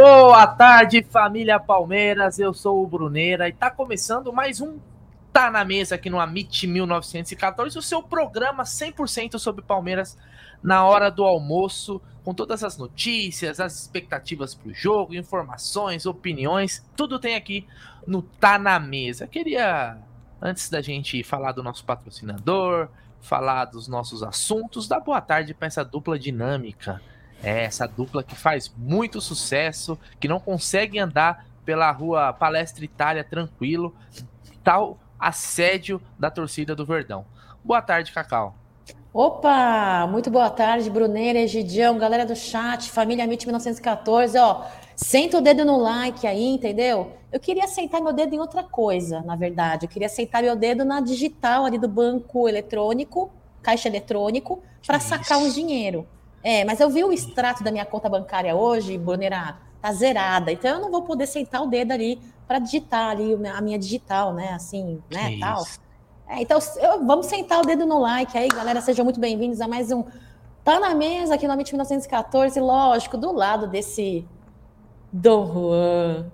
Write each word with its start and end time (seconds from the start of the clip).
Boa 0.00 0.46
tarde, 0.46 1.02
família 1.02 1.58
Palmeiras. 1.58 2.38
Eu 2.38 2.54
sou 2.54 2.84
o 2.84 2.86
Bruneira 2.86 3.48
e 3.48 3.52
tá 3.52 3.68
começando 3.68 4.32
mais 4.32 4.60
um 4.60 4.78
Tá 5.32 5.50
na 5.50 5.64
Mesa 5.64 5.96
aqui 5.96 6.08
no 6.08 6.20
Amit 6.20 6.68
1914, 6.68 7.76
o 7.76 7.82
seu 7.82 8.00
programa 8.00 8.62
100% 8.62 9.40
sobre 9.40 9.60
Palmeiras 9.60 10.16
na 10.62 10.84
hora 10.84 11.10
do 11.10 11.24
almoço, 11.24 12.00
com 12.22 12.32
todas 12.32 12.62
as 12.62 12.78
notícias, 12.78 13.58
as 13.58 13.74
expectativas 13.74 14.54
para 14.54 14.68
o 14.68 14.72
jogo, 14.72 15.16
informações, 15.16 16.06
opiniões, 16.06 16.88
tudo 16.94 17.18
tem 17.18 17.34
aqui 17.34 17.66
no 18.06 18.22
Tá 18.22 18.56
na 18.56 18.78
Mesa. 18.78 19.26
Queria, 19.26 19.98
antes 20.40 20.70
da 20.70 20.80
gente 20.80 21.24
falar 21.24 21.50
do 21.50 21.62
nosso 21.64 21.84
patrocinador, 21.84 22.88
falar 23.20 23.64
dos 23.64 23.88
nossos 23.88 24.22
assuntos, 24.22 24.86
dar 24.86 25.00
boa 25.00 25.20
tarde 25.20 25.54
para 25.54 25.66
essa 25.66 25.84
dupla 25.84 26.16
dinâmica 26.16 27.02
é 27.42 27.64
essa 27.64 27.86
dupla 27.86 28.22
que 28.22 28.34
faz 28.34 28.72
muito 28.76 29.20
sucesso, 29.20 29.98
que 30.18 30.28
não 30.28 30.40
consegue 30.40 30.98
andar 30.98 31.46
pela 31.64 31.90
rua 31.90 32.32
Palestra 32.32 32.84
Itália 32.84 33.22
tranquilo, 33.22 33.94
tal 34.64 34.98
assédio 35.18 36.00
da 36.18 36.30
torcida 36.30 36.74
do 36.74 36.86
Verdão. 36.86 37.24
Boa 37.64 37.82
tarde, 37.82 38.12
Cacau. 38.12 38.54
Opa, 39.12 40.06
muito 40.06 40.30
boa 40.30 40.50
tarde, 40.50 40.90
Bruneira, 40.90 41.38
Egidião, 41.40 41.98
galera 41.98 42.24
do 42.26 42.36
chat, 42.36 42.90
família 42.90 43.24
MIT 43.24 43.46
1914, 43.46 44.38
ó, 44.38 44.64
senta 44.94 45.38
o 45.38 45.40
dedo 45.40 45.64
no 45.64 45.78
like 45.78 46.26
aí, 46.26 46.44
entendeu? 46.44 47.14
Eu 47.32 47.40
queria 47.40 47.66
sentar 47.66 48.00
meu 48.00 48.12
dedo 48.12 48.34
em 48.34 48.38
outra 48.38 48.62
coisa, 48.62 49.22
na 49.22 49.34
verdade, 49.34 49.86
eu 49.86 49.88
queria 49.88 50.08
sentar 50.08 50.42
meu 50.42 50.54
dedo 50.54 50.84
na 50.84 51.00
digital 51.00 51.64
ali 51.64 51.78
do 51.78 51.88
banco 51.88 52.48
eletrônico, 52.48 53.32
caixa 53.62 53.88
eletrônico, 53.88 54.62
para 54.86 55.00
sacar 55.00 55.38
um 55.38 55.50
dinheiro. 55.50 56.06
É, 56.48 56.64
mas 56.64 56.80
eu 56.80 56.88
vi 56.88 57.04
o 57.04 57.12
extrato 57.12 57.62
da 57.62 57.70
minha 57.70 57.84
conta 57.84 58.08
bancária 58.08 58.56
hoje, 58.56 58.96
Brunerá, 58.96 59.58
tá 59.82 59.92
zerada. 59.92 60.50
Então 60.50 60.76
eu 60.76 60.80
não 60.80 60.90
vou 60.90 61.02
poder 61.02 61.26
sentar 61.26 61.62
o 61.62 61.66
dedo 61.66 61.92
ali 61.92 62.18
para 62.46 62.58
digitar 62.58 63.10
ali 63.10 63.34
a 63.46 63.60
minha 63.60 63.78
digital, 63.78 64.32
né? 64.32 64.54
Assim, 64.54 64.98
né? 65.10 65.32
Que 65.32 65.40
tal. 65.40 65.62
É, 66.26 66.40
então 66.40 66.58
eu, 66.78 67.04
vamos 67.04 67.26
sentar 67.26 67.60
o 67.60 67.66
dedo 67.66 67.84
no 67.84 67.98
like 67.98 68.38
aí, 68.38 68.48
galera. 68.48 68.80
Sejam 68.80 69.04
muito 69.04 69.20
bem-vindos 69.20 69.60
a 69.60 69.68
mais 69.68 69.92
um 69.92 70.02
Tá 70.64 70.80
na 70.80 70.94
mesa 70.94 71.34
aqui 71.34 71.46
no 71.46 71.52
Amit 71.52 71.70
1914, 71.70 72.58
lógico, 72.60 73.18
do 73.18 73.30
lado 73.30 73.66
desse 73.66 74.26
Dom 75.12 75.52
Juan. 75.52 76.32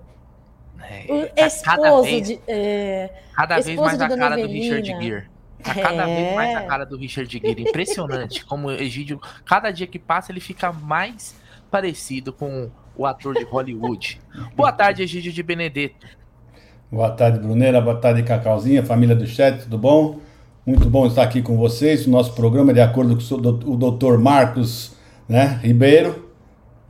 É, 0.81 1.13
o 1.13 1.27
tá 1.27 1.47
esposo 1.47 1.65
cada 1.65 2.01
vez, 2.01 2.25
de. 2.25 2.39
É, 2.47 3.09
cada 3.35 3.59
vez 3.59 3.77
mais 3.77 3.99
a 3.99 4.07
cara 4.17 4.37
do 4.37 4.47
Richard 4.47 4.87
Gere. 4.87 5.34
Tá 5.65 5.73
cada 5.73 6.07
é. 6.07 6.15
vez 6.15 6.35
mais 6.35 6.55
a 6.55 6.61
é. 6.61 6.65
cara 6.67 6.85
do 6.85 6.95
Richard 6.95 7.31
Gere. 7.31 7.63
Impressionante 7.63 8.45
como 8.45 8.67
o 8.67 8.71
Egídio, 8.71 9.19
cada 9.43 9.71
dia 9.71 9.87
que 9.87 9.97
passa, 9.97 10.31
ele 10.31 10.39
fica 10.39 10.71
mais 10.71 11.35
parecido 11.71 12.31
com 12.31 12.69
o 12.95 13.05
ator 13.05 13.33
de 13.33 13.43
Hollywood. 13.43 14.21
Boa 14.55 14.71
tarde, 14.71 15.01
Egídio 15.01 15.33
de 15.33 15.41
Benedetto. 15.41 16.07
Boa 16.91 17.09
tarde, 17.09 17.39
Brunera. 17.39 17.81
Boa 17.81 17.97
tarde, 17.97 18.21
Cacauzinha, 18.23 18.83
família 18.83 19.15
do 19.15 19.25
chat, 19.25 19.63
tudo 19.63 19.77
bom? 19.77 20.19
Muito 20.65 20.89
bom 20.89 21.07
estar 21.07 21.23
aqui 21.23 21.41
com 21.41 21.57
vocês. 21.57 22.05
O 22.05 22.09
nosso 22.09 22.33
programa, 22.33 22.73
de 22.73 22.79
acordo 22.81 23.17
com 23.17 23.35
o 23.71 23.75
doutor 23.75 24.17
Marcos 24.19 24.95
né, 25.27 25.59
Ribeiro, 25.61 26.29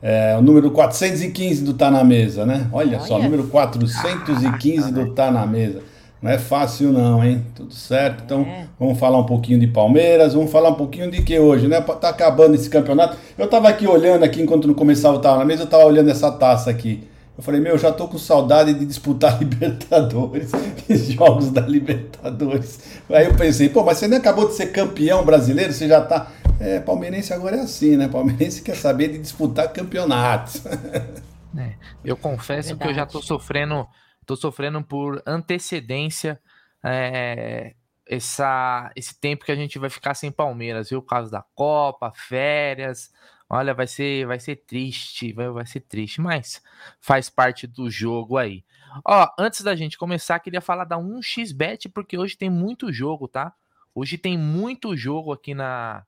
é 0.00 0.36
o 0.36 0.42
número 0.42 0.70
415 0.70 1.64
do 1.64 1.74
Tá 1.74 1.90
na 1.90 2.04
Mesa, 2.04 2.46
né? 2.46 2.68
Olha, 2.72 2.98
Olha. 2.98 3.00
só, 3.00 3.18
número 3.18 3.48
415 3.48 4.92
do 4.92 5.14
Tá 5.14 5.30
na 5.30 5.46
Mesa. 5.46 5.82
Não 6.20 6.30
é 6.30 6.38
fácil 6.38 6.92
não, 6.92 7.22
hein? 7.22 7.44
Tudo 7.54 7.72
certo. 7.74 8.22
Então, 8.24 8.40
é. 8.40 8.66
vamos 8.78 8.98
falar 8.98 9.18
um 9.18 9.26
pouquinho 9.26 9.60
de 9.60 9.66
Palmeiras, 9.66 10.34
vamos 10.34 10.50
falar 10.50 10.70
um 10.70 10.74
pouquinho 10.74 11.10
de 11.10 11.22
que 11.22 11.38
hoje, 11.38 11.68
né? 11.68 11.80
Tá 11.80 12.08
acabando 12.08 12.54
esse 12.54 12.70
campeonato. 12.70 13.16
Eu 13.36 13.46
tava 13.48 13.68
aqui 13.68 13.86
olhando 13.86 14.24
aqui 14.24 14.40
enquanto 14.40 14.66
não 14.66 14.74
começava 14.74 15.16
o 15.16 15.20
tava 15.20 15.38
na 15.38 15.44
mesa, 15.44 15.64
eu 15.64 15.66
tava 15.66 15.84
olhando 15.84 16.10
essa 16.10 16.32
taça 16.32 16.70
aqui. 16.70 17.06
Eu 17.36 17.44
falei, 17.44 17.60
meu, 17.60 17.72
eu 17.72 17.78
já 17.78 17.92
tô 17.92 18.08
com 18.08 18.16
saudade 18.16 18.72
de 18.72 18.86
disputar 18.86 19.36
Libertadores, 19.40 20.50
os 20.88 21.06
jogos 21.08 21.50
da 21.50 21.60
Libertadores. 21.60 22.80
Aí 23.10 23.26
eu 23.26 23.34
pensei, 23.34 23.68
pô, 23.68 23.84
mas 23.84 23.98
você 23.98 24.08
nem 24.08 24.18
acabou 24.18 24.48
de 24.48 24.54
ser 24.54 24.72
campeão 24.72 25.24
brasileiro, 25.24 25.72
você 25.72 25.86
já 25.86 26.00
tá. 26.00 26.28
É, 26.58 26.80
palmeirense 26.80 27.34
agora 27.34 27.56
é 27.56 27.60
assim, 27.60 27.96
né? 27.98 28.08
Palmeirense 28.08 28.62
quer 28.62 28.76
saber 28.76 29.08
de 29.08 29.18
disputar 29.18 29.72
campeonatos. 29.72 30.62
É, 31.58 31.72
eu 32.04 32.18
confesso 32.18 32.68
Verdade. 32.68 32.82
que 32.82 32.90
eu 32.90 32.94
já 32.94 33.06
tô 33.06 33.22
sofrendo 33.22 33.86
tô 34.26 34.36
sofrendo 34.36 34.82
por 34.82 35.22
antecedência 35.24 36.40
é, 36.84 37.74
essa, 38.06 38.92
esse 38.94 39.18
tempo 39.18 39.44
que 39.44 39.52
a 39.52 39.56
gente 39.56 39.78
vai 39.78 39.88
ficar 39.90 40.14
sem 40.14 40.30
Palmeiras, 40.30 40.90
viu? 40.90 41.00
Por 41.00 41.08
causa 41.08 41.30
da 41.30 41.42
Copa, 41.54 42.12
férias. 42.14 43.12
Olha, 43.48 43.72
vai 43.72 43.86
ser, 43.86 44.26
vai 44.26 44.40
ser 44.40 44.56
triste, 44.56 45.32
vai, 45.32 45.48
vai 45.50 45.66
ser 45.66 45.80
triste, 45.80 46.20
mas 46.20 46.62
faz 47.00 47.30
parte 47.30 47.66
do 47.66 47.88
jogo 47.88 48.36
aí. 48.36 48.64
Ó, 49.04 49.28
antes 49.38 49.62
da 49.62 49.76
gente 49.76 49.96
começar, 49.96 50.38
queria 50.40 50.60
falar 50.60 50.84
da 50.84 50.98
1xBet, 50.98 51.88
porque 51.92 52.18
hoje 52.18 52.36
tem 52.36 52.50
muito 52.50 52.92
jogo, 52.92 53.28
tá? 53.28 53.54
Hoje 53.94 54.18
tem 54.18 54.36
muito 54.36 54.96
jogo 54.96 55.32
aqui 55.32 55.54
na, 55.54 56.04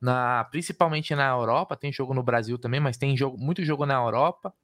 na 0.00 0.44
principalmente 0.44 1.14
na 1.14 1.28
Europa, 1.28 1.76
tem 1.76 1.92
jogo 1.92 2.14
no 2.14 2.22
Brasil 2.22 2.58
também, 2.58 2.80
mas 2.80 2.96
tem 2.96 3.16
jogo, 3.16 3.38
muito 3.38 3.64
jogo 3.64 3.84
na 3.84 3.94
Europa. 3.94 4.54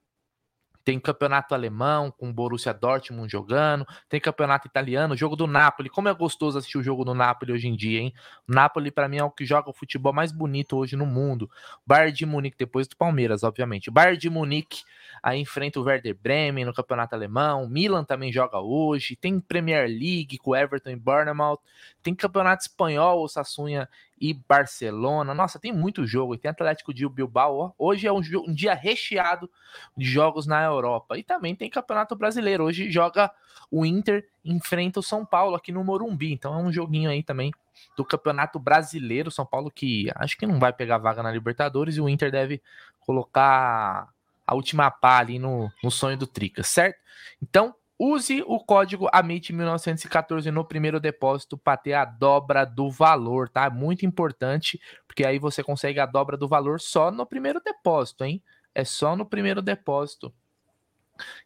Tem 0.84 0.98
campeonato 0.98 1.54
alemão 1.54 2.10
com 2.10 2.32
Borussia 2.32 2.72
Dortmund 2.72 3.31
jogando, 3.31 3.87
tem 4.09 4.20
campeonato 4.20 4.66
italiano, 4.66 5.16
jogo 5.16 5.37
do 5.37 5.47
Napoli. 5.47 5.88
Como 5.88 6.09
é 6.09 6.15
gostoso 6.15 6.59
assistir 6.59 6.78
o 6.78 6.82
jogo 6.82 7.04
do 7.04 7.15
Napoli 7.15 7.53
hoje 7.53 7.69
em 7.69 7.76
dia, 7.76 8.00
hein? 8.00 8.15
O 8.48 8.53
Napoli 8.53 8.91
para 8.91 9.09
mim 9.09 9.19
é 9.19 9.25
o 9.25 9.31
que 9.31 9.44
joga 9.44 9.71
o 9.71 9.72
futebol 9.72 10.12
mais 10.12 10.32
bonito 10.32 10.76
hoje 10.76 10.97
no 10.97 11.06
mundo. 11.06 11.50
Bayern 11.87 12.16
de 12.16 12.26
Munique 12.26 12.56
depois 12.59 12.88
do 12.88 12.97
Palmeiras, 12.97 13.42
obviamente. 13.42 13.91
Bayern 13.91 14.19
de 14.19 14.31
Munique 14.31 14.82
aí 15.22 15.41
enfrenta 15.41 15.78
o 15.78 15.84
Werder 15.84 16.16
Bremen 16.21 16.65
no 16.65 16.75
campeonato 16.75 17.15
alemão. 17.15 17.69
Milan 17.69 18.03
também 18.03 18.33
joga 18.33 18.59
hoje. 18.59 19.15
Tem 19.15 19.38
Premier 19.38 19.87
League 19.87 20.37
com 20.38 20.56
Everton 20.56 20.91
e 20.91 20.97
Bournemouth. 20.97 21.60
Tem 22.03 22.15
campeonato 22.15 22.62
espanhol, 22.62 23.28
Sassunha 23.28 23.88
e 24.21 24.34
Barcelona. 24.34 25.33
Nossa, 25.33 25.60
tem 25.60 25.72
muito 25.72 26.05
jogo. 26.05 26.37
Tem 26.37 26.50
Atlético 26.50 26.93
de 26.93 27.09
Bilbao. 27.09 27.72
Hoje 27.78 28.06
é 28.06 28.12
um, 28.12 28.21
um, 28.49 28.53
dia 28.53 28.75
recheado 28.75 29.49
de 29.97 30.05
jogos 30.05 30.47
na 30.47 30.62
Europa. 30.65 31.16
E 31.16 31.22
também 31.22 31.54
tem 31.54 31.71
Campeonato 31.71 32.16
Brasileiro. 32.16 32.65
Hoje 32.65 32.91
joga 32.91 33.31
o 33.71 33.87
Inter, 33.87 34.28
enfrenta 34.44 34.99
o 34.99 35.03
São 35.03 35.25
Paulo 35.25 35.54
aqui 35.54 35.71
no 35.71 35.84
Morumbi. 35.84 36.33
Então 36.33 36.53
é 36.53 36.62
um 36.62 36.72
joguinho 36.72 37.09
aí 37.09 37.22
também 37.22 37.53
do 37.97 38.04
Campeonato 38.04 38.59
Brasileiro. 38.59 39.31
São 39.31 39.47
Paulo 39.47 39.71
que 39.71 40.10
acho 40.16 40.37
que 40.37 40.47
não 40.47 40.59
vai 40.59 40.72
pegar 40.72 40.99
vaga 40.99 41.22
na 41.22 41.31
Libertadores 41.31 41.97
e 41.97 42.00
o 42.00 42.09
Inter 42.09 42.33
deve 42.33 42.60
colocar 43.00 44.11
a 44.52 44.54
última 44.54 44.90
pá 44.90 45.18
ali 45.18 45.38
no, 45.38 45.70
no 45.82 45.90
sonho 45.90 46.16
do 46.16 46.26
Trica, 46.26 46.62
certo? 46.62 47.00
Então, 47.42 47.74
Use 48.04 48.42
o 48.48 48.58
código 48.58 49.08
AMIT1914 49.14 50.46
no 50.46 50.64
primeiro 50.64 50.98
depósito 50.98 51.56
para 51.56 51.76
ter 51.76 51.92
a 51.92 52.04
dobra 52.04 52.66
do 52.66 52.91
valor, 52.91 53.48
tá? 53.48 53.70
Muito 53.70 54.04
importante, 54.04 54.80
porque 55.06 55.24
aí 55.24 55.38
você 55.38 55.62
consegue 55.62 56.00
a 56.00 56.06
dobra 56.06 56.36
do 56.36 56.48
valor 56.48 56.80
só 56.80 57.12
no 57.12 57.24
primeiro 57.24 57.60
depósito, 57.64 58.24
hein? 58.24 58.42
É 58.74 58.84
só 58.84 59.14
no 59.14 59.24
primeiro 59.24 59.62
depósito. 59.62 60.34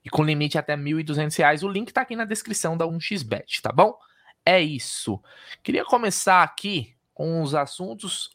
E 0.03 0.09
com 0.09 0.25
limite 0.25 0.57
até 0.57 0.75
R$ 0.75 0.83
1.200. 0.83 1.63
O 1.63 1.71
link 1.71 1.93
tá 1.93 2.01
aqui 2.01 2.17
na 2.17 2.25
descrição 2.25 2.75
da 2.75 2.87
1xBet, 2.87 3.61
tá 3.61 3.71
bom? 3.71 3.95
É 4.43 4.59
isso. 4.59 5.23
Queria 5.63 5.85
começar 5.85 6.43
aqui 6.43 6.97
com 7.13 7.43
os 7.43 7.55
assuntos 7.55 8.35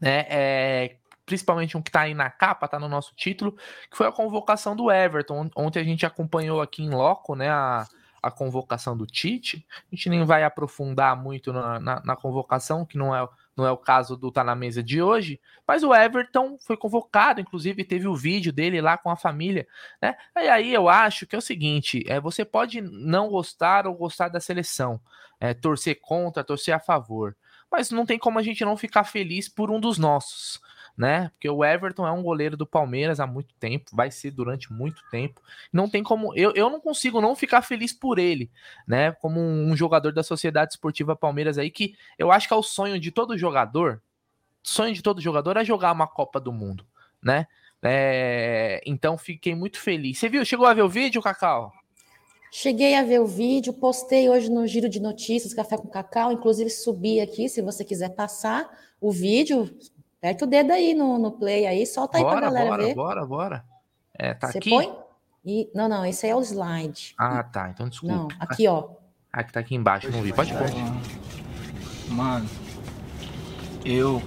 né, 0.00 0.24
é, 0.28 0.96
principalmente 1.28 1.76
um 1.76 1.82
que 1.82 1.90
está 1.90 2.00
aí 2.00 2.14
na 2.14 2.30
capa, 2.30 2.64
está 2.64 2.78
no 2.78 2.88
nosso 2.88 3.12
título, 3.14 3.52
que 3.90 3.96
foi 3.96 4.06
a 4.06 4.12
convocação 4.12 4.74
do 4.74 4.90
Everton. 4.90 5.50
Ontem 5.54 5.78
a 5.78 5.84
gente 5.84 6.06
acompanhou 6.06 6.62
aqui 6.62 6.82
em 6.82 6.88
loco, 6.88 7.34
né, 7.34 7.50
a, 7.50 7.86
a 8.22 8.30
convocação 8.30 8.96
do 8.96 9.06
Tite. 9.06 9.66
A 9.92 9.94
gente 9.94 10.08
nem 10.08 10.24
vai 10.24 10.42
aprofundar 10.42 11.14
muito 11.22 11.52
na, 11.52 11.78
na, 11.78 12.02
na, 12.02 12.16
convocação, 12.16 12.86
que 12.86 12.96
não 12.96 13.14
é, 13.14 13.28
não 13.54 13.66
é 13.66 13.70
o 13.70 13.76
caso 13.76 14.16
do 14.16 14.32
Tá 14.32 14.42
na 14.42 14.54
Mesa 14.54 14.82
de 14.82 15.02
hoje, 15.02 15.38
mas 15.66 15.82
o 15.82 15.94
Everton 15.94 16.56
foi 16.66 16.78
convocado, 16.78 17.42
inclusive 17.42 17.84
teve 17.84 18.08
o 18.08 18.16
vídeo 18.16 18.50
dele 18.50 18.80
lá 18.80 18.96
com 18.96 19.10
a 19.10 19.16
família, 19.16 19.68
né? 20.00 20.16
E 20.34 20.48
aí 20.48 20.72
eu 20.72 20.88
acho 20.88 21.26
que 21.26 21.36
é 21.36 21.38
o 21.38 21.42
seguinte: 21.42 22.02
é, 22.08 22.18
você 22.18 22.42
pode 22.42 22.80
não 22.80 23.28
gostar 23.28 23.86
ou 23.86 23.94
gostar 23.94 24.28
da 24.28 24.40
seleção, 24.40 24.98
é, 25.38 25.52
torcer 25.52 26.00
contra, 26.00 26.42
torcer 26.42 26.74
a 26.74 26.80
favor, 26.80 27.36
mas 27.70 27.90
não 27.90 28.06
tem 28.06 28.18
como 28.18 28.38
a 28.38 28.42
gente 28.42 28.64
não 28.64 28.78
ficar 28.78 29.04
feliz 29.04 29.46
por 29.46 29.70
um 29.70 29.78
dos 29.78 29.98
nossos 29.98 30.58
né? 30.98 31.28
Porque 31.28 31.48
o 31.48 31.64
Everton 31.64 32.04
é 32.04 32.10
um 32.10 32.24
goleiro 32.24 32.56
do 32.56 32.66
Palmeiras 32.66 33.20
há 33.20 33.26
muito 33.26 33.54
tempo, 33.60 33.94
vai 33.94 34.10
ser 34.10 34.32
durante 34.32 34.72
muito 34.72 35.00
tempo. 35.12 35.40
Não 35.72 35.88
tem 35.88 36.02
como. 36.02 36.34
Eu, 36.34 36.52
eu 36.56 36.68
não 36.68 36.80
consigo 36.80 37.20
não 37.20 37.36
ficar 37.36 37.62
feliz 37.62 37.92
por 37.92 38.18
ele, 38.18 38.50
né? 38.84 39.12
Como 39.12 39.38
um, 39.38 39.70
um 39.70 39.76
jogador 39.76 40.12
da 40.12 40.24
Sociedade 40.24 40.72
Esportiva 40.72 41.14
Palmeiras 41.14 41.56
aí, 41.56 41.70
que 41.70 41.94
eu 42.18 42.32
acho 42.32 42.48
que 42.48 42.54
é 42.54 42.56
o 42.56 42.64
sonho 42.64 42.98
de 42.98 43.12
todo 43.12 43.38
jogador. 43.38 44.02
Sonho 44.60 44.92
de 44.92 45.00
todo 45.00 45.20
jogador 45.20 45.56
é 45.56 45.64
jogar 45.64 45.92
uma 45.92 46.08
Copa 46.08 46.40
do 46.40 46.52
Mundo, 46.52 46.84
né? 47.22 47.46
É, 47.80 48.82
então 48.84 49.16
fiquei 49.16 49.54
muito 49.54 49.78
feliz. 49.78 50.18
Você 50.18 50.28
viu? 50.28 50.44
Chegou 50.44 50.66
a 50.66 50.74
ver 50.74 50.82
o 50.82 50.88
vídeo, 50.88 51.22
Cacau? 51.22 51.72
Cheguei 52.50 52.96
a 52.96 53.04
ver 53.04 53.20
o 53.20 53.26
vídeo, 53.26 53.72
postei 53.72 54.28
hoje 54.28 54.50
no 54.50 54.66
Giro 54.66 54.88
de 54.88 54.98
Notícias 54.98 55.54
Café 55.54 55.76
com 55.76 55.86
Cacau, 55.86 56.32
inclusive 56.32 56.70
subi 56.70 57.20
aqui, 57.20 57.48
se 57.48 57.60
você 57.60 57.84
quiser 57.84 58.08
passar 58.14 58.68
o 59.00 59.12
vídeo, 59.12 59.70
Aperta 60.18 60.44
o 60.44 60.48
dedo 60.48 60.72
aí 60.72 60.94
no, 60.94 61.16
no 61.16 61.30
play 61.30 61.64
aí, 61.66 61.86
solta 61.86 62.18
aí 62.18 62.24
bora, 62.24 62.36
pra 62.38 62.46
galera 62.46 62.70
bora, 62.70 62.84
ver. 62.84 62.94
Bora, 62.94 63.26
bora, 63.26 63.64
É, 64.14 64.34
tá 64.34 64.48
Você 64.48 64.58
aqui? 64.58 64.70
põe? 64.70 64.92
E... 65.44 65.70
Não, 65.72 65.88
não, 65.88 66.04
esse 66.04 66.26
aí 66.26 66.32
é 66.32 66.36
o 66.36 66.40
slide. 66.40 67.14
Ah, 67.16 67.42
tá. 67.44 67.70
Então 67.70 67.88
desculpa. 67.88 68.14
Não, 68.14 68.28
aqui, 68.40 68.66
ó. 68.66 68.88
Ah, 69.32 69.44
que 69.44 69.52
tá 69.52 69.60
aqui 69.60 69.76
embaixo, 69.76 70.10
não 70.10 70.20
vi. 70.20 70.32
Pode 70.32 70.52
pôr. 70.52 70.68
Mano, 72.08 72.48
eu 73.84 74.20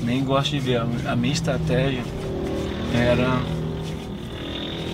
nem 0.00 0.24
gosto 0.24 0.52
de 0.52 0.60
ver. 0.60 0.80
A 0.80 1.14
minha 1.14 1.34
estratégia 1.34 2.02
era 2.94 3.42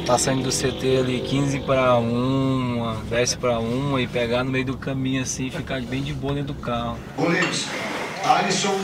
tá 0.07 0.19
saindo 0.19 0.43
do 0.43 0.51
CT 0.51 0.99
ali 0.99 1.21
15 1.21 1.61
para 1.61 1.97
1, 1.99 3.05
10 3.09 3.35
para 3.37 3.61
1 3.61 3.99
e 4.01 4.09
pegar 4.09 4.43
no 4.43 4.51
meio 4.51 4.65
do 4.65 4.77
caminho 4.77 5.23
assim 5.23 5.47
e 5.47 5.51
ficar 5.51 5.81
bem 5.83 6.03
de 6.03 6.13
boa 6.13 6.35
dentro 6.35 6.53
do 6.53 6.61
carro. 6.61 6.99
Goleiros: 7.17 7.67
Alisson, 8.25 8.77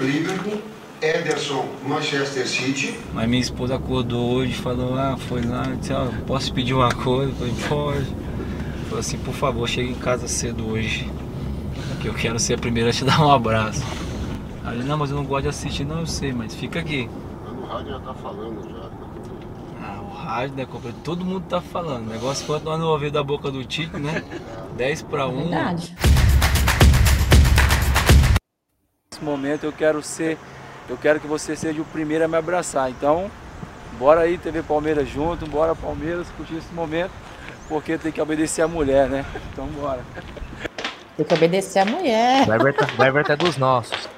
Liverpool, 0.00 0.60
Ederson, 1.02 1.66
Manchester 1.86 2.46
City. 2.46 2.98
Mas 3.12 3.28
minha 3.28 3.40
esposa 3.40 3.76
acordou 3.76 4.32
hoje 4.32 4.52
e 4.52 4.54
falou, 4.54 4.98
ah, 4.98 5.16
foi 5.16 5.42
lá, 5.42 5.62
disse, 5.78 5.92
ó, 5.92 6.06
posso 6.26 6.52
pedir 6.52 6.74
uma 6.74 6.90
coisa? 6.92 7.30
Eu 7.30 7.36
falei, 7.36 7.54
pode. 7.68 8.06
Falou 8.84 9.00
assim, 9.00 9.18
por 9.18 9.34
favor, 9.34 9.68
chegue 9.68 9.90
em 9.90 9.94
casa 9.94 10.26
cedo 10.26 10.66
hoje. 10.68 11.10
Que 12.00 12.08
eu 12.08 12.14
quero 12.14 12.38
ser 12.38 12.54
a 12.54 12.58
primeira 12.58 12.90
a 12.90 12.92
te 12.92 13.04
dar 13.06 13.20
um 13.20 13.30
abraço. 13.30 13.82
Aí 14.64 14.78
ele, 14.78 14.84
não, 14.84 14.96
mas 14.96 15.10
eu 15.10 15.16
não 15.16 15.24
gosto 15.24 15.42
de 15.42 15.48
assistir, 15.48 15.84
não, 15.84 16.00
eu 16.00 16.06
sei, 16.06 16.32
mas 16.32 16.54
fica 16.54 16.80
aqui. 16.80 17.08
No 17.46 17.66
rádio 17.66 17.92
já 17.92 18.00
tá 18.00 18.14
falando 18.14 18.62
já. 18.70 18.90
Ah, 19.82 20.00
o 20.02 20.14
rádio, 20.14 20.56
né, 20.56 20.66
compadre? 20.66 20.96
Todo 21.02 21.24
mundo 21.24 21.44
tá 21.48 21.60
falando. 21.60 22.06
O 22.06 22.10
negócio 22.10 22.46
quando 22.46 22.64
nós 22.64 22.78
não 22.78 22.88
ouvir 22.88 23.10
da 23.10 23.22
boca 23.22 23.50
do 23.50 23.64
Tite, 23.64 23.96
né? 23.96 24.22
10 24.76 25.02
para 25.02 25.26
1. 25.26 25.38
Verdade. 25.38 25.94
Nesse 29.20 29.24
momento 29.24 29.64
eu 29.64 29.72
quero 29.72 30.02
ser, 30.02 30.38
eu 30.88 30.96
quero 30.96 31.20
que 31.20 31.26
você 31.26 31.54
seja 31.54 31.82
o 31.82 31.84
primeiro 31.84 32.24
a 32.24 32.28
me 32.28 32.38
abraçar. 32.38 32.90
Então, 32.90 33.30
bora 33.98 34.20
aí 34.22 34.38
TV 34.38 34.62
Palmeiras 34.62 35.06
junto, 35.10 35.46
bora 35.46 35.74
Palmeiras 35.74 36.26
curtir 36.38 36.56
esse 36.56 36.72
momento, 36.72 37.10
porque 37.68 37.98
tem 37.98 38.10
que 38.10 38.20
obedecer 38.20 38.62
a 38.62 38.68
mulher, 38.68 39.08
né? 39.10 39.26
Então 39.52 39.66
bora. 39.66 40.00
Tem 41.18 41.26
que 41.26 41.34
obedecer 41.34 41.80
a 41.80 41.84
mulher. 41.84 42.48
O 42.48 42.54
Everton, 42.54 42.86
o 42.98 43.04
Everton 43.04 43.32
é 43.32 43.36
dos 43.36 43.58
nossos. 43.58 44.08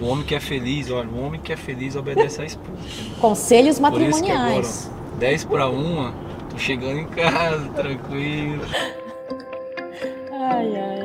O 0.00 0.06
homem 0.06 0.24
que 0.24 0.36
é 0.36 0.40
feliz, 0.40 0.88
olha, 0.90 1.08
o 1.08 1.26
homem 1.26 1.40
que 1.40 1.52
é 1.52 1.56
feliz 1.56 1.96
obedece 1.96 2.40
a 2.40 2.44
esposa. 2.44 2.78
Conselhos 3.20 3.78
Por 3.80 3.86
agora, 3.86 4.04
matrimoniais. 4.04 4.88
ó, 5.14 5.18
10 5.18 5.44
para 5.46 5.68
1, 5.68 6.12
tô 6.48 6.58
chegando 6.58 7.00
em 7.00 7.06
casa, 7.08 7.68
tranquilo. 7.70 8.62
Ai, 10.32 10.76
ai. 10.76 10.99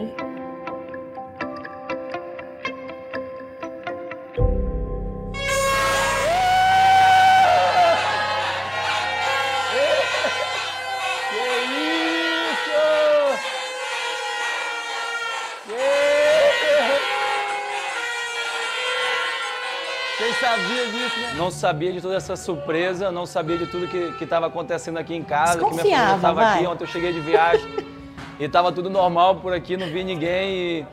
Sabia 20.55 20.87
disso, 20.87 21.19
né? 21.19 21.33
Não 21.37 21.51
sabia 21.51 21.91
de 21.91 22.01
toda 22.01 22.15
essa 22.15 22.35
surpresa, 22.35 23.11
não 23.11 23.25
sabia 23.25 23.57
de 23.57 23.67
tudo 23.67 23.87
que 23.87 24.23
estava 24.23 24.47
acontecendo 24.47 24.97
aqui 24.97 25.13
em 25.13 25.23
casa, 25.23 25.59
que 25.59 25.65
minha 25.65 25.77
família 25.77 26.15
estava 26.15 26.43
aqui, 26.43 26.65
ontem 26.65 26.83
eu 26.83 26.87
cheguei 26.87 27.13
de 27.13 27.19
viagem 27.19 27.67
e 28.39 28.43
estava 28.43 28.71
tudo 28.71 28.89
normal 28.89 29.35
por 29.35 29.53
aqui, 29.53 29.77
não 29.77 29.87
vi 29.87 30.03
ninguém 30.03 30.55
e, 30.55 30.85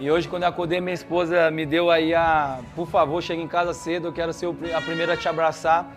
e 0.00 0.10
hoje 0.10 0.28
quando 0.28 0.44
eu 0.44 0.48
acordei 0.48 0.80
minha 0.80 0.94
esposa 0.94 1.50
me 1.50 1.66
deu 1.66 1.90
aí 1.90 2.14
a, 2.14 2.60
por 2.74 2.88
favor, 2.88 3.22
chegue 3.22 3.42
em 3.42 3.48
casa 3.48 3.74
cedo, 3.74 4.08
eu 4.08 4.12
quero 4.12 4.32
ser 4.32 4.48
a 4.74 4.80
primeira 4.80 5.14
a 5.14 5.16
te 5.16 5.28
abraçar. 5.28 5.92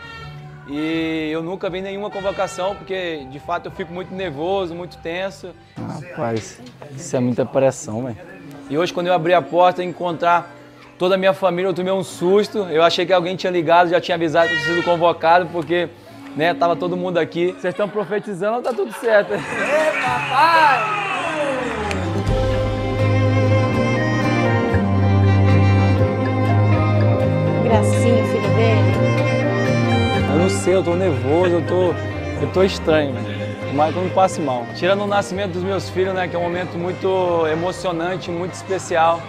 E 0.67 1.29
eu 1.31 1.43
nunca 1.43 1.69
vi 1.69 1.79
nenhuma 1.79 2.09
convocação, 2.09 2.75
porque 2.75 3.23
de 3.29 3.39
fato 3.39 3.67
eu 3.67 3.71
fico 3.71 3.93
muito 3.93 4.11
nervoso, 4.11 4.73
muito 4.73 4.97
tenso. 4.97 5.51
Rapaz, 5.77 6.59
isso 6.91 7.15
é 7.15 7.19
muita 7.19 7.45
pressão, 7.45 8.03
velho. 8.03 8.17
E 8.67 8.75
hoje, 8.75 8.91
quando 8.91 9.05
eu 9.05 9.13
abri 9.13 9.31
a 9.31 9.43
porta 9.43 9.83
e 9.83 9.85
encontrar 9.85 10.55
toda 10.97 11.15
a 11.15 11.17
minha 11.17 11.33
família, 11.33 11.69
eu 11.69 11.73
tomei 11.73 11.93
um 11.93 12.03
susto. 12.03 12.59
Eu 12.69 12.83
achei 12.83 13.05
que 13.05 13.13
alguém 13.13 13.35
tinha 13.35 13.51
ligado, 13.51 13.89
já 13.89 13.99
tinha 14.01 14.15
avisado 14.15 14.47
que 14.47 14.53
eu 14.55 14.59
tinha 14.59 14.75
sido 14.75 14.83
convocado, 14.83 15.47
porque 15.51 15.89
né, 16.35 16.53
tava 16.53 16.75
todo 16.75 16.97
mundo 16.97 17.17
aqui. 17.17 17.55
Vocês 17.59 17.73
estão 17.73 17.87
profetizando, 17.87 18.61
tá 18.61 18.73
tudo 18.73 18.93
certo. 18.93 19.33
Gracinha, 27.63 28.23
o 28.23 28.27
filho 28.27 28.49
dele. 28.55 29.05
Eu 30.31 30.39
não 30.39 30.49
sei, 30.49 30.75
eu 30.75 30.83
tô 30.83 30.95
nervoso, 30.95 31.55
eu 31.55 31.65
tô, 31.65 31.93
eu 32.41 32.51
tô 32.53 32.63
estranho, 32.63 33.15
mas 33.73 33.95
eu 33.95 34.03
não 34.03 34.09
passe 34.11 34.39
mal. 34.39 34.65
Tirando 34.75 35.03
o 35.03 35.07
nascimento 35.07 35.53
dos 35.53 35.63
meus 35.63 35.89
filhos, 35.89 36.13
né, 36.13 36.27
que 36.27 36.35
é 36.35 36.39
um 36.39 36.43
momento 36.43 36.77
muito 36.77 37.47
emocionante, 37.47 38.29
muito 38.29 38.53
especial, 38.53 39.21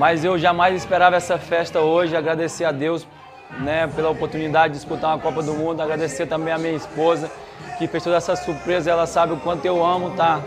mas 0.00 0.24
eu 0.24 0.38
jamais 0.38 0.74
esperava 0.74 1.16
essa 1.16 1.36
festa 1.36 1.80
hoje, 1.80 2.16
agradecer 2.16 2.64
a 2.64 2.72
Deus, 2.72 3.06
né, 3.58 3.86
pela 3.86 4.08
oportunidade 4.08 4.72
de 4.72 4.78
disputar 4.78 5.10
uma 5.10 5.18
Copa 5.18 5.42
do 5.42 5.52
Mundo, 5.52 5.82
agradecer 5.82 6.24
também 6.24 6.54
a 6.54 6.56
minha 6.56 6.72
esposa, 6.72 7.30
que 7.76 7.86
fez 7.86 8.02
toda 8.02 8.16
essa 8.16 8.34
surpresa, 8.34 8.90
ela 8.90 9.06
sabe 9.06 9.34
o 9.34 9.36
quanto 9.36 9.66
eu 9.66 9.84
amo 9.84 10.08
estar 10.08 10.40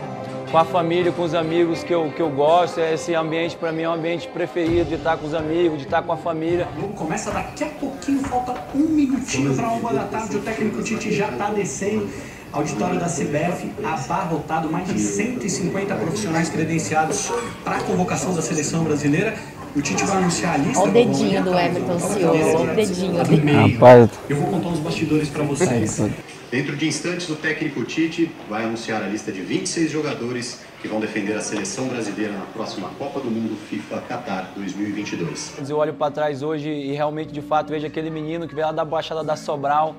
com 0.50 0.58
a 0.58 0.64
família, 0.64 1.12
com 1.12 1.22
os 1.22 1.34
amigos 1.34 1.84
que 1.84 1.94
eu, 1.94 2.10
que 2.10 2.20
eu 2.20 2.30
gosto, 2.30 2.80
esse 2.80 3.14
ambiente 3.14 3.56
para 3.56 3.70
mim 3.70 3.82
é 3.82 3.88
um 3.88 3.92
ambiente 3.92 4.26
preferido, 4.26 4.88
de 4.88 4.96
estar 4.96 5.16
com 5.16 5.26
os 5.28 5.34
amigos, 5.34 5.78
de 5.78 5.84
estar 5.84 6.02
com 6.02 6.10
a 6.10 6.16
família. 6.16 6.66
O 6.76 6.80
jogo 6.80 6.94
começa 6.94 7.30
daqui 7.30 7.62
a 7.62 7.68
pouquinho, 7.68 8.24
falta 8.24 8.56
um 8.74 8.88
minutinho 8.88 9.54
para 9.54 9.68
uma 9.68 9.92
da 9.92 10.02
tarde. 10.02 10.36
O 10.36 10.40
técnico 10.40 10.82
Tite 10.82 11.14
já 11.14 11.28
está 11.28 11.50
descendo. 11.50 12.10
Auditório 12.54 13.00
da 13.00 13.06
CBF 13.06 13.68
abarrotado, 13.82 14.70
mais 14.70 14.86
de 14.86 14.96
150 14.96 15.92
profissionais 15.96 16.48
credenciados 16.48 17.28
para 17.64 17.78
a 17.78 17.80
convocação 17.80 18.32
da 18.32 18.40
seleção 18.40 18.84
brasileira. 18.84 19.34
O 19.74 19.82
Tite 19.82 20.04
vai 20.04 20.18
anunciar 20.18 20.54
a 20.54 20.58
lista. 20.58 20.80
Olha 20.80 20.90
o 20.90 20.92
dedinho 20.92 21.42
do 21.42 21.58
Everton. 21.58 21.98
Cioso, 21.98 22.56
olha 22.56 22.72
o 22.72 22.76
dedinho 22.76 23.16
Tá. 23.16 23.24
Rapaz, 23.66 24.10
Eu 24.28 24.36
vou 24.36 24.50
contar 24.50 24.68
uns 24.68 24.78
bastidores 24.78 25.28
para 25.28 25.42
vocês. 25.42 26.00
Dentro 26.48 26.76
de 26.76 26.86
instantes, 26.86 27.28
o 27.28 27.34
técnico 27.34 27.84
Tite 27.84 28.30
vai 28.48 28.62
anunciar 28.62 29.02
a 29.02 29.08
lista 29.08 29.32
de 29.32 29.40
26 29.40 29.90
jogadores 29.90 30.60
que 30.80 30.86
vão 30.86 31.00
defender 31.00 31.32
a 31.34 31.40
seleção 31.40 31.88
brasileira 31.88 32.34
na 32.34 32.44
próxima 32.44 32.88
Copa 32.96 33.18
do 33.18 33.28
Mundo 33.28 33.56
FIFA 33.68 34.00
Qatar 34.08 34.52
2022. 34.54 35.54
Eu 35.68 35.78
olho 35.78 35.94
para 35.94 36.12
trás 36.12 36.40
hoje 36.40 36.68
e 36.68 36.92
realmente, 36.92 37.32
de 37.32 37.42
fato, 37.42 37.70
vejo 37.70 37.84
aquele 37.84 38.10
menino 38.10 38.46
que 38.46 38.54
veio 38.54 38.68
lá 38.68 38.72
da 38.72 38.84
Baixada 38.84 39.24
da 39.24 39.34
Sobral, 39.34 39.96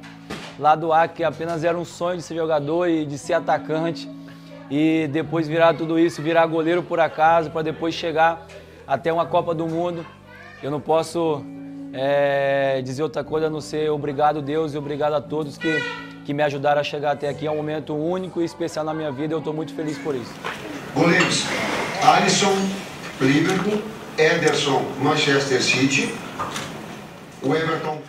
lá 0.60 0.76
do 0.76 0.92
Acre, 0.94 1.18
que 1.18 1.24
apenas 1.24 1.64
era 1.64 1.78
um 1.78 1.86
sonho 1.86 2.18
de 2.18 2.24
ser 2.24 2.36
jogador 2.36 2.88
e 2.88 3.06
de 3.06 3.18
ser 3.18 3.34
atacante. 3.34 4.10
E 4.70 5.08
depois 5.12 5.48
virar 5.48 5.74
tudo 5.76 6.00
isso, 6.00 6.22
virar 6.22 6.46
goleiro 6.48 6.82
por 6.82 7.00
acaso, 7.00 7.52
para 7.52 7.62
depois 7.62 7.94
chegar 7.94 8.46
até 8.88 9.12
uma 9.14 9.26
Copa 9.26 9.54
do 9.54 9.68
Mundo. 9.68 10.06
Eu 10.64 10.72
não 10.72 10.80
posso 10.80 11.44
é, 11.94 12.82
dizer 12.84 13.04
outra 13.04 13.24
coisa 13.24 13.48
a 13.48 13.50
não 13.50 13.62
ser 13.62 13.90
obrigado, 13.90 14.42
Deus, 14.42 14.74
e 14.74 14.78
obrigado 14.78 15.14
a 15.14 15.22
todos 15.22 15.58
que, 15.58 15.84
que 16.26 16.34
me 16.34 16.42
ajudaram 16.42 16.82
a 16.82 16.84
chegar 16.84 17.12
até 17.12 17.30
aqui. 17.30 17.46
É 17.46 17.52
um 17.52 17.58
momento 17.58 17.94
único 17.94 18.42
e 18.42 18.46
especial 18.46 18.84
na 18.84 18.94
minha 18.94 19.12
vida 19.12 19.34
e 19.34 19.36
eu 19.36 19.40
estou 19.40 19.54
muito 19.54 19.74
feliz 19.74 19.98
por 19.98 20.16
isso. 20.16 20.34
Goleiros: 20.96 21.46
Alisson, 22.04 22.56
Liverpool, 23.22 23.82
Ederson, 24.18 24.84
Manchester 25.02 25.62
City. 25.62 26.14
O 27.44 27.54
Everton. 27.54 28.00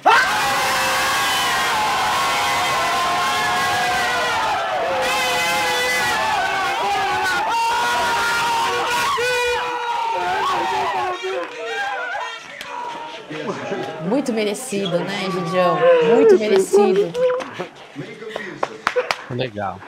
Muito 14.07 14.33
merecido, 14.33 15.01
né, 15.01 15.29
Gidião? 15.33 15.77
Muito 16.15 16.39
merecido. 16.39 17.13
Legal. 19.31 19.81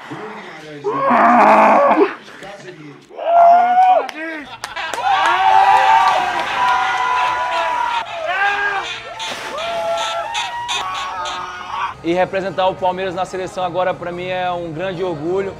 E 12.02 12.12
representar 12.12 12.66
o 12.68 12.74
Palmeiras 12.74 13.14
na 13.14 13.24
seleção 13.24 13.62
agora 13.62 13.94
para 13.94 14.10
mim 14.10 14.26
é 14.26 14.50
um 14.50 14.72
grande 14.72 15.04
orgulho 15.04 15.54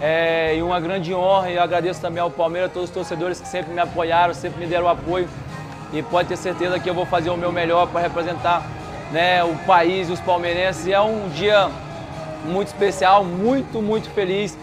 é, 0.00 0.56
e 0.56 0.62
uma 0.62 0.78
grande 0.78 1.14
honra. 1.14 1.50
E 1.50 1.54
eu 1.54 1.62
agradeço 1.62 2.00
também 2.00 2.20
ao 2.20 2.30
Palmeiras, 2.30 2.70
a 2.70 2.74
todos 2.74 2.90
os 2.90 2.94
torcedores 2.94 3.40
que 3.40 3.48
sempre 3.48 3.72
me 3.72 3.80
apoiaram, 3.80 4.34
sempre 4.34 4.60
me 4.60 4.66
deram 4.66 4.88
apoio. 4.88 5.28
E 5.92 6.02
pode 6.02 6.28
ter 6.28 6.36
certeza 6.36 6.78
que 6.78 6.88
eu 6.88 6.94
vou 6.94 7.06
fazer 7.06 7.30
o 7.30 7.36
meu 7.36 7.52
melhor 7.52 7.86
para 7.88 8.00
representar 8.00 8.62
né, 9.12 9.44
o 9.44 9.54
país 9.66 10.08
e 10.08 10.12
os 10.12 10.20
palmeirenses. 10.20 10.86
E 10.86 10.92
é 10.92 11.00
um 11.00 11.28
dia 11.28 11.70
muito 12.44 12.68
especial, 12.68 13.24
muito, 13.24 13.80
muito 13.80 14.10
feliz. 14.10 14.58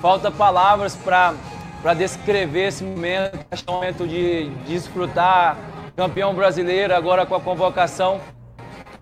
Falta 0.00 0.30
palavras 0.30 0.96
para 0.96 1.94
descrever 1.94 2.68
esse 2.68 2.84
momento, 2.84 3.38
um 3.68 3.72
momento 3.72 4.06
de, 4.06 4.50
de 4.50 4.74
desfrutar. 4.74 5.56
Campeão 5.96 6.34
brasileiro 6.34 6.94
agora 6.94 7.24
com 7.24 7.36
a 7.36 7.40
convocação 7.40 8.20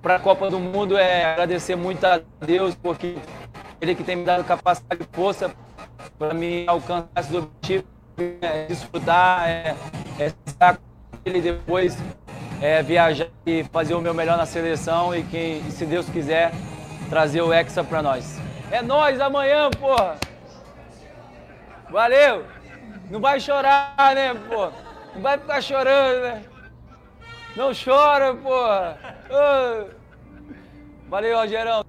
para 0.02 0.16
a 0.16 0.18
Copa 0.18 0.50
do 0.50 0.58
Mundo 0.58 0.98
é 0.98 1.24
agradecer 1.24 1.76
muito 1.76 2.04
a 2.04 2.20
Deus, 2.40 2.74
porque 2.74 3.16
Ele 3.80 3.94
que 3.94 4.02
tem 4.02 4.16
me 4.16 4.24
dado 4.24 4.44
capacidade 4.44 5.02
e 5.02 5.16
força 5.16 5.54
para 6.18 6.34
me 6.34 6.64
alcançar 6.66 7.08
esse 7.16 7.36
objetivo, 7.36 7.84
é, 8.42 8.66
desfrutar, 8.66 9.48
é, 9.48 9.76
é 10.18 10.32
estar 10.44 10.78
Ele 11.24 11.40
depois, 11.40 11.96
é, 12.60 12.82
viajar 12.82 13.28
e 13.46 13.62
fazer 13.64 13.94
o 13.94 14.00
meu 14.00 14.12
melhor 14.12 14.36
na 14.36 14.46
seleção 14.46 15.14
e 15.14 15.22
que, 15.22 15.62
se 15.70 15.86
Deus 15.86 16.08
quiser, 16.08 16.52
trazer 17.08 17.42
o 17.42 17.52
Hexa 17.52 17.84
para 17.84 18.02
nós. 18.02 18.40
É 18.70 18.82
nós 18.82 19.20
amanhã, 19.20 19.70
porra! 19.70 20.16
Valeu! 21.90 22.44
Não 23.08 23.20
vai 23.20 23.38
chorar, 23.38 24.14
né, 24.14 24.34
pô? 24.34 24.70
Não 25.14 25.22
vai 25.22 25.38
ficar 25.38 25.60
chorando, 25.60 26.22
né? 26.22 26.42
Não 27.54 27.72
chora, 27.72 28.34
porra! 28.34 28.98
Valeu, 31.08 31.36
Rogerão! 31.36 31.84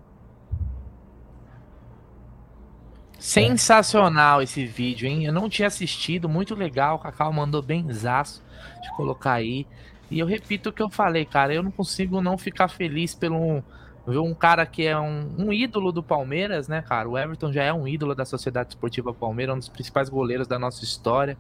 Sensacional 3.17 4.41
esse 4.41 4.65
vídeo, 4.65 5.07
hein? 5.07 5.25
Eu 5.25 5.31
não 5.31 5.49
tinha 5.49 5.69
assistido, 5.69 6.27
muito 6.27 6.53
legal. 6.53 6.97
O 6.97 6.99
Cacau 6.99 7.31
mandou 7.31 7.61
bem 7.61 7.91
zaço 7.93 8.42
de 8.83 8.95
colocar 8.95 9.33
aí. 9.33 9.65
E 10.11 10.19
eu 10.19 10.27
repito 10.27 10.69
o 10.69 10.73
que 10.73 10.83
eu 10.83 10.89
falei, 10.89 11.25
cara. 11.25 11.53
Eu 11.53 11.63
não 11.63 11.71
consigo 11.71 12.21
não 12.21 12.37
ficar 12.37 12.67
feliz 12.67 13.15
pelo 13.15 13.63
ver 14.05 14.19
um 14.19 14.33
cara 14.33 14.65
que 14.65 14.85
é 14.85 14.99
um, 14.99 15.33
um, 15.37 15.53
ídolo 15.53 15.91
do 15.91 16.03
Palmeiras, 16.03 16.67
né, 16.67 16.81
cara? 16.81 17.09
O 17.09 17.17
Everton 17.17 17.51
já 17.51 17.63
é 17.63 17.73
um 17.73 17.87
ídolo 17.87 18.13
da 18.13 18.25
Sociedade 18.25 18.69
Esportiva 18.69 19.13
Palmeiras, 19.13 19.55
um 19.55 19.59
dos 19.59 19.69
principais 19.69 20.09
goleiros 20.09 20.45
da 20.45 20.59
nossa 20.59 20.83
história, 20.83 21.37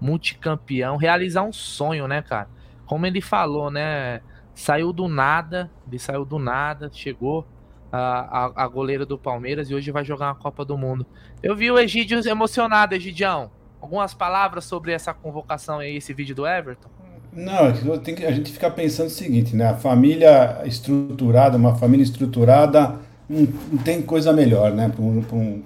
multicampeão, 0.00 0.96
realizar 0.96 1.42
um 1.42 1.52
sonho, 1.52 2.08
né, 2.08 2.22
cara? 2.22 2.48
Como 2.86 3.06
ele 3.06 3.20
falou, 3.20 3.70
né? 3.70 4.22
Saiu 4.54 4.92
do 4.92 5.06
nada, 5.06 5.70
ele 5.86 5.98
saiu 5.98 6.24
do 6.24 6.38
nada, 6.38 6.90
chegou 6.90 7.46
a, 7.92 8.46
a, 8.46 8.64
a 8.64 8.68
goleira 8.68 9.04
do 9.04 9.18
Palmeiras 9.18 9.70
e 9.70 9.74
hoje 9.74 9.90
vai 9.90 10.04
jogar 10.04 10.28
uma 10.28 10.34
Copa 10.34 10.64
do 10.64 10.78
Mundo. 10.78 11.06
Eu 11.42 11.54
vi 11.54 11.70
o 11.70 11.78
Egídio 11.78 12.26
emocionado, 12.26 12.94
Egidião. 12.94 13.50
Algumas 13.80 14.14
palavras 14.14 14.64
sobre 14.64 14.92
essa 14.92 15.12
convocação 15.12 15.82
e 15.82 15.96
esse 15.96 16.12
vídeo 16.12 16.34
do 16.34 16.46
Everton? 16.46 16.88
Não, 17.32 17.66
a 17.66 18.30
gente 18.32 18.50
fica 18.50 18.70
pensando 18.70 19.08
o 19.08 19.10
seguinte, 19.10 19.54
né? 19.54 19.68
A 19.68 19.74
família 19.74 20.62
estruturada, 20.64 21.58
uma 21.58 21.74
família 21.74 22.02
estruturada, 22.02 22.94
não, 23.28 23.46
tem 23.84 24.00
coisa 24.00 24.32
melhor, 24.32 24.72
né? 24.72 24.90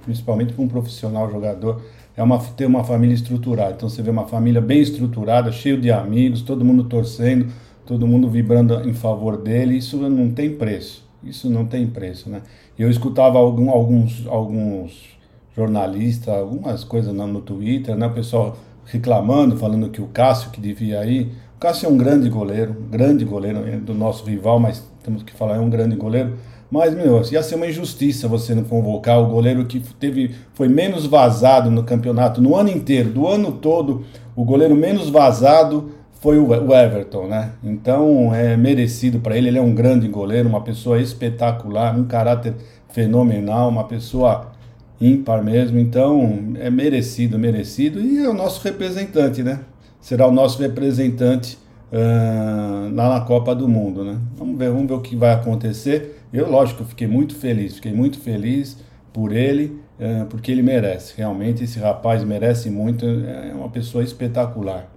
Principalmente 0.03 0.53
para 0.53 0.65
um 0.65 0.69
profissional 0.69 1.31
jogador, 1.31 1.81
é 2.17 2.23
uma, 2.23 2.39
ter 2.39 2.67
uma 2.67 2.83
família 2.83 3.15
estruturada. 3.15 3.75
Então 3.77 3.89
você 3.89 4.03
vê 4.03 4.11
uma 4.11 4.27
família 4.27 4.61
bem 4.61 4.81
estruturada, 4.81 5.53
cheio 5.53 5.81
de 5.81 5.93
amigos, 5.93 6.43
todo 6.43 6.65
mundo 6.65 6.85
torcendo, 6.85 7.53
todo 7.87 8.07
mundo 8.07 8.29
vibrando 8.29 8.89
em 8.89 8.93
favor 8.93 9.37
dele, 9.37 9.77
isso 9.77 9.97
não 9.97 10.31
tem 10.31 10.57
preço. 10.57 11.09
Isso 11.23 11.51
não 11.51 11.67
tem 11.67 11.87
preço, 11.87 12.31
né? 12.31 12.43
Eu 12.79 12.91
escutava 12.91 13.39
algum, 13.39 13.71
alguns, 13.71 14.27
alguns 14.27 15.10
jornalistas, 15.57 16.35
algumas 16.35 16.85
coisas 16.85 17.15
no, 17.15 17.41
Twitter, 17.41 17.97
né? 17.97 18.07
O 18.07 18.13
pessoal 18.13 18.57
reclamando, 18.85 19.57
falando 19.57 19.89
que 19.89 20.01
o 20.01 20.07
Cássio 20.07 20.51
que 20.51 20.61
devia 20.61 21.05
ir. 21.05 21.33
O 21.57 21.61
Cássio 21.61 21.87
é 21.87 21.89
um 21.89 21.97
grande 21.97 22.29
goleiro, 22.29 22.75
grande 22.91 23.25
goleiro 23.25 23.67
é 23.67 23.77
do 23.77 23.95
nosso 23.95 24.25
rival, 24.25 24.59
mas 24.59 24.83
temos 25.03 25.23
que 25.23 25.33
falar, 25.33 25.57
é 25.57 25.61
um 25.61 25.71
grande 25.71 25.97
goleiro. 25.97 26.35
Mas, 26.71 26.95
meu, 26.95 27.21
ia 27.31 27.43
ser 27.43 27.57
uma 27.57 27.67
injustiça 27.67 28.29
você 28.29 28.55
não 28.55 28.63
convocar 28.63 29.21
o 29.21 29.27
goleiro 29.27 29.65
que 29.67 29.81
teve, 29.81 30.35
foi 30.55 30.69
menos 30.69 31.05
vazado 31.05 31.69
no 31.71 31.83
campeonato 31.83 32.41
no 32.41 32.55
ano 32.55 32.71
inteiro, 32.71 33.11
do 33.11 33.27
ano 33.27 33.53
todo, 33.53 34.05
o 34.37 34.45
goleiro 34.45 34.77
menos 34.77 35.11
vazado 35.11 35.91
foi 36.21 36.39
o 36.39 36.53
Everton, 36.53 37.27
né? 37.27 37.53
Então 37.65 38.35
é 38.35 38.57
merecido 38.57 39.21
para 39.21 39.37
ele. 39.37 39.49
Ele 39.49 39.59
é 39.59 39.63
um 39.63 39.75
grande 39.75 40.07
goleiro, 40.07 40.49
uma 40.49 40.61
pessoa 40.61 41.01
espetacular, 41.01 41.99
um 41.99 42.05
caráter 42.05 42.55
fenomenal, 42.91 43.71
uma 43.71 43.85
pessoa 43.85 44.53
ímpar 45.01 45.43
mesmo. 45.43 45.79
Então 45.79 46.55
é 46.59 46.71
merecido, 46.71 47.39
merecido. 47.39 48.01
E 48.01 48.19
é 48.19 48.29
o 48.29 48.35
nosso 48.35 48.63
representante, 48.63 49.43
né? 49.43 49.61
será 50.01 50.27
o 50.27 50.33
nosso 50.33 50.61
representante 50.61 51.59
uh, 51.93 52.95
lá 52.95 53.19
na 53.19 53.21
Copa 53.21 53.55
do 53.55 53.69
Mundo, 53.69 54.05
né? 54.05 54.19
Vamos 54.35 54.59
ver, 54.59 54.71
vamos 54.71 54.89
ver 54.89 54.95
o 54.95 55.01
que 55.01 55.15
vai 55.15 55.33
acontecer. 55.33 56.25
Eu, 56.33 56.51
lógico, 56.51 56.85
fiquei 56.85 57.07
muito 57.07 57.37
feliz, 57.37 57.77
fiquei 57.77 57.93
muito 57.93 58.19
feliz 58.19 58.83
por 59.13 59.33
ele, 59.33 59.81
uh, 59.99 60.27
porque 60.27 60.51
ele 60.51 60.63
merece. 60.63 61.17
Realmente, 61.17 61.63
esse 61.65 61.79
rapaz 61.79 62.25
merece 62.25 62.71
muito, 62.71 63.05
é 63.05 63.53
uma 63.55 63.69
pessoa 63.69 64.03
espetacular. 64.03 64.91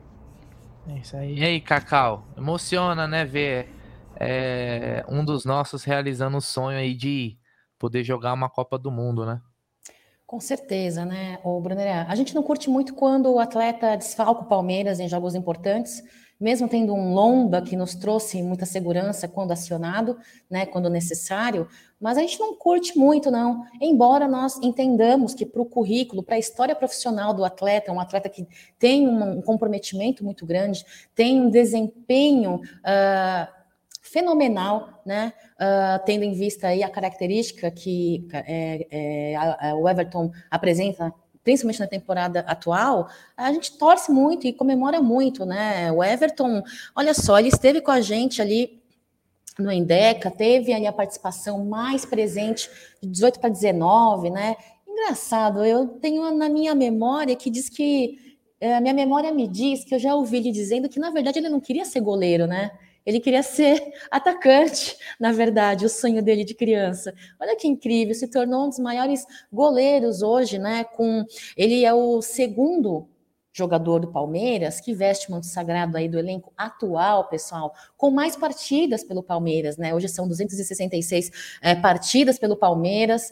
É 0.87 0.99
isso 0.99 1.15
aí. 1.15 1.37
E 1.37 1.43
aí, 1.43 1.61
Cacau? 1.61 2.25
Emociona, 2.37 3.07
né, 3.07 3.25
ver 3.25 3.69
é, 4.19 5.03
um 5.07 5.23
dos 5.23 5.45
nossos 5.45 5.83
realizando 5.83 6.37
o 6.37 6.41
sonho 6.41 6.77
aí 6.77 6.93
de 6.93 7.37
poder 7.79 8.03
jogar 8.03 8.33
uma 8.33 8.49
Copa 8.49 8.77
do 8.77 8.91
Mundo, 8.91 9.25
né? 9.25 9.41
Com 10.25 10.39
certeza, 10.39 11.05
né, 11.05 11.37
o 11.43 11.59
Brunner? 11.59 12.09
A 12.09 12.15
gente 12.15 12.33
não 12.33 12.41
curte 12.41 12.69
muito 12.69 12.95
quando 12.95 13.31
o 13.31 13.39
atleta 13.39 13.95
desfalca 13.95 14.41
o 14.41 14.47
Palmeiras 14.47 14.99
em 14.99 15.07
jogos 15.07 15.35
importantes, 15.35 16.01
mesmo 16.39 16.67
tendo 16.67 16.93
um 16.93 17.13
Lomba 17.13 17.61
que 17.61 17.75
nos 17.75 17.93
trouxe 17.93 18.41
muita 18.41 18.65
segurança 18.65 19.27
quando 19.27 19.51
acionado, 19.51 20.17
né, 20.49 20.65
quando 20.65 20.89
necessário, 20.89 21.67
mas 21.99 22.17
a 22.17 22.21
gente 22.21 22.39
não 22.39 22.55
curte 22.55 22.97
muito, 22.97 23.29
não. 23.29 23.63
Embora 23.79 24.27
nós 24.27 24.59
entendamos 24.61 25.33
que 25.33 25.45
para 25.45 25.61
o 25.61 25.65
currículo, 25.65 26.23
para 26.23 26.35
a 26.35 26.39
história 26.39 26.75
profissional 26.75 27.33
do 27.33 27.45
atleta, 27.45 27.91
um 27.91 27.99
atleta 27.99 28.27
que 28.27 28.47
tem 28.79 29.07
um 29.07 29.41
comprometimento 29.41 30.23
muito 30.23 30.45
grande, 30.45 30.83
tem 31.13 31.39
um 31.39 31.49
desempenho. 31.49 32.55
Uh, 32.55 33.62
fenomenal, 34.13 35.01
né? 35.03 35.33
Uh, 35.55 36.05
tendo 36.05 36.23
em 36.23 36.33
vista 36.33 36.67
aí 36.67 36.83
a 36.83 36.89
característica 36.89 37.71
que 37.71 38.27
é, 38.31 38.87
é, 38.91 39.35
a, 39.35 39.71
a, 39.71 39.75
o 39.75 39.89
Everton 39.89 40.31
apresenta, 40.51 41.11
principalmente 41.43 41.79
na 41.79 41.87
temporada 41.87 42.41
atual, 42.41 43.09
a 43.35 43.51
gente 43.51 43.75
torce 43.75 44.11
muito 44.11 44.45
e 44.45 44.53
comemora 44.53 45.01
muito, 45.01 45.47
né? 45.47 45.91
O 45.91 46.03
Everton, 46.03 46.61
olha 46.95 47.15
só, 47.15 47.39
ele 47.39 47.47
esteve 47.47 47.81
com 47.81 47.89
a 47.89 48.01
gente 48.01 48.39
ali 48.39 48.79
no 49.57 49.71
Endeca, 49.71 50.29
teve 50.29 50.71
ali 50.73 50.85
a 50.85 50.93
participação 50.93 51.65
mais 51.65 52.05
presente 52.05 52.69
de 53.01 53.09
18 53.09 53.39
para 53.39 53.49
19, 53.49 54.29
né? 54.29 54.55
Engraçado, 54.87 55.65
eu 55.65 55.87
tenho 55.87 56.31
na 56.35 56.47
minha 56.49 56.75
memória 56.75 57.35
que 57.35 57.49
diz 57.49 57.67
que 57.67 58.19
a 58.61 58.79
minha 58.79 58.93
memória 58.93 59.33
me 59.33 59.47
diz 59.47 59.83
que 59.83 59.95
eu 59.95 59.99
já 59.99 60.13
ouvi 60.13 60.37
ele 60.37 60.51
dizendo 60.51 60.87
que 60.87 60.99
na 60.99 61.09
verdade 61.09 61.39
ele 61.39 61.49
não 61.49 61.59
queria 61.59 61.83
ser 61.83 61.99
goleiro, 61.99 62.45
né? 62.45 62.71
Ele 63.05 63.19
queria 63.19 63.43
ser 63.43 63.81
atacante, 64.09 64.97
na 65.19 65.31
verdade, 65.31 65.85
o 65.85 65.89
sonho 65.89 66.21
dele 66.23 66.43
de 66.43 66.53
criança. 66.53 67.13
Olha 67.39 67.55
que 67.55 67.67
incrível, 67.67 68.13
se 68.15 68.27
tornou 68.27 68.65
um 68.65 68.69
dos 68.69 68.79
maiores 68.79 69.25
goleiros 69.51 70.21
hoje, 70.21 70.57
né? 70.57 70.83
Com 70.83 71.25
ele 71.57 71.85
é 71.85 71.93
o 71.93 72.21
segundo 72.21 73.07
jogador 73.53 73.99
do 73.99 74.07
Palmeiras, 74.07 74.81
que 74.81 74.95
veste 74.95 75.29
manto 75.29 75.45
sagrado 75.45 75.95
aí 75.95 76.09
do 76.09 76.17
elenco 76.17 76.51
atual, 76.57 77.29
pessoal, 77.29 77.71
com 77.95 78.09
mais 78.09 78.35
partidas 78.35 79.03
pelo 79.03 79.21
Palmeiras, 79.21 79.77
né? 79.77 79.93
Hoje 79.93 80.09
são 80.09 80.27
266 80.27 81.31
é, 81.61 81.75
partidas 81.75 82.39
pelo 82.39 82.57
Palmeiras, 82.57 83.31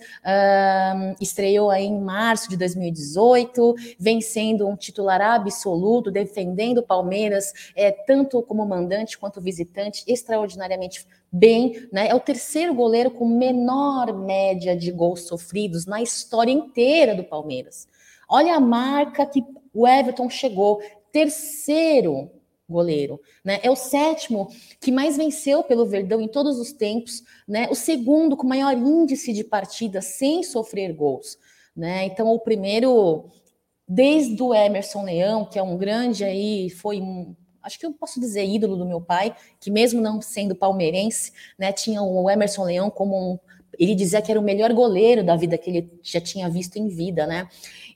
um, 0.95 1.15
estreou 1.19 1.71
aí 1.71 1.85
em 1.85 1.99
março 1.99 2.49
de 2.49 2.55
2018, 2.55 3.73
vem 3.97 4.21
sendo 4.21 4.67
um 4.67 4.75
titular 4.75 5.19
absoluto, 5.19 6.11
defendendo 6.11 6.77
o 6.77 6.83
Palmeiras, 6.83 7.51
é, 7.75 7.91
tanto 7.91 8.43
como 8.43 8.63
mandante 8.63 9.17
quanto 9.17 9.41
visitante, 9.41 10.03
extraordinariamente 10.07 11.07
bem, 11.31 11.87
né? 11.91 12.09
É 12.09 12.15
o 12.15 12.19
terceiro 12.19 12.75
goleiro 12.75 13.09
com 13.09 13.27
menor 13.27 14.13
média 14.13 14.75
de 14.75 14.91
gols 14.91 15.21
sofridos 15.21 15.87
na 15.87 15.99
história 15.99 16.51
inteira 16.51 17.15
do 17.15 17.23
Palmeiras. 17.23 17.87
Olha 18.29 18.55
a 18.55 18.59
marca 18.59 19.25
que 19.25 19.43
o 19.73 19.87
Everton 19.87 20.29
chegou, 20.29 20.81
terceiro 21.11 22.31
goleiro, 22.67 23.19
né? 23.43 23.59
É 23.61 23.69
o 23.69 23.75
sétimo 23.75 24.47
que 24.79 24.91
mais 24.91 25.17
venceu 25.17 25.63
pelo 25.63 25.85
Verdão 25.85 26.21
em 26.21 26.27
todos 26.27 26.57
os 26.57 26.71
tempos, 26.71 27.21
né? 27.47 27.67
O 27.69 27.75
segundo 27.75 28.37
com 28.37 28.47
maior 28.47 28.73
índice 28.73 29.33
de 29.33 29.43
partidas 29.43 30.05
sem 30.05 30.41
sofrer 30.41 30.93
gols, 30.93 31.37
né? 31.75 32.05
Então 32.05 32.27
o 32.29 32.39
primeiro 32.39 33.29
desde 33.87 34.41
o 34.41 34.53
Emerson 34.53 35.03
Leão, 35.03 35.43
que 35.45 35.59
é 35.59 35.63
um 35.63 35.77
grande 35.77 36.23
aí, 36.23 36.69
foi 36.69 37.01
um, 37.01 37.35
acho 37.61 37.77
que 37.77 37.85
eu 37.85 37.91
posso 37.91 38.21
dizer 38.21 38.45
ídolo 38.45 38.77
do 38.77 38.85
meu 38.85 39.01
pai, 39.01 39.35
que 39.59 39.69
mesmo 39.69 39.99
não 39.99 40.21
sendo 40.21 40.55
palmeirense, 40.55 41.33
né, 41.59 41.73
tinha 41.73 42.01
o 42.01 42.29
Emerson 42.29 42.63
Leão 42.63 42.89
como 42.89 43.33
um 43.33 43.39
ele 43.77 43.95
dizia 43.95 44.21
que 44.21 44.31
era 44.31 44.39
o 44.39 44.43
melhor 44.43 44.73
goleiro 44.73 45.23
da 45.23 45.35
vida 45.35 45.57
que 45.57 45.69
ele 45.69 45.99
já 46.01 46.19
tinha 46.19 46.49
visto 46.49 46.77
em 46.77 46.87
vida, 46.87 47.25
né? 47.25 47.47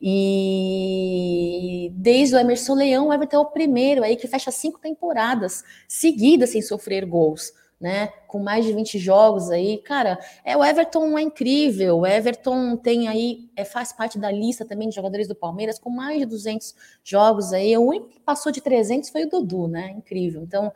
E 0.01 1.91
desde 1.96 2.36
o 2.36 2.39
Emerson 2.39 2.75
Leão, 2.75 3.08
o 3.08 3.13
Everton 3.13 3.38
é 3.38 3.39
o 3.39 3.46
primeiro 3.46 4.03
aí 4.03 4.15
que 4.15 4.27
fecha 4.27 4.51
cinco 4.51 4.79
temporadas 4.79 5.63
seguidas 5.88 6.51
sem 6.51 6.62
sofrer 6.62 7.05
gols, 7.05 7.51
né? 7.79 8.08
Com 8.27 8.39
mais 8.39 8.65
de 8.65 8.74
20 8.74 8.98
jogos 9.00 9.50
aí. 9.50 9.77
Cara, 9.79 10.20
é, 10.44 10.55
o 10.55 10.63
Everton 10.63 11.17
é 11.17 11.22
incrível. 11.22 12.00
O 12.00 12.05
Everton 12.05 12.77
tem 12.77 13.08
aí, 13.08 13.50
é, 13.55 13.63
faz 13.63 13.91
parte 13.94 14.17
da 14.20 14.32
lista 14.32 14.65
também 14.65 14.89
de 14.89 14.96
jogadores 14.96 15.27
do 15.27 15.36
Palmeiras 15.36 15.79
com 15.79 15.89
mais 15.89 16.20
de 16.20 16.25
200 16.25 16.75
jogos 17.03 17.53
aí. 17.53 17.77
O 17.77 17.82
único 17.82 18.10
que 18.10 18.20
passou 18.20 18.51
de 18.51 18.62
300 18.62 19.10
foi 19.10 19.24
o 19.25 19.29
Dudu, 19.29 19.67
né? 19.67 19.91
Incrível. 19.91 20.41
Então, 20.44 20.72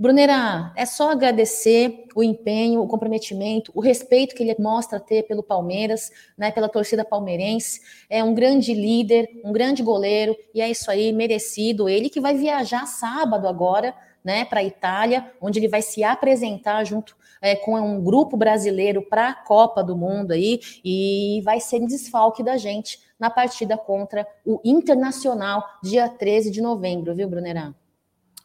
Brunera, 0.00 0.72
é 0.76 0.86
só 0.86 1.10
agradecer 1.10 2.06
o 2.14 2.22
empenho, 2.22 2.80
o 2.80 2.86
comprometimento, 2.86 3.72
o 3.74 3.80
respeito 3.80 4.32
que 4.32 4.44
ele 4.44 4.54
mostra 4.56 5.00
ter 5.00 5.24
pelo 5.24 5.42
Palmeiras, 5.42 6.12
né, 6.36 6.52
pela 6.52 6.68
torcida 6.68 7.04
palmeirense. 7.04 7.80
É 8.08 8.22
um 8.22 8.32
grande 8.32 8.72
líder, 8.72 9.28
um 9.44 9.50
grande 9.50 9.82
goleiro, 9.82 10.36
e 10.54 10.60
é 10.60 10.70
isso 10.70 10.88
aí, 10.88 11.12
merecido. 11.12 11.88
Ele 11.88 12.08
que 12.08 12.20
vai 12.20 12.36
viajar 12.36 12.86
sábado 12.86 13.48
agora, 13.48 13.92
né, 14.22 14.44
para 14.44 14.60
a 14.60 14.64
Itália, 14.64 15.32
onde 15.40 15.58
ele 15.58 15.66
vai 15.66 15.82
se 15.82 16.04
apresentar 16.04 16.84
junto 16.84 17.16
é, 17.42 17.56
com 17.56 17.74
um 17.74 18.00
grupo 18.00 18.36
brasileiro 18.36 19.02
para 19.02 19.30
a 19.30 19.34
Copa 19.34 19.82
do 19.82 19.96
Mundo 19.96 20.30
aí, 20.30 20.60
e 20.84 21.40
vai 21.44 21.58
ser 21.58 21.80
desfalque 21.80 22.44
da 22.44 22.56
gente 22.56 23.00
na 23.18 23.30
partida 23.30 23.76
contra 23.76 24.24
o 24.46 24.60
Internacional, 24.64 25.64
dia 25.82 26.08
13 26.08 26.52
de 26.52 26.60
novembro, 26.60 27.16
viu, 27.16 27.28
Brunerá? 27.28 27.74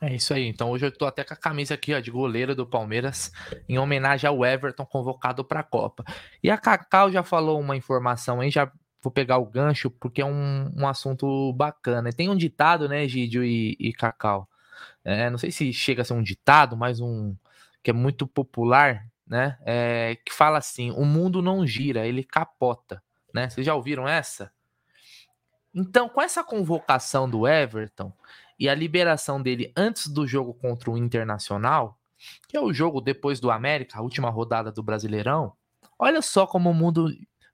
É 0.06 0.14
isso 0.14 0.34
aí. 0.34 0.50
Então 0.50 0.70
hoje 0.70 0.86
eu 0.86 0.92
tô 0.92 1.06
até 1.06 1.24
com 1.24 1.34
a 1.34 1.38
camisa 1.38 1.76
aqui, 1.76 1.94
ó, 1.94 2.00
de 2.02 2.12
goleiro 2.12 2.54
do 2.54 2.68
Palmeiras, 2.68 3.32
em 3.70 3.78
homenagem 3.80 4.28
ao 4.28 4.46
Everton 4.46 4.86
convocado 4.86 5.46
para 5.46 5.62
a 5.62 5.64
Copa. 5.64 6.04
E 6.44 6.52
a 6.52 6.58
Cacau 6.58 7.10
já 7.10 7.24
falou 7.24 7.58
uma 7.58 7.78
informação 7.78 8.42
aí, 8.42 8.50
já 8.52 8.70
vou 9.02 9.14
pegar 9.14 9.38
o 9.38 9.46
gancho, 9.46 9.90
porque 9.90 10.22
é 10.22 10.26
um, 10.26 10.70
um 10.76 10.86
assunto 10.86 11.54
bacana. 11.54 12.12
Tem 12.12 12.28
um 12.28 12.36
ditado, 12.36 12.90
né, 12.90 13.08
Gídio 13.08 13.46
e, 13.46 13.78
e 13.80 13.94
Cacau? 13.94 14.50
É, 15.06 15.30
não 15.30 15.38
sei 15.38 15.52
se 15.52 15.72
chega 15.72 16.02
a 16.02 16.06
ser 16.06 16.14
um 16.14 16.24
ditado, 16.24 16.76
mas 16.76 17.00
um 17.00 17.34
que 17.82 17.90
é 17.90 17.94
muito 17.94 18.28
popular, 18.28 19.08
né? 19.26 19.58
É, 19.66 20.18
que 20.26 20.34
fala 20.34 20.58
assim: 20.58 20.92
o 20.92 21.06
mundo 21.06 21.42
não 21.42 21.66
gira, 21.66 22.06
ele 22.06 22.26
capota. 22.26 23.02
Né? 23.34 23.50
Vocês 23.50 23.66
já 23.66 23.74
ouviram 23.74 24.06
essa? 24.06 24.52
Então, 25.74 26.08
com 26.08 26.22
essa 26.22 26.44
convocação 26.44 27.28
do 27.28 27.48
Everton, 27.48 28.14
e 28.60 28.70
a 28.70 28.76
liberação 28.76 29.42
dele 29.42 29.72
antes 29.76 30.08
do 30.08 30.28
jogo 30.28 30.54
contra 30.54 30.92
o 30.92 30.98
Internacional, 30.98 32.00
que 32.48 32.56
é 32.56 32.62
o 32.62 32.74
jogo 32.74 33.02
depois 33.02 33.40
do 33.40 33.52
América, 33.52 34.00
a 34.00 34.02
última 34.02 34.30
rodada 34.30 34.72
do 34.72 34.84
Brasileirão, 34.84 35.54
olha 35.98 36.22
só 36.22 36.48
como 36.48 36.70
o 36.70 36.74
mundo 36.74 37.10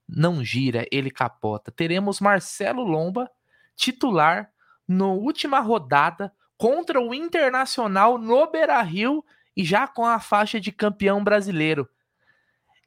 não 0.08 0.44
gira, 0.44 0.86
ele 0.91 1.12
capota. 1.12 1.72
Teremos 1.72 2.20
Marcelo 2.20 2.84
Lomba 2.84 3.29
titular 3.75 4.51
na 4.88 5.06
última 5.06 5.60
rodada 5.60 6.34
contra 6.58 7.00
o 7.00 7.13
Internacional 7.13 8.18
no 8.18 8.50
Beira-Rio 8.51 9.24
e 9.56 9.63
já 9.63 9.88
com 9.88 10.06
a 10.06 10.20
faixa 10.20 10.60
de 10.60 10.72
campeão 10.72 11.24
brasileiro. 11.24 11.88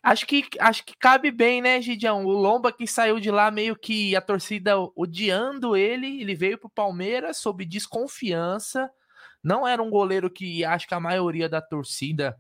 Acho 0.02 0.26
que, 0.26 0.44
acho 0.58 0.84
que 0.84 0.96
cabe 0.98 1.30
bem, 1.30 1.62
né, 1.62 1.80
Gidião? 1.80 2.24
O 2.24 2.30
Lomba 2.32 2.72
que 2.72 2.88
saiu 2.88 3.20
de 3.20 3.30
lá 3.30 3.52
meio 3.52 3.76
que 3.76 4.16
a 4.16 4.20
torcida 4.20 4.74
odiando 4.96 5.76
ele, 5.76 6.20
ele 6.20 6.34
veio 6.34 6.58
pro 6.58 6.68
Palmeiras 6.68 7.36
sob 7.36 7.64
desconfiança. 7.64 8.90
Não 9.42 9.66
era 9.66 9.80
um 9.80 9.88
goleiro 9.88 10.28
que 10.28 10.64
acho 10.64 10.88
que 10.88 10.94
a 10.94 10.98
maioria 10.98 11.48
da 11.48 11.62
torcida 11.62 12.36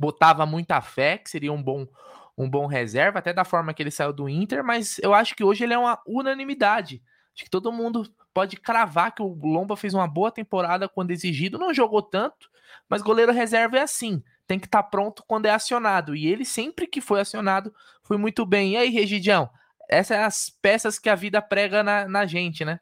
botava 0.00 0.44
muita 0.44 0.80
fé, 0.80 1.18
que 1.18 1.30
seria 1.30 1.52
um 1.52 1.62
bom, 1.62 1.86
um 2.36 2.50
bom 2.50 2.66
reserva, 2.66 3.20
até 3.20 3.32
da 3.32 3.44
forma 3.44 3.72
que 3.72 3.80
ele 3.80 3.90
saiu 3.92 4.12
do 4.12 4.28
Inter, 4.28 4.64
mas 4.64 4.98
eu 4.98 5.14
acho 5.14 5.36
que 5.36 5.44
hoje 5.44 5.62
ele 5.62 5.74
é 5.74 5.78
uma 5.78 6.00
unanimidade. 6.04 7.00
Acho 7.32 7.44
que 7.44 7.50
todo 7.50 7.70
mundo 7.70 8.12
pode 8.34 8.56
cravar 8.56 9.14
que 9.14 9.22
o 9.22 9.38
Lomba 9.40 9.76
fez 9.76 9.94
uma 9.94 10.08
boa 10.08 10.32
temporada 10.32 10.88
quando 10.88 11.12
exigido, 11.12 11.58
não 11.58 11.72
jogou 11.72 12.02
tanto, 12.02 12.50
mas 12.88 13.02
goleiro 13.02 13.30
reserva 13.30 13.78
é 13.78 13.82
assim 13.82 14.20
tem 14.46 14.58
que 14.58 14.66
estar 14.66 14.82
tá 14.82 14.88
pronto 14.88 15.22
quando 15.26 15.46
é 15.46 15.50
acionado. 15.50 16.14
E 16.14 16.26
ele, 16.26 16.44
sempre 16.44 16.86
que 16.86 17.00
foi 17.00 17.20
acionado, 17.20 17.72
foi 18.02 18.16
muito 18.16 18.44
bem. 18.44 18.72
E 18.72 18.76
aí, 18.76 18.90
Regidião? 18.90 19.48
Essas 19.88 20.16
são 20.16 20.24
as 20.24 20.50
peças 20.62 20.98
que 20.98 21.08
a 21.08 21.14
vida 21.14 21.42
prega 21.42 21.82
na, 21.82 22.08
na 22.08 22.26
gente, 22.26 22.64
né? 22.64 22.80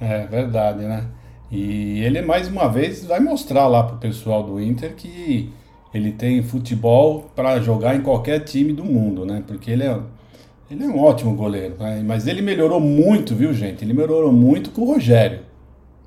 É 0.00 0.26
verdade, 0.26 0.84
né? 0.84 1.08
E 1.50 2.00
ele, 2.02 2.22
mais 2.22 2.48
uma 2.48 2.68
vez, 2.68 3.04
vai 3.04 3.20
mostrar 3.20 3.66
lá 3.66 3.82
pro 3.82 3.98
pessoal 3.98 4.42
do 4.42 4.60
Inter 4.60 4.94
que 4.94 5.52
ele 5.92 6.12
tem 6.12 6.42
futebol 6.42 7.30
para 7.36 7.60
jogar 7.60 7.94
em 7.94 8.00
qualquer 8.00 8.40
time 8.40 8.72
do 8.72 8.84
mundo, 8.84 9.26
né? 9.26 9.42
Porque 9.46 9.70
ele 9.70 9.84
é, 9.84 10.00
ele 10.70 10.84
é 10.84 10.86
um 10.86 10.98
ótimo 10.98 11.34
goleiro. 11.34 11.76
Né? 11.78 12.02
Mas 12.04 12.26
ele 12.26 12.40
melhorou 12.40 12.80
muito, 12.80 13.34
viu, 13.34 13.52
gente? 13.52 13.84
Ele 13.84 13.92
melhorou 13.92 14.32
muito 14.32 14.70
com 14.70 14.82
o 14.82 14.86
Rogério. 14.86 15.40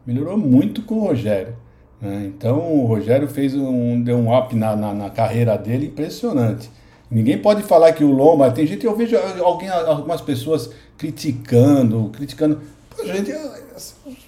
Melhorou 0.06 0.38
muito 0.38 0.82
com 0.82 0.95
o 0.95 1.08
Rogério. 1.08 1.56
Né? 2.01 2.25
Então 2.25 2.58
o 2.58 2.86
Rogério 2.86 3.27
fez 3.27 3.55
um, 3.55 4.01
deu 4.01 4.17
um 4.17 4.38
up 4.38 4.55
na, 4.55 4.75
na, 4.75 4.93
na, 4.93 5.10
carreira 5.10 5.58
dele 5.58 5.88
impressionante. 5.88 6.69
Ninguém 7.10 7.38
pode 7.38 7.63
falar 7.63 7.93
que 7.93 8.03
o 8.03 8.12
Lomba. 8.12 8.51
Tem 8.51 8.65
gente, 8.65 8.86
eu 8.86 8.95
vejo 8.95 9.15
alguém, 9.43 9.69
algumas 9.69 10.21
pessoas 10.21 10.69
criticando, 10.97 12.10
criticando. 12.13 12.60
Pô, 12.95 13.05
gente, 13.05 13.31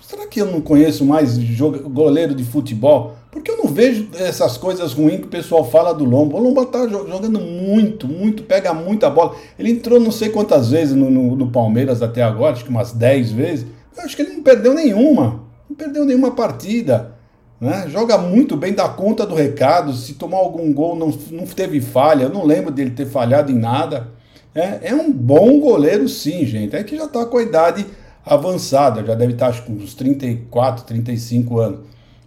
será 0.01 0.27
que 0.27 0.39
eu 0.39 0.45
não 0.45 0.61
conheço 0.61 1.05
mais 1.05 1.37
goleiro 1.37 2.35
de 2.35 2.43
futebol? 2.43 3.15
Porque 3.31 3.51
eu 3.51 3.57
não 3.57 3.67
vejo 3.67 4.07
essas 4.15 4.57
coisas 4.57 4.93
ruins 4.93 5.19
que 5.19 5.27
o 5.27 5.29
pessoal 5.29 5.63
fala 5.69 5.93
do 5.93 6.05
Lomba. 6.05 6.37
O 6.37 6.41
Lomba 6.41 6.65
tá 6.65 6.87
jogando 6.87 7.39
muito, 7.39 8.07
muito, 8.07 8.43
pega 8.43 8.73
muita 8.73 9.09
bola. 9.09 9.35
Ele 9.59 9.71
entrou 9.71 9.99
não 9.99 10.11
sei 10.11 10.29
quantas 10.29 10.71
vezes 10.71 10.95
no, 10.95 11.09
no, 11.09 11.35
no 11.35 11.51
Palmeiras 11.51 12.01
até 12.01 12.23
agora, 12.23 12.53
acho 12.53 12.63
que 12.63 12.69
umas 12.69 12.93
10 12.93 13.31
vezes. 13.31 13.67
Eu 13.95 14.03
acho 14.03 14.15
que 14.15 14.21
ele 14.21 14.33
não 14.33 14.43
perdeu 14.43 14.73
nenhuma. 14.73 15.43
Não 15.69 15.75
perdeu 15.75 16.05
nenhuma 16.05 16.31
partida. 16.31 17.16
Né? 17.59 17.87
Joga 17.89 18.17
muito 18.17 18.55
bem, 18.55 18.73
dá 18.73 18.87
conta 18.87 19.25
do 19.25 19.35
recado. 19.35 19.93
Se 19.93 20.13
tomar 20.13 20.37
algum 20.37 20.71
gol, 20.71 20.95
não, 20.95 21.11
não 21.31 21.45
teve 21.45 21.81
falha. 21.81 22.23
Eu 22.23 22.29
não 22.29 22.45
lembro 22.45 22.71
dele 22.71 22.91
ter 22.91 23.07
falhado 23.07 23.51
em 23.51 23.57
nada. 23.57 24.07
É, 24.53 24.89
é 24.89 24.95
um 24.95 25.11
bom 25.11 25.59
goleiro, 25.59 26.07
sim, 26.07 26.45
gente. 26.45 26.75
É 26.75 26.83
que 26.83 26.97
já 26.97 27.05
está 27.05 27.25
com 27.25 27.37
a 27.37 27.43
idade 27.43 27.85
avançada, 28.25 29.03
já 29.03 29.15
deve 29.15 29.33
estar 29.33 29.45
tá, 29.45 29.51
acho, 29.51 29.63
com 29.63 29.73
uns 29.73 29.93
34, 29.93 30.83
35 30.85 31.59
anos. 31.59 31.79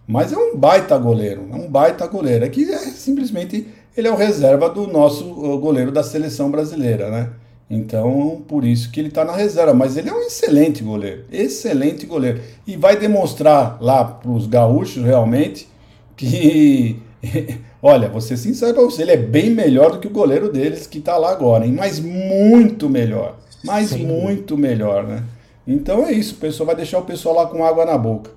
Mas 0.07 0.33
é 0.33 0.37
um 0.37 0.57
baita 0.57 0.99
goleiro, 0.99 1.47
é 1.53 1.55
um 1.55 1.69
baita 1.69 2.07
goleiro. 2.07 2.45
É 2.45 2.49
que 2.49 2.64
é, 2.73 2.79
simplesmente 2.79 3.69
ele 3.97 4.09
é 4.09 4.11
o 4.11 4.16
reserva 4.16 4.69
do 4.69 4.87
nosso 4.87 5.25
goleiro 5.59 5.93
da 5.93 6.03
seleção 6.03 6.51
brasileira, 6.51 7.11
né? 7.11 7.31
Então, 7.70 8.42
por 8.48 8.64
isso 8.64 8.90
que 8.90 8.98
ele 8.98 9.09
está 9.09 9.24
na 9.24 9.37
reserva. 9.37 9.72
Mas 9.72 9.96
ele 9.96 10.09
é 10.09 10.12
um 10.12 10.22
excelente 10.22 10.83
goleiro. 10.83 11.24
Excelente 11.30 12.04
goleiro. 12.04 12.40
E 12.66 12.76
vai 12.76 12.96
demonstrar 12.96 13.80
lá 13.80 14.04
para 14.04 14.30
os 14.30 14.48
gaúchos 14.48 15.04
realmente 15.04 15.68
que. 16.16 17.00
Olha, 17.80 18.09
vou 18.09 18.20
ser 18.20 18.37
sincero 18.37 18.74
para 18.74 18.83
você, 18.83 19.02
ele 19.02 19.12
é 19.12 19.16
bem 19.16 19.48
melhor 19.50 19.92
do 19.92 20.00
que 20.00 20.06
o 20.06 20.11
goleiro 20.11 20.52
deles 20.52 20.87
que 20.87 20.98
está 20.98 21.16
lá 21.16 21.30
agora, 21.30 21.64
hein? 21.64 21.72
Mas 21.72 21.98
muito 21.98 22.90
melhor. 22.90 23.38
Mas 23.64 23.90
Sim. 23.90 24.06
muito 24.06 24.59
melhor, 24.59 25.06
né? 25.06 25.24
Então 25.66 26.04
é 26.04 26.12
isso, 26.12 26.35
o 26.35 26.38
pessoal 26.38 26.66
vai 26.66 26.76
deixar 26.76 26.98
o 26.98 27.04
pessoal 27.04 27.35
lá 27.35 27.46
com 27.46 27.64
água 27.64 27.87
na 27.87 27.96
boca. 27.96 28.33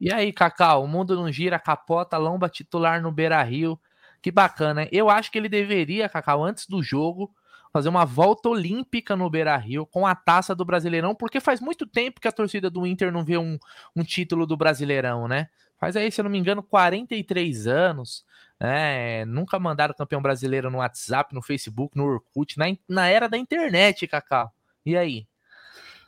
E 0.00 0.10
aí, 0.10 0.32
Cacau, 0.32 0.84
o 0.84 0.88
mundo 0.88 1.14
não 1.14 1.30
gira, 1.30 1.58
capota, 1.58 2.16
lomba 2.16 2.48
titular 2.48 3.02
no 3.02 3.12
Beira 3.12 3.42
Rio. 3.42 3.78
Que 4.22 4.30
bacana. 4.30 4.88
Eu 4.90 5.10
acho 5.10 5.30
que 5.30 5.36
ele 5.36 5.48
deveria, 5.48 6.08
Cacau, 6.08 6.42
antes 6.42 6.66
do 6.66 6.82
jogo, 6.82 7.30
fazer 7.72 7.88
uma 7.88 8.04
volta 8.04 8.50
olímpica 8.50 9.16
no 9.16 9.30
Beira 9.30 9.56
Rio 9.56 9.86
com 9.86 10.06
a 10.06 10.14
taça 10.14 10.54
do 10.54 10.64
Brasileirão, 10.64 11.14
porque 11.14 11.40
faz 11.40 11.60
muito 11.60 11.86
tempo 11.86 12.20
que 12.20 12.28
a 12.28 12.32
torcida 12.32 12.68
do 12.68 12.86
Inter 12.86 13.10
não 13.10 13.24
vê 13.24 13.38
um, 13.38 13.58
um 13.96 14.04
título 14.04 14.46
do 14.46 14.56
Brasileirão, 14.56 15.26
né? 15.26 15.48
Faz 15.78 15.96
aí, 15.96 16.12
se 16.12 16.20
eu 16.20 16.24
não 16.24 16.30
me 16.30 16.38
engano, 16.38 16.62
43 16.62 17.66
anos. 17.66 18.24
né? 18.60 19.24
nunca 19.24 19.58
mandaram 19.58 19.94
campeão 19.94 20.22
brasileiro 20.22 20.70
no 20.70 20.78
WhatsApp, 20.78 21.34
no 21.34 21.42
Facebook, 21.42 21.96
no 21.96 22.04
Orkut, 22.04 22.58
na, 22.58 22.66
na 22.88 23.08
era 23.08 23.28
da 23.28 23.38
internet, 23.38 24.06
Cacau. 24.06 24.52
E 24.84 24.96
aí? 24.96 25.26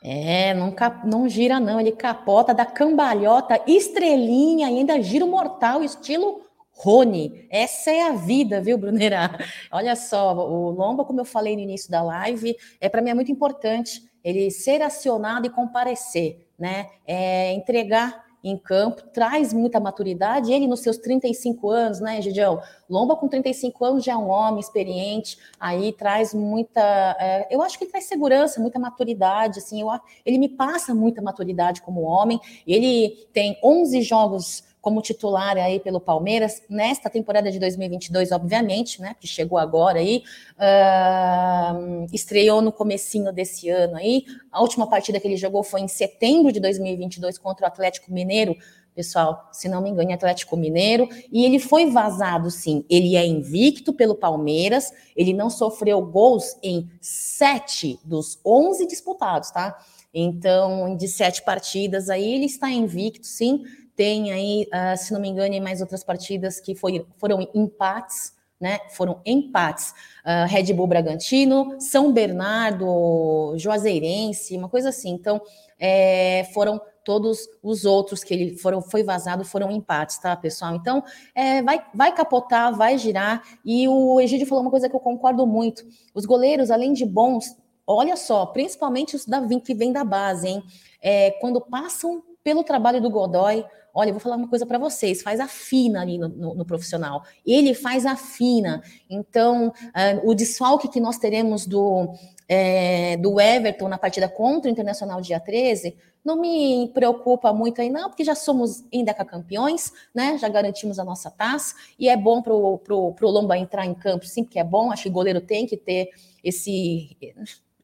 É, 0.01 0.53
não, 0.53 0.73
não 1.03 1.27
gira 1.27 1.59
não, 1.59 1.79
ele 1.79 1.91
capota 1.91 2.53
da 2.53 2.65
cambalhota, 2.65 3.59
estrelinha, 3.65 4.67
ainda 4.67 5.01
gira 5.01 5.25
mortal, 5.25 5.83
estilo 5.83 6.44
Rony, 6.77 7.47
essa 7.49 7.89
é 7.89 8.03
a 8.03 8.11
vida, 8.11 8.59
viu, 8.59 8.77
Brunerá? 8.77 9.39
Olha 9.71 9.95
só, 9.95 10.35
o 10.35 10.69
Lomba, 10.71 11.05
como 11.05 11.21
eu 11.21 11.25
falei 11.25 11.55
no 11.55 11.61
início 11.61 11.89
da 11.89 12.03
live, 12.03 12.55
é 12.81 12.89
para 12.89 13.01
mim 13.01 13.11
é 13.11 13.13
muito 13.13 13.31
importante 13.31 14.03
ele 14.21 14.51
ser 14.51 14.81
acionado 14.81 15.47
e 15.47 15.49
comparecer, 15.49 16.45
né? 16.59 16.89
É, 17.07 17.53
entregar 17.53 18.25
em 18.43 18.57
campo, 18.57 19.01
traz 19.11 19.51
muita 19.51 19.79
maturidade. 19.79 20.53
Ele, 20.53 20.67
nos 20.67 20.81
seus 20.81 20.97
35 20.97 21.69
anos, 21.71 21.99
né, 21.99 22.21
Gidião? 22.21 22.61
Lomba, 22.87 23.15
com 23.15 23.27
35 23.27 23.85
anos, 23.85 24.03
já 24.03 24.13
é 24.13 24.17
um 24.17 24.29
homem 24.29 24.59
experiente, 24.59 25.37
aí 25.59 25.91
traz 25.93 26.33
muita. 26.33 26.81
É, 27.19 27.47
eu 27.49 27.63
acho 27.63 27.77
que 27.77 27.85
ele 27.85 27.91
traz 27.91 28.05
segurança, 28.05 28.61
muita 28.61 28.77
maturidade. 28.77 29.59
Assim, 29.59 29.81
eu, 29.81 29.87
ele 30.23 30.37
me 30.37 30.49
passa 30.49 30.93
muita 30.93 31.21
maturidade 31.21 31.81
como 31.81 32.01
homem. 32.01 32.39
Ele 32.67 33.27
tem 33.33 33.57
11 33.63 34.01
jogos 34.03 34.63
como 34.85 35.01
titular 35.01 35.57
aí 35.57 35.79
pelo 35.79 35.99
Palmeiras 35.99 36.61
nesta 36.69 37.09
temporada 37.09 37.51
de 37.51 37.57
2022, 37.57 38.31
obviamente, 38.31 39.01
né? 39.01 39.15
Que 39.19 39.25
chegou 39.25 39.57
agora 39.57 39.97
aí, 39.97 40.23
uh, 40.59 42.05
estreou 42.13 42.61
no 42.61 42.71
comecinho 42.71 43.33
desse 43.33 43.67
ano 43.67 43.95
aí. 43.95 44.25
A 44.51 44.61
última 44.61 44.87
partida 44.87 45.19
que 45.19 45.27
ele 45.27 45.37
jogou 45.37 45.63
foi 45.63 45.81
em 45.81 45.87
setembro 45.87 46.51
de 46.51 46.59
2022 46.59 47.39
contra 47.39 47.65
o 47.65 47.67
Atlético 47.67 48.13
Mineiro. 48.13 48.55
Pessoal, 48.93 49.49
se 49.51 49.67
não 49.67 49.81
me 49.81 49.89
engano, 49.89 50.13
Atlético 50.13 50.55
Mineiro, 50.55 51.09
e 51.31 51.43
ele 51.43 51.57
foi 51.57 51.89
vazado, 51.89 52.51
sim. 52.51 52.85
Ele 52.87 53.15
é 53.15 53.25
invicto 53.25 53.91
pelo 53.91 54.13
Palmeiras, 54.13 54.93
ele 55.15 55.33
não 55.33 55.49
sofreu 55.49 55.99
gols 56.05 56.55
em 56.61 56.87
sete 57.01 57.99
dos 58.05 58.39
onze 58.45 58.85
disputados, 58.85 59.49
tá? 59.49 59.75
Então, 60.13 60.95
de 60.95 61.07
sete 61.07 61.43
partidas 61.43 62.07
aí, 62.07 62.35
ele 62.35 62.45
está 62.45 62.69
invicto, 62.69 63.25
sim 63.25 63.63
tem 63.95 64.31
aí, 64.31 64.67
uh, 64.73 64.97
se 64.97 65.13
não 65.13 65.19
me 65.19 65.29
engano, 65.29 65.61
mais 65.61 65.81
outras 65.81 66.03
partidas 66.03 66.59
que 66.59 66.75
foi, 66.75 67.05
foram 67.17 67.47
empates, 67.53 68.33
né? 68.59 68.79
Foram 68.91 69.21
empates. 69.25 69.93
Uh, 70.25 70.47
Red 70.47 70.73
Bull 70.73 70.87
Bragantino, 70.87 71.79
São 71.79 72.11
Bernardo, 72.11 73.53
Juazeirense, 73.57 74.57
uma 74.57 74.69
coisa 74.69 74.89
assim. 74.89 75.09
Então, 75.09 75.41
é, 75.79 76.45
foram 76.53 76.81
todos 77.03 77.47
os 77.61 77.85
outros 77.85 78.23
que 78.23 78.33
ele 78.33 78.57
foram 78.57 78.81
foi 78.81 79.03
vazado 79.03 79.45
foram 79.45 79.69
empates, 79.69 80.17
tá, 80.17 80.35
pessoal? 80.35 80.75
Então, 80.75 81.03
é, 81.35 81.61
vai, 81.61 81.85
vai 81.93 82.11
capotar, 82.13 82.75
vai 82.75 82.97
girar. 82.97 83.43
E 83.63 83.87
o 83.87 84.19
Egídio 84.19 84.47
falou 84.47 84.63
uma 84.63 84.71
coisa 84.71 84.89
que 84.89 84.95
eu 84.95 84.99
concordo 84.99 85.45
muito. 85.45 85.85
Os 86.13 86.25
goleiros, 86.25 86.71
além 86.71 86.93
de 86.93 87.05
bons, 87.05 87.55
olha 87.85 88.15
só, 88.15 88.47
principalmente 88.47 89.15
os 89.15 89.25
da 89.25 89.39
que 89.63 89.75
vem 89.75 89.93
da 89.93 90.03
base, 90.03 90.47
hein? 90.47 90.63
É, 91.01 91.31
quando 91.39 91.61
passam 91.61 92.23
pelo 92.43 92.63
trabalho 92.63 93.01
do 93.01 93.09
Godoy, 93.09 93.63
olha, 93.95 94.11
vou 94.11 94.19
falar 94.19 94.35
uma 94.35 94.49
coisa 94.49 94.65
para 94.65 94.77
vocês, 94.77 95.21
faz 95.21 95.39
a 95.39 95.47
fina 95.47 96.01
ali 96.01 96.17
no, 96.17 96.27
no, 96.27 96.53
no, 96.55 96.65
profissional. 96.65 97.23
Ele 97.45 97.73
faz 97.73 98.05
a 98.05 98.17
fina. 98.17 98.83
Então, 99.09 99.69
uh, 99.69 100.29
o 100.29 100.35
desfalque 100.35 100.89
que 100.89 100.99
nós 100.99 101.17
teremos 101.17 101.65
do, 101.65 102.13
é, 102.47 103.15
do 103.17 103.39
Everton 103.39 103.87
na 103.87 103.97
partida 103.97 104.27
contra 104.27 104.69
o 104.69 104.71
Internacional 104.71 105.21
dia 105.21 105.39
13 105.39 105.95
não 106.25 106.41
me 106.41 106.89
preocupa 106.91 107.53
muito 107.53 107.79
aí, 107.79 107.89
não, 107.89 108.09
porque 108.09 108.23
já 108.23 108.33
somos 108.33 108.83
ainda 108.91 109.13
campeões, 109.13 109.93
né? 110.13 110.39
Já 110.39 110.49
garantimos 110.49 110.97
a 110.97 111.05
nossa 111.05 111.29
taça, 111.29 111.75
e 111.99 112.09
é 112.09 112.17
bom 112.17 112.41
pro, 112.41 112.79
pro, 112.79 113.13
pro 113.13 113.29
Lomba 113.29 113.55
entrar 113.55 113.85
em 113.85 113.93
campo, 113.93 114.25
sim, 114.25 114.43
porque 114.43 114.57
é 114.57 114.63
bom, 114.63 114.91
acho 114.91 115.03
que 115.03 115.09
o 115.09 115.11
goleiro 115.11 115.39
tem 115.39 115.67
que 115.67 115.77
ter 115.77 116.09
esse. 116.43 117.15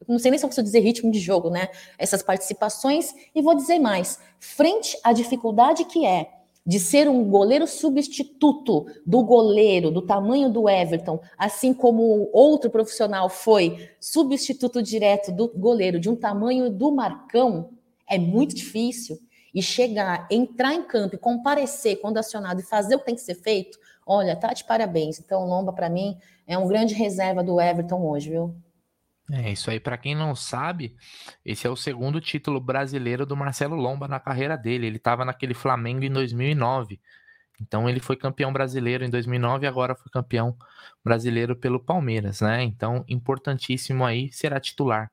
Não 0.08 0.18
sei 0.18 0.30
nem 0.30 0.38
se 0.38 0.44
eu 0.44 0.48
preciso 0.48 0.64
dizer 0.64 0.80
ritmo 0.80 1.10
de 1.10 1.18
jogo, 1.18 1.50
né? 1.50 1.68
Essas 1.98 2.22
participações, 2.22 3.14
e 3.34 3.42
vou 3.42 3.54
dizer 3.54 3.78
mais: 3.78 4.18
frente 4.38 4.98
à 5.02 5.12
dificuldade 5.12 5.84
que 5.84 6.06
é 6.06 6.30
de 6.64 6.78
ser 6.78 7.08
um 7.08 7.28
goleiro 7.28 7.66
substituto 7.66 8.86
do 9.04 9.22
goleiro 9.24 9.90
do 9.90 10.00
tamanho 10.00 10.48
do 10.48 10.68
Everton, 10.68 11.20
assim 11.36 11.74
como 11.74 12.30
outro 12.32 12.70
profissional 12.70 13.28
foi 13.28 13.90
substituto 13.98 14.80
direto 14.80 15.32
do 15.32 15.48
goleiro 15.48 15.98
de 15.98 16.08
um 16.08 16.14
tamanho 16.14 16.70
do 16.70 16.92
Marcão, 16.92 17.70
é 18.08 18.18
muito 18.18 18.54
difícil. 18.54 19.18
E 19.54 19.60
chegar, 19.60 20.26
entrar 20.30 20.72
em 20.72 20.82
campo 20.82 21.14
e 21.14 21.18
comparecer 21.18 22.00
quando 22.00 22.16
acionado 22.16 22.60
e 22.60 22.64
fazer 22.64 22.94
o 22.94 22.98
que 23.00 23.04
tem 23.04 23.14
que 23.14 23.20
ser 23.20 23.34
feito, 23.34 23.78
olha, 24.06 24.34
tá 24.34 24.54
de 24.54 24.64
parabéns. 24.64 25.20
Então, 25.20 25.46
Lomba, 25.46 25.74
para 25.74 25.90
mim, 25.90 26.16
é 26.46 26.56
um 26.56 26.66
grande 26.66 26.94
reserva 26.94 27.42
do 27.44 27.60
Everton 27.60 28.02
hoje, 28.02 28.30
viu? 28.30 28.54
É 29.34 29.50
isso 29.50 29.70
aí, 29.70 29.80
para 29.80 29.96
quem 29.96 30.14
não 30.14 30.34
sabe, 30.34 30.94
esse 31.42 31.66
é 31.66 31.70
o 31.70 31.74
segundo 31.76 32.20
título 32.20 32.60
brasileiro 32.60 33.24
do 33.24 33.34
Marcelo 33.34 33.74
Lomba 33.74 34.06
na 34.06 34.20
carreira 34.20 34.58
dele. 34.58 34.86
Ele 34.86 34.98
estava 34.98 35.24
naquele 35.24 35.54
Flamengo 35.54 36.04
em 36.04 36.10
2009. 36.10 37.00
Então 37.58 37.88
ele 37.88 37.98
foi 37.98 38.14
campeão 38.14 38.52
brasileiro 38.52 39.04
em 39.04 39.08
2009 39.08 39.64
e 39.64 39.68
agora 39.68 39.94
foi 39.94 40.10
campeão 40.12 40.54
brasileiro 41.02 41.56
pelo 41.56 41.80
Palmeiras, 41.80 42.42
né? 42.42 42.62
Então 42.62 43.04
importantíssimo 43.08 44.04
aí 44.04 44.30
será 44.32 44.60
titular 44.60 45.10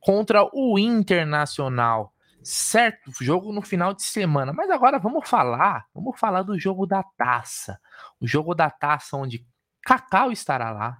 contra 0.00 0.42
o 0.54 0.78
Internacional 0.78 2.14
certo 2.42 3.12
jogo 3.20 3.52
no 3.52 3.60
final 3.60 3.92
de 3.92 4.02
semana. 4.02 4.52
Mas 4.54 4.70
agora 4.70 4.98
vamos 4.98 5.28
falar, 5.28 5.86
vamos 5.94 6.18
falar 6.18 6.42
do 6.42 6.58
jogo 6.58 6.86
da 6.86 7.02
taça. 7.02 7.78
O 8.18 8.26
jogo 8.26 8.54
da 8.54 8.70
taça 8.70 9.18
onde 9.18 9.46
Cacau 9.82 10.32
estará 10.32 10.70
lá, 10.70 10.98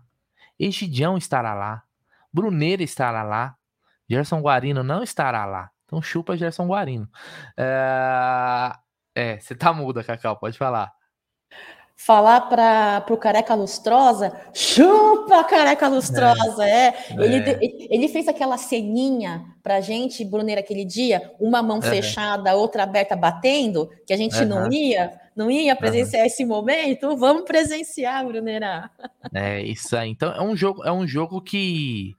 Egidião 0.58 1.16
estará 1.16 1.54
lá, 1.54 1.82
Bruneira 2.32 2.82
estará 2.82 3.22
lá, 3.22 3.54
Gerson 4.08 4.40
Guarino 4.40 4.82
não 4.82 5.02
estará 5.02 5.44
lá. 5.44 5.70
Então 5.84 6.00
chupa 6.00 6.36
Gerson 6.36 6.66
Guarino. 6.66 7.08
É, 7.56 8.72
é 9.14 9.40
você 9.40 9.54
tá 9.54 9.72
muda, 9.72 10.04
Cacau, 10.04 10.36
pode 10.36 10.56
falar 10.56 10.92
falar 12.06 12.40
para 12.48 13.04
o 13.10 13.16
Careca 13.18 13.54
Lustrosa, 13.54 14.32
chupa 14.54 15.44
Careca 15.44 15.86
Lustrosa, 15.86 16.64
é. 16.64 16.86
é. 16.86 16.94
Ele, 17.10 17.36
é. 17.36 17.58
ele 17.94 18.08
fez 18.08 18.26
aquela 18.26 18.56
ceninha 18.56 19.44
pra 19.62 19.82
gente, 19.82 20.24
Bruneira, 20.24 20.62
aquele 20.62 20.84
dia, 20.86 21.30
uma 21.38 21.62
mão 21.62 21.82
fechada, 21.82 22.56
outra 22.56 22.84
aberta 22.84 23.14
batendo, 23.14 23.90
que 24.06 24.14
a 24.14 24.16
gente 24.16 24.42
não 24.46 24.72
ia, 24.72 25.12
não 25.36 25.50
ia 25.50 25.76
presenciar 25.76 26.24
esse 26.24 26.42
momento, 26.42 27.14
vamos 27.18 27.44
presenciar, 27.44 28.24
Bruneira. 28.24 28.90
É, 29.34 29.60
isso 29.60 29.94
aí. 29.94 30.08
Então, 30.08 30.32
é 30.32 30.40
um 30.40 30.56
jogo, 30.56 30.82
é 30.82 30.90
um 30.90 31.06
jogo 31.06 31.42
que 31.42 32.16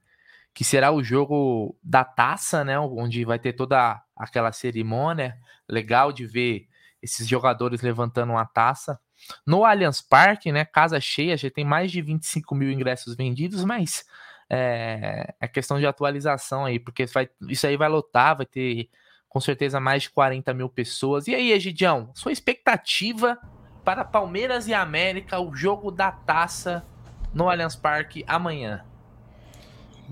que 0.54 0.64
será 0.64 0.92
o 0.92 1.02
jogo 1.02 1.76
da 1.82 2.04
taça, 2.04 2.64
né, 2.64 2.78
onde 2.78 3.24
vai 3.24 3.38
ter 3.38 3.52
toda 3.54 4.02
aquela 4.16 4.52
cerimônia, 4.52 5.38
legal 5.68 6.12
de 6.12 6.26
ver 6.26 6.68
esses 7.02 7.26
jogadores 7.26 7.80
levantando 7.80 8.32
uma 8.32 8.44
taça. 8.44 9.00
No 9.46 9.64
Allianz 9.64 10.00
Parque, 10.00 10.52
né, 10.52 10.64
casa 10.64 11.00
cheia, 11.00 11.36
já 11.36 11.50
tem 11.50 11.64
mais 11.64 11.90
de 11.90 12.02
25 12.02 12.54
mil 12.54 12.70
ingressos 12.70 13.16
vendidos, 13.16 13.64
mas 13.64 14.04
é, 14.48 15.34
é 15.40 15.48
questão 15.48 15.78
de 15.78 15.86
atualização 15.86 16.64
aí, 16.64 16.78
porque 16.78 17.06
vai, 17.06 17.28
isso 17.48 17.66
aí 17.66 17.76
vai 17.76 17.88
lotar, 17.88 18.36
vai 18.36 18.46
ter 18.46 18.90
com 19.28 19.40
certeza 19.40 19.80
mais 19.80 20.02
de 20.02 20.10
40 20.10 20.52
mil 20.52 20.68
pessoas. 20.68 21.26
E 21.26 21.34
aí, 21.34 21.52
Egidião, 21.52 22.10
sua 22.14 22.32
expectativa 22.32 23.38
para 23.82 24.04
Palmeiras 24.04 24.68
e 24.68 24.74
América, 24.74 25.40
o 25.40 25.54
jogo 25.54 25.90
da 25.90 26.12
taça 26.12 26.86
no 27.32 27.48
Allianz 27.48 27.74
Parque 27.74 28.22
amanhã? 28.26 28.84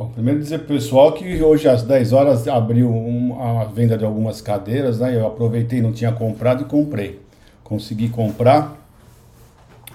Bom, 0.01 0.09
primeiro 0.09 0.41
dizer 0.41 0.61
pessoal 0.61 1.13
que 1.13 1.43
hoje 1.43 1.69
às 1.69 1.83
10 1.83 2.15
horas 2.15 2.49
abriu 2.49 2.89
um, 2.89 3.39
a 3.39 3.65
venda 3.65 3.99
de 3.99 4.05
algumas 4.07 4.41
cadeiras, 4.41 4.99
né? 4.99 5.15
Eu 5.15 5.27
aproveitei, 5.27 5.83
não 5.83 5.93
tinha 5.93 6.11
comprado 6.11 6.63
e 6.63 6.65
comprei. 6.65 7.21
Consegui 7.63 8.09
comprar 8.09 8.79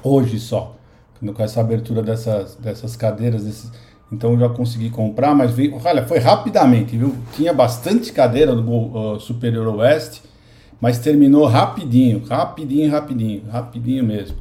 hoje 0.04 0.40
só. 0.40 0.76
Com 1.20 1.42
essa 1.42 1.60
abertura 1.60 2.04
dessas, 2.04 2.54
dessas 2.54 2.96
cadeiras, 2.96 3.46
desses, 3.46 3.72
então 4.12 4.34
eu 4.34 4.40
já 4.42 4.50
consegui 4.50 4.92
comprar, 4.92 5.34
mas 5.34 5.50
veio, 5.50 5.76
olha, 5.84 6.06
foi 6.06 6.20
rapidamente, 6.20 6.96
viu? 6.96 7.16
Tinha 7.34 7.52
bastante 7.52 8.14
cadeira 8.14 8.54
no 8.54 9.14
uh, 9.16 9.20
Superior 9.20 9.76
Oeste, 9.76 10.22
mas 10.80 11.00
terminou 11.00 11.48
rapidinho, 11.48 12.24
rapidinho, 12.24 12.92
rapidinho, 12.92 13.42
rapidinho 13.50 14.04
mesmo. 14.04 14.38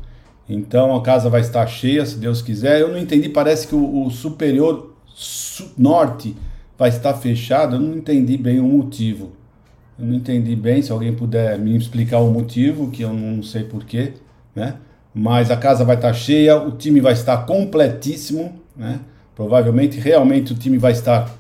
Então 0.46 0.94
a 0.94 1.00
casa 1.00 1.30
vai 1.30 1.40
estar 1.40 1.66
cheia, 1.66 2.04
se 2.04 2.18
Deus 2.18 2.42
quiser. 2.42 2.82
Eu 2.82 2.88
não 2.88 2.98
entendi, 2.98 3.30
parece 3.30 3.66
que 3.66 3.74
o, 3.74 4.04
o 4.04 4.10
Superior 4.10 4.92
Norte 5.76 6.36
vai 6.78 6.88
estar 6.88 7.14
fechado, 7.14 7.76
eu 7.76 7.80
não 7.80 7.96
entendi 7.96 8.36
bem 8.36 8.58
o 8.58 8.64
motivo. 8.64 9.32
Eu 9.98 10.06
não 10.06 10.14
entendi 10.14 10.56
bem, 10.56 10.82
se 10.82 10.90
alguém 10.90 11.14
puder 11.14 11.58
me 11.58 11.76
explicar 11.76 12.18
o 12.18 12.30
motivo, 12.30 12.90
que 12.90 13.02
eu 13.02 13.12
não 13.12 13.42
sei 13.42 13.62
porquê, 13.62 14.14
né? 14.54 14.76
mas 15.14 15.50
a 15.50 15.56
casa 15.56 15.84
vai 15.84 15.94
estar 15.94 16.12
cheia, 16.12 16.60
o 16.60 16.72
time 16.72 17.00
vai 17.00 17.12
estar 17.12 17.46
completíssimo, 17.46 18.60
né? 18.76 18.98
Provavelmente, 19.36 20.00
realmente 20.00 20.52
o 20.52 20.56
time 20.56 20.76
vai 20.76 20.90
estar 20.90 21.30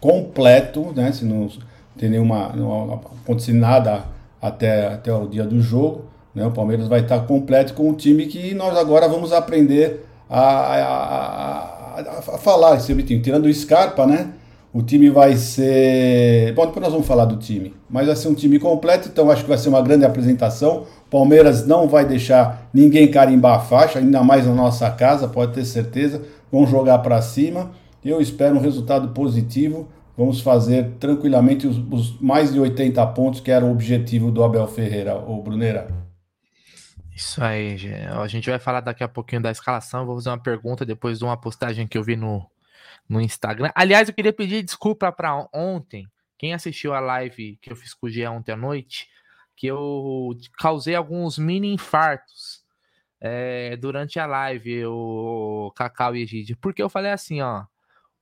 completo, 0.00 0.92
né? 0.96 1.12
Se 1.12 1.24
não 1.26 1.50
tem 1.98 2.08
nenhuma, 2.08 2.50
não 2.56 2.94
acontecer 2.94 3.52
nada 3.52 4.04
até, 4.40 4.86
até 4.86 5.12
o 5.12 5.26
dia 5.26 5.44
do 5.44 5.60
jogo, 5.60 6.06
né? 6.34 6.46
O 6.46 6.50
Palmeiras 6.50 6.88
vai 6.88 7.00
estar 7.00 7.20
completo 7.20 7.74
com 7.74 7.90
o 7.90 7.94
time 7.94 8.26
que 8.26 8.54
nós 8.54 8.74
agora 8.76 9.06
vamos 9.06 9.34
aprender 9.34 10.06
a, 10.30 10.40
a, 10.40 10.82
a, 10.82 11.77
a 12.06 12.38
falar 12.38 12.76
esse 12.76 12.86
time, 12.86 13.02
tirando 13.02 13.46
o 13.46 13.54
Scarpa, 13.54 14.06
né? 14.06 14.30
O 14.72 14.82
time 14.82 15.08
vai 15.08 15.36
ser. 15.36 16.52
Bom, 16.54 16.66
depois 16.66 16.82
nós 16.82 16.92
vamos 16.92 17.06
falar 17.06 17.24
do 17.24 17.36
time. 17.36 17.74
Mas 17.88 18.06
vai 18.06 18.14
ser 18.14 18.28
um 18.28 18.34
time 18.34 18.58
completo, 18.58 19.08
então 19.08 19.30
acho 19.30 19.42
que 19.42 19.48
vai 19.48 19.56
ser 19.56 19.70
uma 19.70 19.80
grande 19.80 20.04
apresentação. 20.04 20.84
Palmeiras 21.10 21.66
não 21.66 21.88
vai 21.88 22.04
deixar 22.04 22.68
ninguém 22.72 23.10
carimbar 23.10 23.56
a 23.56 23.60
faixa, 23.60 23.98
ainda 23.98 24.22
mais 24.22 24.46
na 24.46 24.54
nossa 24.54 24.90
casa, 24.90 25.26
pode 25.26 25.54
ter 25.54 25.64
certeza. 25.64 26.22
Vamos 26.52 26.70
jogar 26.70 26.98
para 26.98 27.20
cima. 27.22 27.70
Eu 28.04 28.20
espero 28.20 28.56
um 28.56 28.60
resultado 28.60 29.08
positivo. 29.08 29.88
Vamos 30.16 30.40
fazer 30.40 30.96
tranquilamente 30.98 31.66
os, 31.66 31.78
os, 31.90 32.20
mais 32.20 32.52
de 32.52 32.60
80 32.60 33.06
pontos, 33.08 33.40
que 33.40 33.50
era 33.50 33.64
o 33.64 33.70
objetivo 33.70 34.30
do 34.30 34.44
Abel 34.44 34.66
Ferreira, 34.66 35.16
o 35.16 35.40
Bruneira. 35.42 36.07
Isso 37.18 37.42
aí, 37.42 37.76
a 38.16 38.28
gente 38.28 38.48
vai 38.48 38.60
falar 38.60 38.80
daqui 38.80 39.02
a 39.02 39.08
pouquinho 39.08 39.42
da 39.42 39.50
escalação. 39.50 40.06
Vou 40.06 40.14
fazer 40.14 40.28
uma 40.28 40.40
pergunta 40.40 40.86
depois 40.86 41.18
de 41.18 41.24
uma 41.24 41.36
postagem 41.36 41.84
que 41.84 41.98
eu 41.98 42.02
vi 42.04 42.14
no, 42.14 42.48
no 43.08 43.20
Instagram. 43.20 43.72
Aliás, 43.74 44.08
eu 44.08 44.14
queria 44.14 44.32
pedir 44.32 44.62
desculpa 44.62 45.10
para 45.10 45.48
ontem, 45.52 46.08
quem 46.38 46.54
assistiu 46.54 46.94
a 46.94 47.00
live 47.00 47.58
que 47.60 47.72
eu 47.72 47.74
fiz 47.74 47.92
com 47.92 48.06
o 48.06 48.08
Gia 48.08 48.30
ontem 48.30 48.52
à 48.52 48.56
noite, 48.56 49.08
que 49.56 49.66
eu 49.66 50.30
causei 50.60 50.94
alguns 50.94 51.38
mini 51.38 51.74
infartos 51.74 52.64
é, 53.20 53.76
durante 53.76 54.20
a 54.20 54.24
live, 54.24 54.86
o 54.86 55.72
Cacau 55.74 56.14
e 56.14 56.22
Egídio, 56.22 56.56
porque 56.60 56.80
eu 56.80 56.88
falei 56.88 57.10
assim, 57.10 57.40
ó, 57.40 57.64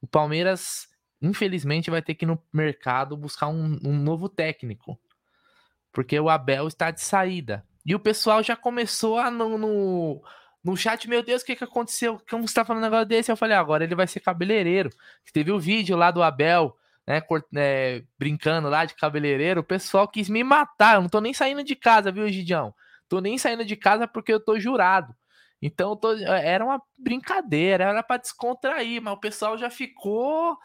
o 0.01 0.07
Palmeiras 0.07 0.89
infelizmente 1.21 1.91
vai 1.91 2.01
ter 2.01 2.15
que 2.15 2.25
ir 2.25 2.29
no 2.29 2.43
mercado 2.51 3.15
buscar 3.15 3.49
um, 3.49 3.79
um 3.85 3.93
novo 3.93 4.27
técnico, 4.27 4.99
porque 5.93 6.19
o 6.19 6.31
Abel 6.31 6.67
está 6.67 6.91
de 6.91 7.03
saída. 7.03 7.63
E 7.87 7.95
o 7.95 8.01
pessoal 8.01 8.43
já 8.43 8.57
começou 8.57 9.19
a 9.19 9.31
no, 9.31 9.57
no 9.57 10.23
no 10.65 10.77
chat, 10.77 11.09
meu 11.09 11.23
Deus, 11.23 11.43
o 11.43 11.47
que, 11.47 11.55
que 11.55 11.63
aconteceu? 11.63 12.21
Como 12.29 12.47
você 12.47 12.55
tá 12.55 12.65
falando 12.65 12.83
um 12.83 12.87
negócio 12.87 13.07
desse? 13.07 13.31
Eu 13.31 13.37
falei, 13.37 13.57
ah, 13.57 13.61
agora 13.61 13.85
ele 13.85 13.95
vai 13.95 14.09
ser 14.09 14.19
cabeleireiro. 14.19 14.91
Teve 15.33 15.53
o 15.53 15.61
vídeo 15.61 15.97
lá 15.97 16.11
do 16.11 16.25
Abel 16.25 16.77
né, 17.07 17.23
é, 17.55 18.03
brincando 18.19 18.69
lá 18.69 18.85
de 18.85 18.95
cabeleireiro, 18.95 19.61
o 19.61 19.65
pessoal 19.65 20.09
quis 20.09 20.29
me 20.29 20.43
matar. 20.43 20.97
Eu 20.97 21.03
não 21.03 21.09
tô 21.09 21.21
nem 21.21 21.33
saindo 21.33 21.63
de 21.63 21.77
casa, 21.77 22.11
viu, 22.11 22.29
Gidião? 22.29 22.75
Tô 23.09 23.21
nem 23.21 23.39
saindo 23.39 23.65
de 23.65 23.77
casa 23.77 24.09
porque 24.09 24.33
eu 24.33 24.45
tô 24.45 24.59
jurado. 24.59 25.15
Então 25.63 25.97
tô, 25.97 26.13
era 26.17 26.65
uma 26.65 26.83
brincadeira, 26.99 27.85
era 27.85 28.03
para 28.03 28.21
descontrair, 28.21 29.01
mas 29.01 29.15
o 29.15 29.21
pessoal 29.21 29.57
já 29.57 29.71
ficou 29.71 30.59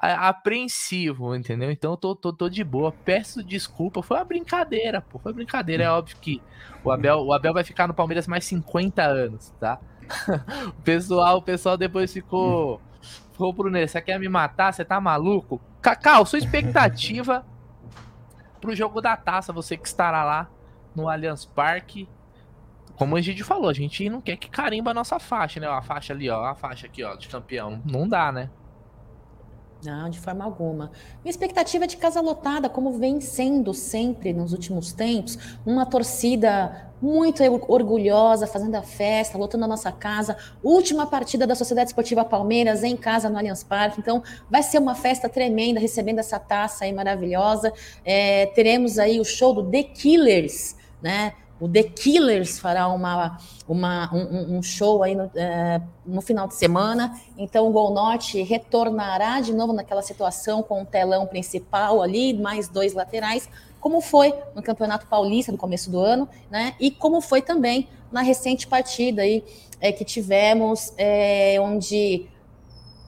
apreensivo, 0.00 1.34
entendeu? 1.34 1.70
Então 1.70 1.92
eu 1.92 1.96
tô, 1.96 2.14
tô, 2.14 2.32
tô 2.32 2.48
de 2.48 2.62
boa. 2.62 2.92
Peço 2.92 3.42
desculpa, 3.42 4.02
foi 4.02 4.16
uma 4.16 4.24
brincadeira, 4.24 5.00
pô. 5.00 5.18
Foi 5.18 5.32
brincadeira. 5.32 5.84
É 5.84 5.90
óbvio 5.90 6.16
que 6.20 6.42
o 6.84 6.90
Abel, 6.90 7.18
o 7.18 7.32
Abel 7.32 7.52
vai 7.52 7.64
ficar 7.64 7.88
no 7.88 7.94
Palmeiras 7.94 8.26
mais 8.26 8.44
50 8.44 9.02
anos, 9.02 9.50
tá? 9.58 9.78
o 10.68 10.82
pessoal, 10.82 11.38
o 11.38 11.42
pessoal 11.42 11.76
depois 11.76 12.12
ficou. 12.12 12.80
Ficou, 13.32 13.52
Bruno, 13.52 13.78
você 13.78 14.00
quer 14.00 14.18
me 14.18 14.28
matar? 14.28 14.72
Você 14.72 14.84
tá 14.84 15.00
maluco? 15.00 15.60
Cacau, 15.80 16.26
sua 16.26 16.38
expectativa 16.38 17.46
pro 18.60 18.74
jogo 18.74 19.00
da 19.00 19.16
taça, 19.16 19.52
você 19.52 19.76
que 19.76 19.86
estará 19.86 20.24
lá 20.24 20.50
no 20.94 21.08
Allianz 21.08 21.44
Parque. 21.44 22.08
Como 22.96 23.14
a 23.14 23.20
gente 23.20 23.44
falou, 23.44 23.70
a 23.70 23.72
gente 23.72 24.10
não 24.10 24.20
quer 24.20 24.36
que 24.36 24.50
carimba 24.50 24.90
a 24.90 24.94
nossa 24.94 25.20
faixa, 25.20 25.60
né? 25.60 25.68
A 25.68 25.80
faixa 25.80 26.12
ali, 26.12 26.28
ó, 26.28 26.44
a 26.44 26.54
faixa 26.56 26.86
aqui, 26.86 27.04
ó, 27.04 27.14
de 27.14 27.28
campeão. 27.28 27.80
Não 27.84 28.08
dá, 28.08 28.32
né? 28.32 28.50
Não, 29.84 30.10
de 30.10 30.18
forma 30.18 30.44
alguma. 30.44 30.90
Minha 31.22 31.30
expectativa 31.30 31.84
é 31.84 31.86
de 31.86 31.96
casa 31.96 32.20
lotada, 32.20 32.68
como 32.68 32.98
vem 32.98 33.20
sendo 33.20 33.72
sempre 33.72 34.32
nos 34.32 34.52
últimos 34.52 34.92
tempos, 34.92 35.38
uma 35.64 35.86
torcida 35.86 36.90
muito 37.00 37.42
orgulhosa, 37.68 38.46
fazendo 38.48 38.74
a 38.74 38.82
festa, 38.82 39.38
lotando 39.38 39.64
a 39.64 39.68
nossa 39.68 39.92
casa. 39.92 40.36
Última 40.64 41.06
partida 41.06 41.46
da 41.46 41.54
Sociedade 41.54 41.90
Esportiva 41.90 42.24
Palmeiras 42.24 42.82
em 42.82 42.96
casa 42.96 43.30
no 43.30 43.38
Allianz 43.38 43.62
Parque. 43.62 44.00
Então, 44.00 44.20
vai 44.50 44.64
ser 44.64 44.78
uma 44.78 44.96
festa 44.96 45.28
tremenda, 45.28 45.78
recebendo 45.78 46.18
essa 46.18 46.40
taça 46.40 46.84
aí 46.84 46.92
maravilhosa. 46.92 47.72
É, 48.04 48.46
teremos 48.46 48.98
aí 48.98 49.20
o 49.20 49.24
show 49.24 49.54
do 49.54 49.70
The 49.70 49.84
Killers, 49.84 50.74
né? 51.00 51.34
O 51.60 51.68
The 51.68 51.82
Killers 51.82 52.58
fará 52.58 52.88
uma, 52.88 53.38
uma, 53.66 54.14
um, 54.14 54.58
um 54.58 54.62
show 54.62 55.02
aí 55.02 55.14
no, 55.14 55.30
é, 55.34 55.80
no, 56.06 56.20
final 56.20 56.46
de 56.46 56.54
semana. 56.54 57.18
Então 57.36 57.68
o 57.68 57.72
Gol 57.72 57.92
Norte 57.92 58.42
retornará 58.42 59.40
de 59.40 59.52
novo 59.52 59.72
naquela 59.72 60.02
situação 60.02 60.62
com 60.62 60.82
o 60.82 60.86
telão 60.86 61.26
principal 61.26 62.00
ali, 62.00 62.32
mais 62.32 62.68
dois 62.68 62.94
laterais, 62.94 63.48
como 63.80 64.00
foi 64.00 64.34
no 64.54 64.62
Campeonato 64.62 65.06
Paulista 65.06 65.52
no 65.52 65.58
começo 65.58 65.90
do 65.90 66.00
ano, 66.00 66.28
né? 66.50 66.74
E 66.80 66.90
como 66.90 67.20
foi 67.20 67.42
também 67.42 67.88
na 68.10 68.22
recente 68.22 68.66
partida 68.66 69.22
aí 69.22 69.44
é, 69.80 69.92
que 69.92 70.04
tivemos, 70.04 70.92
é, 70.96 71.56
onde 71.60 72.26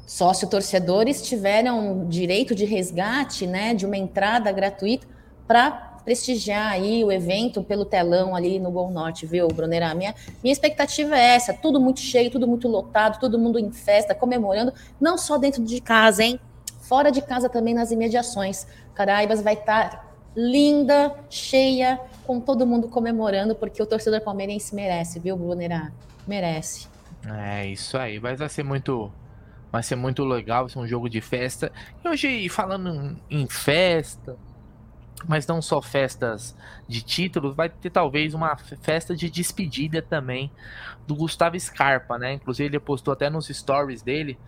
sócio-torcedores 0.06 1.22
tiveram 1.22 2.08
direito 2.08 2.52
de 2.52 2.64
resgate, 2.64 3.46
né, 3.46 3.72
de 3.74 3.86
uma 3.86 3.96
entrada 3.96 4.50
gratuita 4.50 5.06
para 5.46 5.89
prestigiar 6.10 6.72
aí 6.72 7.04
o 7.04 7.12
evento 7.12 7.62
pelo 7.62 7.84
telão 7.84 8.34
ali 8.34 8.58
no 8.58 8.68
Gol 8.72 8.90
Norte, 8.90 9.26
viu, 9.26 9.46
Brunera? 9.46 9.94
Minha, 9.94 10.12
minha 10.42 10.52
expectativa 10.52 11.16
é 11.16 11.36
essa, 11.36 11.54
tudo 11.54 11.80
muito 11.80 12.00
cheio, 12.00 12.32
tudo 12.32 12.48
muito 12.48 12.66
lotado, 12.66 13.20
todo 13.20 13.38
mundo 13.38 13.60
em 13.60 13.70
festa, 13.70 14.12
comemorando, 14.12 14.74
não 15.00 15.16
só 15.16 15.38
dentro 15.38 15.64
de 15.64 15.80
casa, 15.80 16.24
hein? 16.24 16.40
Fora 16.80 17.12
de 17.12 17.22
casa 17.22 17.48
também 17.48 17.74
nas 17.74 17.92
imediações. 17.92 18.66
Caraibas 18.92 19.40
vai 19.40 19.54
estar 19.54 19.88
tá 19.88 20.04
linda, 20.34 21.14
cheia, 21.30 22.00
com 22.26 22.40
todo 22.40 22.66
mundo 22.66 22.88
comemorando, 22.88 23.54
porque 23.54 23.80
o 23.80 23.86
torcedor 23.86 24.20
palmeirense 24.20 24.74
merece, 24.74 25.20
viu, 25.20 25.36
Brunera? 25.36 25.92
Merece. 26.26 26.88
É, 27.24 27.68
isso 27.68 27.96
aí, 27.96 28.18
vai 28.18 28.36
ser 28.48 28.64
muito 28.64 29.12
vai 29.70 29.84
ser 29.84 29.94
muito 29.94 30.24
legal, 30.24 30.64
vai 30.64 30.70
ser 30.70 30.78
um 30.80 30.88
jogo 30.88 31.08
de 31.08 31.20
festa. 31.20 31.70
E 32.04 32.08
hoje, 32.08 32.48
falando 32.48 33.16
em 33.30 33.46
festa, 33.46 34.36
mas 35.28 35.46
não 35.46 35.60
só 35.60 35.80
festas 35.80 36.56
de 36.88 37.02
títulos, 37.02 37.54
vai 37.54 37.68
ter 37.68 37.90
talvez 37.90 38.34
uma 38.34 38.56
festa 38.56 39.14
de 39.14 39.30
despedida 39.30 40.00
também 40.00 40.50
do 41.06 41.14
Gustavo 41.14 41.58
Scarpa, 41.58 42.18
né? 42.18 42.34
Inclusive 42.34 42.68
ele 42.68 42.80
postou 42.80 43.12
até 43.12 43.28
nos 43.28 43.48
stories 43.48 44.02
dele 44.02 44.38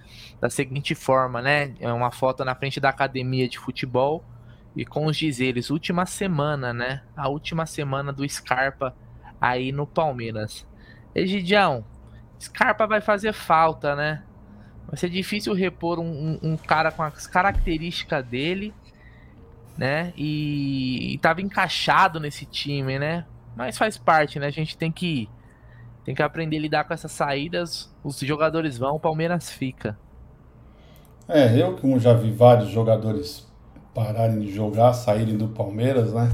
da 0.41 0.49
seguinte 0.49 0.95
forma, 0.95 1.43
né? 1.43 1.75
É 1.81 1.93
uma 1.93 2.11
foto 2.11 2.45
na 2.45 2.55
frente 2.55 2.81
da 2.81 2.89
academia 2.89 3.49
de 3.49 3.59
futebol 3.59 4.25
e 4.75 4.85
com 4.85 5.07
os 5.07 5.17
dizeres 5.17 5.71
última 5.71 6.07
semana, 6.07 6.73
né? 6.73 7.03
A 7.17 7.29
última 7.29 7.67
semana 7.67 8.13
do 8.13 8.29
Scarpa 8.29 8.95
aí 9.41 9.73
no 9.73 9.87
Palmeiras. 9.87 10.67
Egidião, 11.15 11.85
Scarpa 12.41 12.87
vai 12.87 13.01
fazer 13.01 13.33
falta, 13.33 13.95
né? 13.95 14.23
Vai 14.87 14.97
ser 14.97 15.11
difícil 15.11 15.53
repor 15.55 15.99
um, 15.99 16.05
um, 16.43 16.53
um 16.53 16.57
cara 16.57 16.91
com 16.91 17.03
as 17.03 17.27
características 17.27 18.25
dele 18.27 18.75
né? 19.77 20.13
E, 20.17 21.15
estava 21.15 21.41
encaixado 21.41 22.21
nesse 22.21 22.45
time, 22.47 22.99
né? 22.99 23.25
Mas 23.57 23.77
faz 23.77 23.99
parte, 23.99 24.39
né? 24.39 24.47
A 24.47 24.51
gente 24.51 24.77
tem 24.77 24.91
que 24.91 25.29
tem 26.05 26.15
que 26.15 26.23
aprender 26.23 26.57
a 26.57 26.61
lidar 26.61 26.85
com 26.85 26.95
essas 26.95 27.13
saídas. 27.13 27.95
Os 28.03 28.19
jogadores 28.19 28.77
vão, 28.77 28.97
o 28.97 29.01
Palmeiras 29.01 29.51
fica. 29.51 29.97
É, 31.29 31.57
eu 31.61 31.77
como 31.77 31.99
já 32.01 32.13
vi 32.13 32.33
vários 32.33 32.71
jogadores 32.71 33.47
pararem 33.95 34.41
de 34.41 34.53
jogar, 34.53 34.93
saírem 34.95 35.37
do 35.37 35.49
Palmeiras, 35.49 36.13
né? 36.13 36.31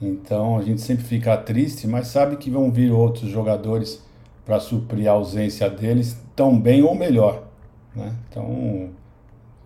Então 0.00 0.58
a 0.58 0.62
gente 0.62 0.80
sempre 0.80 1.04
fica 1.04 1.36
triste, 1.36 1.86
mas 1.86 2.08
sabe 2.08 2.36
que 2.36 2.50
vão 2.50 2.70
vir 2.70 2.90
outros 2.92 3.28
jogadores 3.30 4.04
para 4.44 4.60
suprir 4.60 5.08
a 5.08 5.12
ausência 5.12 5.68
deles 5.68 6.18
tão 6.34 6.58
bem 6.58 6.82
ou 6.82 6.94
melhor, 6.94 7.42
né? 7.94 8.14
Então 8.28 8.90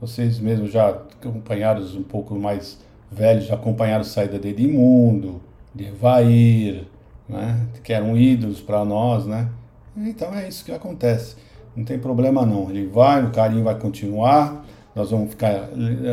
vocês 0.00 0.38
mesmos 0.38 0.72
já 0.72 0.88
acompanharam 0.88 1.82
um 1.82 2.02
pouco 2.02 2.34
mais 2.34 2.80
velhos 3.10 3.50
acompanharam 3.50 4.02
a 4.02 4.04
saída 4.04 4.38
de 4.38 4.48
Edmundo, 4.48 5.40
de 5.74 5.86
Evair, 5.86 6.84
né? 7.28 7.66
que 7.82 7.92
eram 7.92 8.16
ídolos 8.16 8.60
para 8.60 8.84
nós, 8.84 9.26
né? 9.26 9.48
Então 9.96 10.32
é 10.34 10.48
isso 10.48 10.64
que 10.64 10.72
acontece. 10.72 11.36
Não 11.74 11.84
tem 11.84 11.98
problema 11.98 12.44
não. 12.46 12.70
Ele 12.70 12.86
vai, 12.86 13.24
o 13.24 13.30
carinho 13.30 13.64
vai 13.64 13.78
continuar, 13.78 14.64
nós 14.94 15.10
vamos 15.10 15.30
ficar 15.30 15.52
eh, 15.52 15.68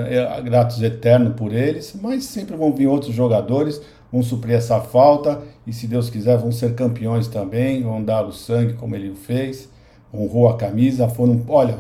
eh, 0.10 0.42
gratos 0.42 0.82
eternos 0.82 1.34
por 1.36 1.54
eles, 1.54 1.96
mas 2.02 2.26
sempre 2.26 2.56
vão 2.56 2.72
vir 2.74 2.88
outros 2.88 3.14
jogadores, 3.14 3.82
vão 4.12 4.22
suprir 4.22 4.56
essa 4.56 4.80
falta 4.80 5.42
e 5.66 5.74
se 5.74 5.88
Deus 5.88 6.10
quiser 6.10 6.38
vão 6.38 6.52
ser 6.52 6.76
campeões 6.76 7.28
também, 7.28 7.84
vão 7.84 8.04
dar 8.04 8.26
o 8.26 8.32
sangue 8.32 8.74
como 8.74 8.96
ele 8.96 9.16
fez, 9.16 9.70
honrou 10.14 10.50
a 10.50 10.58
camisa, 10.58 11.10
foram, 11.10 11.42
olha, 11.48 11.80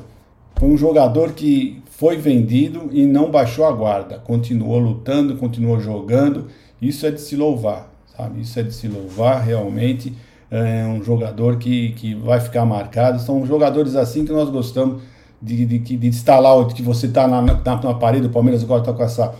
foi 0.55 0.69
um 0.69 0.77
jogador 0.77 1.33
que 1.33 1.81
foi 1.97 2.15
vendido 2.15 2.89
e 2.91 3.07
não 3.07 3.31
baixou 3.31 3.65
a 3.65 3.71
guarda, 3.71 4.19
continuou 4.19 4.77
lutando, 4.77 5.35
continuou 5.35 5.79
jogando. 5.79 6.45
Isso 6.79 7.07
é 7.07 7.11
de 7.11 7.19
se 7.19 7.35
louvar, 7.35 7.91
sabe? 8.15 8.41
Isso 8.41 8.59
é 8.59 8.61
de 8.61 8.71
se 8.71 8.87
louvar 8.87 9.41
realmente. 9.43 10.13
É 10.51 10.85
um 10.85 11.03
jogador 11.03 11.57
que, 11.57 11.93
que 11.93 12.13
vai 12.13 12.39
ficar 12.39 12.63
marcado. 12.65 13.19
São 13.19 13.43
jogadores 13.47 13.95
assim 13.95 14.23
que 14.23 14.31
nós 14.31 14.47
gostamos 14.47 15.01
de, 15.41 15.65
de, 15.65 15.79
de, 15.79 16.11
lá, 16.27 16.65
que 16.65 16.83
você 16.83 17.07
está 17.07 17.27
na, 17.27 17.41
na, 17.41 17.55
na, 17.55 17.93
parede. 17.95 18.27
O 18.27 18.29
Palmeiras 18.29 18.63
agora 18.63 18.81
está 18.81 18.93
com 18.93 19.03
essa. 19.03 19.33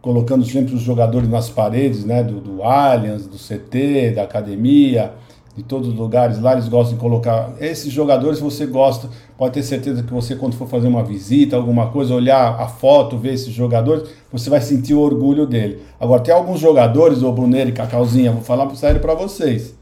colocando 0.00 0.44
sempre 0.44 0.74
os 0.74 0.82
jogadores 0.82 1.28
nas 1.28 1.50
paredes, 1.50 2.04
né? 2.04 2.24
Do, 2.24 2.40
do 2.40 2.64
Allianz, 2.64 3.28
do 3.28 3.36
CT, 3.38 4.10
da 4.16 4.24
academia 4.24 5.12
de 5.54 5.62
todos 5.62 5.88
os 5.88 5.94
lugares 5.94 6.40
lá, 6.40 6.52
eles 6.52 6.68
gostam 6.68 6.94
de 6.94 7.00
colocar. 7.00 7.52
Esses 7.60 7.92
jogadores 7.92 8.40
você 8.40 8.64
gosta, 8.64 9.08
pode 9.36 9.54
ter 9.54 9.62
certeza 9.62 10.02
que 10.02 10.12
você, 10.12 10.34
quando 10.34 10.54
for 10.54 10.66
fazer 10.66 10.88
uma 10.88 11.02
visita, 11.02 11.56
alguma 11.56 11.88
coisa, 11.88 12.14
olhar 12.14 12.58
a 12.58 12.66
foto, 12.66 13.18
ver 13.18 13.34
esses 13.34 13.52
jogadores, 13.52 14.08
você 14.32 14.48
vai 14.48 14.60
sentir 14.60 14.94
o 14.94 15.00
orgulho 15.00 15.46
dele. 15.46 15.82
Agora, 16.00 16.22
tem 16.22 16.34
alguns 16.34 16.58
jogadores, 16.58 17.22
o 17.22 17.32
Bruneiro 17.32 17.70
e 17.70 17.72
Cacauzinha, 17.72 18.32
vou 18.32 18.42
falar 18.42 18.74
sério 18.74 19.00
para 19.00 19.14
vocês. 19.14 19.74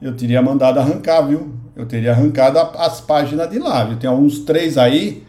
Eu 0.00 0.16
teria 0.16 0.40
mandado 0.40 0.80
arrancar, 0.80 1.20
viu? 1.20 1.50
Eu 1.76 1.84
teria 1.84 2.12
arrancado 2.12 2.58
as 2.58 3.00
páginas 3.02 3.50
de 3.50 3.58
lá, 3.58 3.84
viu? 3.84 3.98
Tem 3.98 4.08
uns 4.08 4.40
três 4.40 4.78
aí 4.78 5.22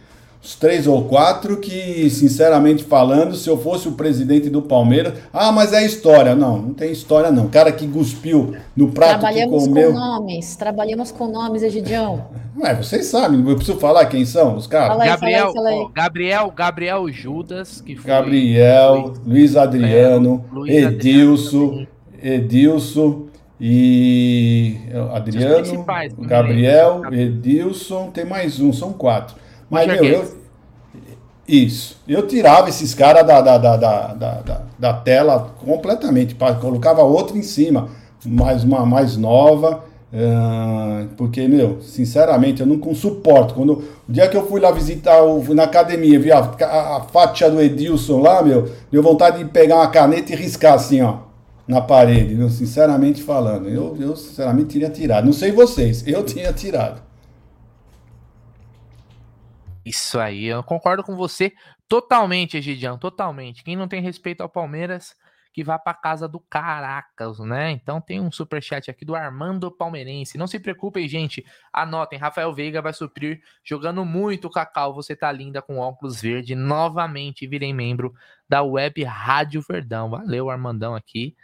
os 0.43 0.56
três 0.56 0.88
ou 0.88 1.04
quatro 1.04 1.58
que, 1.58 2.10
sinceramente 2.10 2.84
falando, 2.84 3.36
se 3.36 3.47
eu 3.47 3.58
fosse 3.58 3.88
o 3.88 3.91
presidente 3.91 4.49
do 4.49 4.62
Palmeiras, 4.62 5.13
ah, 5.32 5.51
mas 5.51 5.71
é 5.71 5.86
história. 5.86 6.34
Não, 6.34 6.58
não 6.58 6.73
tem 6.73 6.91
história 6.91 7.32
não. 7.32 7.45
O 7.45 7.49
cara 7.49 7.71
que 7.71 7.88
cuspiu 7.88 8.56
no 8.75 8.91
prato 8.91 9.19
trabalhamos 9.19 9.63
que 9.63 9.69
comeu... 9.69 9.93
com 9.93 9.99
nomes, 9.99 10.56
trabalhamos 10.56 11.12
com 11.12 11.27
nomes, 11.27 11.62
Egidião. 11.62 12.25
Ué, 12.60 12.73
vocês 12.75 13.06
sabem, 13.06 13.47
eu 13.47 13.56
preciso 13.56 13.77
falar 13.77 14.06
quem 14.08 14.25
são 14.25 14.58
os 14.58 14.65
caras? 14.65 14.99
Aí, 14.99 15.08
Gabriel, 15.08 15.54
fala 15.54 15.69
aí, 15.69 15.75
fala 15.75 15.88
aí. 15.88 15.93
Gabriel, 15.93 16.54
Gabriel 16.56 17.08
Judas, 17.10 17.80
que 17.80 17.95
foi... 17.95 18.10
Gabriel, 18.10 19.13
Luiz 19.25 19.56
Adriano, 19.56 20.43
é, 20.51 20.54
Luiz 20.56 20.75
Edilson, 20.75 21.86
Edilson 22.21 23.25
e 23.60 24.75
Adriano, 25.13 25.86
Gabriel, 26.21 27.01
Edilson, 27.13 28.10
tem 28.10 28.25
mais 28.25 28.60
um, 28.60 28.73
são 28.73 28.91
quatro. 28.91 29.36
Mas, 29.71 29.88
meu, 29.88 30.03
eu, 30.03 30.25
isso. 31.47 31.97
Eu 32.07 32.27
tirava 32.27 32.69
esses 32.69 32.93
caras 32.93 33.25
da, 33.25 33.41
da, 33.41 33.57
da, 33.57 33.77
da, 33.77 34.62
da, 34.77 34.93
tela 34.93 35.53
completamente, 35.65 36.36
colocava 36.60 37.01
outro 37.01 37.38
em 37.38 37.41
cima, 37.41 37.89
mais 38.25 38.63
uma 38.63 38.86
mais 38.86 39.17
nova, 39.17 39.89
Uh, 40.13 41.07
porque, 41.15 41.47
meu, 41.47 41.81
sinceramente, 41.81 42.60
eu 42.60 42.67
não 42.67 42.93
suporto. 42.93 43.53
Quando, 43.53 43.81
o 44.10 44.12
dia 44.12 44.27
que 44.27 44.36
eu 44.36 44.45
fui 44.45 44.60
lá 44.60 44.69
visitar 44.69 45.23
o, 45.23 45.53
na 45.53 45.63
academia, 45.63 46.19
vi 46.19 46.29
a, 46.31 46.39
a, 46.39 46.97
a 46.97 47.01
faixa 47.03 47.49
do 47.49 47.62
Edilson 47.62 48.19
lá, 48.19 48.43
meu, 48.43 48.69
deu 48.91 49.01
vontade 49.01 49.38
de 49.38 49.45
pegar 49.45 49.77
uma 49.77 49.88
caneta 49.88 50.34
e 50.34 50.36
riscar 50.36 50.73
assim, 50.73 51.01
ó, 51.01 51.19
na 51.65 51.79
parede, 51.79 52.36
viu? 52.36 52.49
Sinceramente 52.49 53.23
falando. 53.23 53.69
Eu, 53.69 53.95
eu, 54.01 54.15
sinceramente, 54.17 54.73
teria 54.73 54.89
tirado. 54.89 55.23
Não 55.23 55.34
sei 55.34 55.53
vocês, 55.53 56.03
eu 56.05 56.23
tinha 56.25 56.51
tirado. 56.51 57.01
Isso 59.85 60.19
aí, 60.19 60.45
eu 60.45 60.63
concordo 60.63 61.03
com 61.03 61.15
você 61.15 61.53
totalmente, 61.87 62.57
Egidião, 62.57 62.97
totalmente. 62.97 63.63
Quem 63.63 63.75
não 63.75 63.87
tem 63.87 64.01
respeito 64.01 64.41
ao 64.41 64.49
Palmeiras 64.49 65.15
que 65.53 65.63
vá 65.63 65.77
para 65.77 65.93
casa 65.93 66.27
do 66.27 66.39
Caracas, 66.39 67.39
né? 67.39 67.71
Então 67.71 67.99
tem 67.99 68.21
um 68.21 68.31
super 68.31 68.63
chat 68.63 68.89
aqui 68.89 69.03
do 69.03 69.15
Armando 69.15 69.69
Palmeirense. 69.69 70.37
Não 70.37 70.47
se 70.47 70.59
preocupem, 70.59 71.07
gente. 71.07 71.45
Anotem, 71.73 72.17
Rafael 72.17 72.53
Veiga 72.53 72.81
vai 72.81 72.93
suprir 72.93 73.41
jogando 73.63 74.05
muito 74.05 74.49
Cacau. 74.49 74.93
Você 74.93 75.15
tá 75.15 75.31
linda 75.31 75.61
com 75.61 75.77
óculos 75.77 76.21
verde. 76.21 76.55
Novamente 76.55 77.45
virei 77.45 77.73
membro 77.73 78.13
da 78.47 78.63
Web 78.63 79.03
Rádio 79.03 79.61
Verdão. 79.67 80.09
Valeu, 80.09 80.49
Armandão 80.49 80.95
aqui 80.95 81.35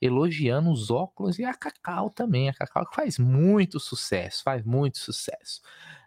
elogiando 0.00 0.70
os 0.70 0.90
óculos 0.90 1.38
e 1.38 1.44
a 1.44 1.54
Cacau 1.54 2.10
também. 2.10 2.48
A 2.48 2.54
Cacau 2.54 2.86
que 2.86 2.94
faz 2.94 3.18
muito 3.18 3.80
sucesso, 3.80 4.42
faz 4.42 4.62
muito 4.62 4.98
sucesso. 4.98 5.60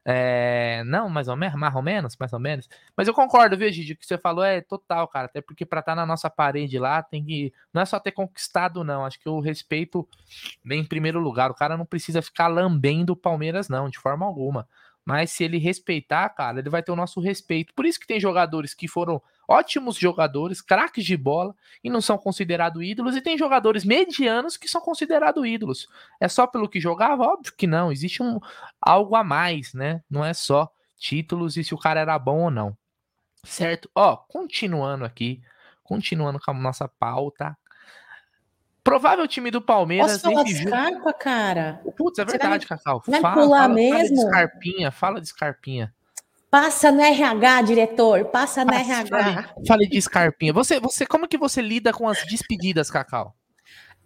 É, 0.05 0.83
não, 0.85 1.09
mais 1.09 1.27
ou 1.27 1.35
menos, 1.35 1.59
mais 1.59 1.75
ou 1.75 1.81
menos, 1.81 2.17
mais 2.17 2.33
ou 2.33 2.39
menos. 2.39 2.69
Mas 2.95 3.07
eu 3.07 3.13
concordo, 3.13 3.57
viu, 3.57 3.71
Gigi? 3.71 3.93
O 3.93 3.97
que 3.97 4.05
você 4.05 4.17
falou 4.17 4.43
é 4.43 4.61
total, 4.61 5.07
cara. 5.07 5.25
Até 5.25 5.41
porque 5.41 5.65
para 5.65 5.79
estar 5.79 5.91
tá 5.91 5.95
na 5.95 6.05
nossa 6.05 6.29
parede 6.29 6.79
lá, 6.79 7.03
tem 7.03 7.23
que. 7.23 7.53
Não 7.73 7.81
é 7.81 7.85
só 7.85 7.99
ter 7.99 8.11
conquistado, 8.11 8.83
não. 8.83 9.05
Acho 9.05 9.19
que 9.19 9.29
o 9.29 9.39
respeito 9.39 10.07
vem 10.63 10.81
em 10.81 10.85
primeiro 10.85 11.19
lugar. 11.19 11.51
O 11.51 11.55
cara 11.55 11.77
não 11.77 11.85
precisa 11.85 12.21
ficar 12.21 12.47
lambendo 12.47 13.13
o 13.13 13.17
Palmeiras, 13.17 13.69
não, 13.69 13.89
de 13.89 13.99
forma 13.99 14.25
alguma. 14.25 14.67
Mas 15.09 15.31
se 15.31 15.43
ele 15.43 15.57
respeitar, 15.57 16.29
cara, 16.29 16.59
ele 16.59 16.69
vai 16.69 16.83
ter 16.83 16.91
o 16.91 16.95
nosso 16.95 17.19
respeito. 17.19 17.73
Por 17.73 17.83
isso 17.83 17.99
que 17.99 18.05
tem 18.05 18.19
jogadores 18.19 18.75
que 18.75 18.87
foram 18.87 19.19
ótimos 19.47 19.95
jogadores, 19.95 20.61
craques 20.61 21.03
de 21.03 21.17
bola 21.17 21.55
e 21.83 21.89
não 21.89 21.99
são 21.99 22.15
considerados 22.15 22.83
ídolos, 22.83 23.15
e 23.15 23.21
tem 23.21 23.35
jogadores 23.35 23.83
medianos 23.83 24.55
que 24.55 24.67
são 24.67 24.79
considerados 24.79 25.43
ídolos. 25.43 25.87
É 26.19 26.27
só 26.27 26.45
pelo 26.45 26.69
que 26.69 26.79
jogava? 26.79 27.23
Óbvio 27.23 27.55
que 27.57 27.65
não. 27.65 27.91
Existe 27.91 28.21
um 28.21 28.39
algo 28.79 29.15
a 29.15 29.23
mais, 29.23 29.73
né? 29.73 30.03
Não 30.07 30.23
é 30.23 30.31
só 30.31 30.71
títulos 30.95 31.57
e 31.57 31.63
se 31.63 31.73
o 31.73 31.79
cara 31.79 32.01
era 32.01 32.19
bom 32.19 32.43
ou 32.43 32.51
não. 32.51 32.77
Certo? 33.43 33.89
Ó, 33.95 34.15
continuando 34.15 35.05
aqui, 35.05 35.41
continuando 35.81 36.39
com 36.39 36.51
a 36.51 36.53
nossa 36.53 36.87
pauta. 36.87 37.57
Provável 38.89 39.27
time 39.27 39.51
do 39.51 39.61
Palmeiras. 39.61 40.13
Posso 40.13 40.21
falar 40.21 40.43
de 40.43 40.55
Scarpa, 40.55 41.13
cara? 41.13 41.81
Putz, 41.95 42.17
é 42.17 42.25
verdade, 42.25 42.65
vai, 42.65 42.77
Cacau. 42.77 43.03
Vai 43.05 43.21
fala, 43.21 43.33
pular 43.35 43.61
fala, 43.61 43.73
mesmo? 43.75 43.99
Fala 43.99 44.09
de 44.09 44.21
Scarpinha, 44.21 44.91
fala 44.91 45.21
de 45.21 45.27
Scarpinha. 45.27 45.93
Passa 46.49 46.91
no 46.91 46.99
RH, 46.99 47.61
diretor. 47.61 48.25
Passa 48.25 48.65
no 48.65 48.73
RH. 48.73 49.05
Fale, 49.05 49.67
fale 49.67 49.87
de 49.87 50.01
Scarpinha. 50.01 50.51
Você, 50.53 50.79
você, 50.79 51.05
como 51.05 51.27
que 51.27 51.37
você 51.37 51.61
lida 51.61 51.93
com 51.93 52.09
as 52.09 52.25
despedidas, 52.25 52.89
Cacau? 52.89 53.35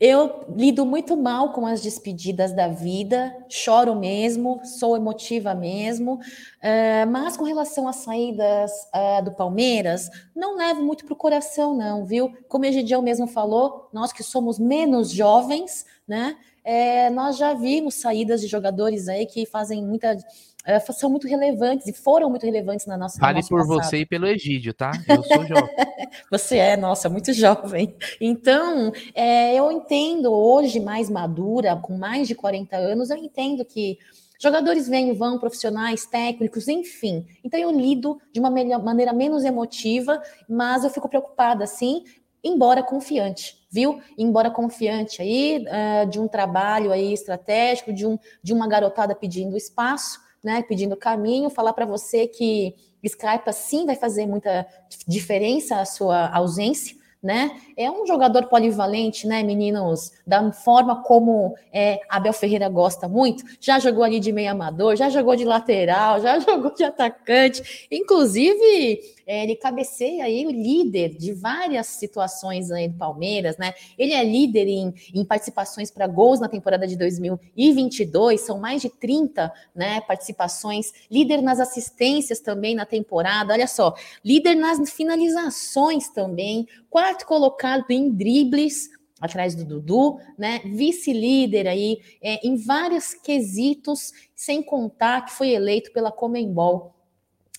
Eu 0.05 0.43
lido 0.53 0.85
muito 0.85 1.15
mal 1.15 1.53
com 1.53 1.65
as 1.65 1.81
despedidas 1.81 2.53
da 2.53 2.67
vida, 2.67 3.33
choro 3.47 3.95
mesmo, 3.95 4.59
sou 4.65 4.97
emotiva 4.97 5.55
mesmo, 5.55 6.15
uh, 6.15 7.09
mas 7.09 7.37
com 7.37 7.45
relação 7.45 7.87
às 7.87 7.95
saídas 7.95 8.69
uh, 8.93 9.23
do 9.23 9.31
Palmeiras, 9.31 10.09
não 10.35 10.57
levo 10.57 10.83
muito 10.83 11.05
para 11.05 11.13
o 11.13 11.15
coração, 11.15 11.73
não, 11.73 12.03
viu? 12.03 12.33
Como 12.49 12.65
o 12.65 12.67
Egidião 12.67 13.01
mesmo 13.01 13.27
falou, 13.27 13.87
nós 13.93 14.11
que 14.11 14.23
somos 14.23 14.59
menos 14.59 15.09
jovens, 15.09 15.85
né? 16.05 16.35
É, 16.65 17.09
nós 17.09 17.37
já 17.37 17.53
vimos 17.53 17.95
saídas 17.95 18.41
de 18.41 18.47
jogadores 18.47 19.07
aí 19.07 19.25
que 19.25 19.45
fazem 19.45 19.85
muita 19.85 20.17
é, 20.65 20.79
são 20.79 21.09
muito 21.09 21.27
relevantes 21.27 21.87
e 21.87 21.93
foram 21.93 22.29
muito 22.29 22.45
relevantes 22.45 22.85
na 22.85 22.97
nossa 22.97 23.19
Fale 23.19 23.41
por 23.41 23.59
passado. 23.59 23.83
você 23.83 23.97
e 23.97 24.05
pelo 24.05 24.25
Egídio, 24.25 24.73
tá? 24.73 24.91
Eu 25.07 25.21
sou 25.23 25.45
jovem. 25.45 25.75
você 26.31 26.57
é, 26.57 26.77
nossa, 26.77 27.09
muito 27.09 27.33
jovem. 27.33 27.93
Então, 28.19 28.91
é, 29.13 29.53
eu 29.55 29.71
entendo 29.71 30.31
hoje, 30.31 30.79
mais 30.79 31.09
madura, 31.09 31.75
com 31.75 31.97
mais 31.97 32.27
de 32.27 32.35
40 32.35 32.77
anos, 32.77 33.09
eu 33.09 33.17
entendo 33.17 33.65
que 33.65 33.97
jogadores 34.39 34.87
vêm 34.87 35.09
e 35.09 35.13
vão, 35.13 35.37
profissionais, 35.37 36.05
técnicos, 36.05 36.67
enfim. 36.69 37.25
Então, 37.43 37.59
eu 37.59 37.69
lido 37.69 38.17
de 38.31 38.39
uma 38.39 38.49
maneira 38.49 39.11
menos 39.11 39.43
emotiva, 39.43 40.21
mas 40.47 40.85
eu 40.85 40.89
fico 40.89 41.09
preocupada, 41.09 41.67
sim, 41.67 42.03
embora 42.41 42.81
confiante, 42.81 43.57
viu? 43.69 44.01
Embora 44.17 44.49
confiante 44.49 45.21
aí 45.21 45.65
uh, 45.65 46.09
de 46.09 46.19
um 46.19 46.27
trabalho 46.27 46.91
aí 46.91 47.13
estratégico, 47.13 47.91
de, 47.93 48.05
um, 48.05 48.17
de 48.41 48.53
uma 48.53 48.67
garotada 48.67 49.15
pedindo 49.15 49.57
espaço, 49.57 50.22
né, 50.43 50.63
pedindo 50.67 50.97
caminho, 50.97 51.49
falar 51.49 51.73
para 51.73 51.85
você 51.85 52.27
que 52.27 52.75
Scarpa 53.07 53.51
sim 53.51 53.85
vai 53.85 53.95
fazer 53.95 54.25
muita 54.25 54.65
diferença 55.07 55.79
a 55.79 55.85
sua 55.85 56.27
ausência, 56.29 56.95
né? 57.21 57.57
É 57.77 57.89
um 57.89 58.05
jogador 58.05 58.47
polivalente, 58.47 59.25
né, 59.25 59.41
meninos? 59.43 60.11
Da 60.27 60.51
forma 60.51 61.01
como 61.03 61.55
é, 61.71 62.01
Abel 62.09 62.33
Ferreira 62.33 62.67
gosta 62.67 63.07
muito. 63.07 63.45
Já 63.61 63.79
jogou 63.79 64.03
ali 64.03 64.19
de 64.19 64.33
meio 64.33 64.51
amador, 64.51 64.97
já 64.97 65.09
jogou 65.09 65.33
de 65.35 65.45
lateral, 65.45 66.19
já 66.19 66.37
jogou 66.43 66.73
de 66.73 66.83
atacante. 66.83 67.87
Inclusive, 67.89 68.99
ele 69.25 69.55
cabeceia 69.55 70.25
aí 70.25 70.45
o 70.45 70.51
líder 70.51 71.15
de 71.15 71.33
várias 71.33 71.87
situações 71.87 72.71
aí 72.71 72.87
do 72.87 72.97
Palmeiras, 72.97 73.57
né? 73.57 73.73
Ele 73.97 74.13
é 74.13 74.23
líder 74.23 74.67
em, 74.67 74.93
em 75.13 75.25
participações 75.25 75.89
para 75.89 76.07
gols 76.07 76.39
na 76.39 76.47
temporada 76.49 76.87
de 76.87 76.95
2022, 76.95 78.41
são 78.41 78.59
mais 78.59 78.81
de 78.81 78.89
30 78.89 79.51
né, 79.73 80.01
participações, 80.01 80.91
líder 81.09 81.41
nas 81.41 81.59
assistências 81.59 82.39
também 82.39 82.75
na 82.75 82.85
temporada, 82.85 83.53
olha 83.53 83.67
só, 83.67 83.93
líder 84.23 84.55
nas 84.55 84.89
finalizações 84.91 86.09
também, 86.09 86.67
quarto 86.89 87.25
colocado 87.25 87.85
em 87.89 88.11
dribles, 88.11 88.89
atrás 89.21 89.55
do 89.55 89.63
Dudu, 89.63 90.19
né? 90.37 90.59
Vice-líder 90.65 91.65
aí 91.65 91.97
é, 92.21 92.45
em 92.45 92.57
vários 92.57 93.13
quesitos, 93.13 94.11
sem 94.35 94.61
contar 94.61 95.23
que 95.23 95.31
foi 95.31 95.51
eleito 95.51 95.93
pela 95.93 96.11
Comembol 96.11 96.93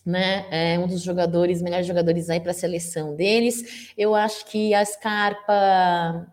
né? 0.04 0.46
É 0.50 0.78
um 0.78 0.86
dos 0.86 1.02
jogadores, 1.02 1.62
melhores 1.62 1.86
jogadores 1.86 2.28
aí 2.28 2.40
para 2.40 2.50
a 2.50 2.54
seleção 2.54 3.14
deles. 3.14 3.92
Eu 3.96 4.14
acho 4.14 4.44
que 4.46 4.74
a 4.74 4.84
Scarpa. 4.84 6.30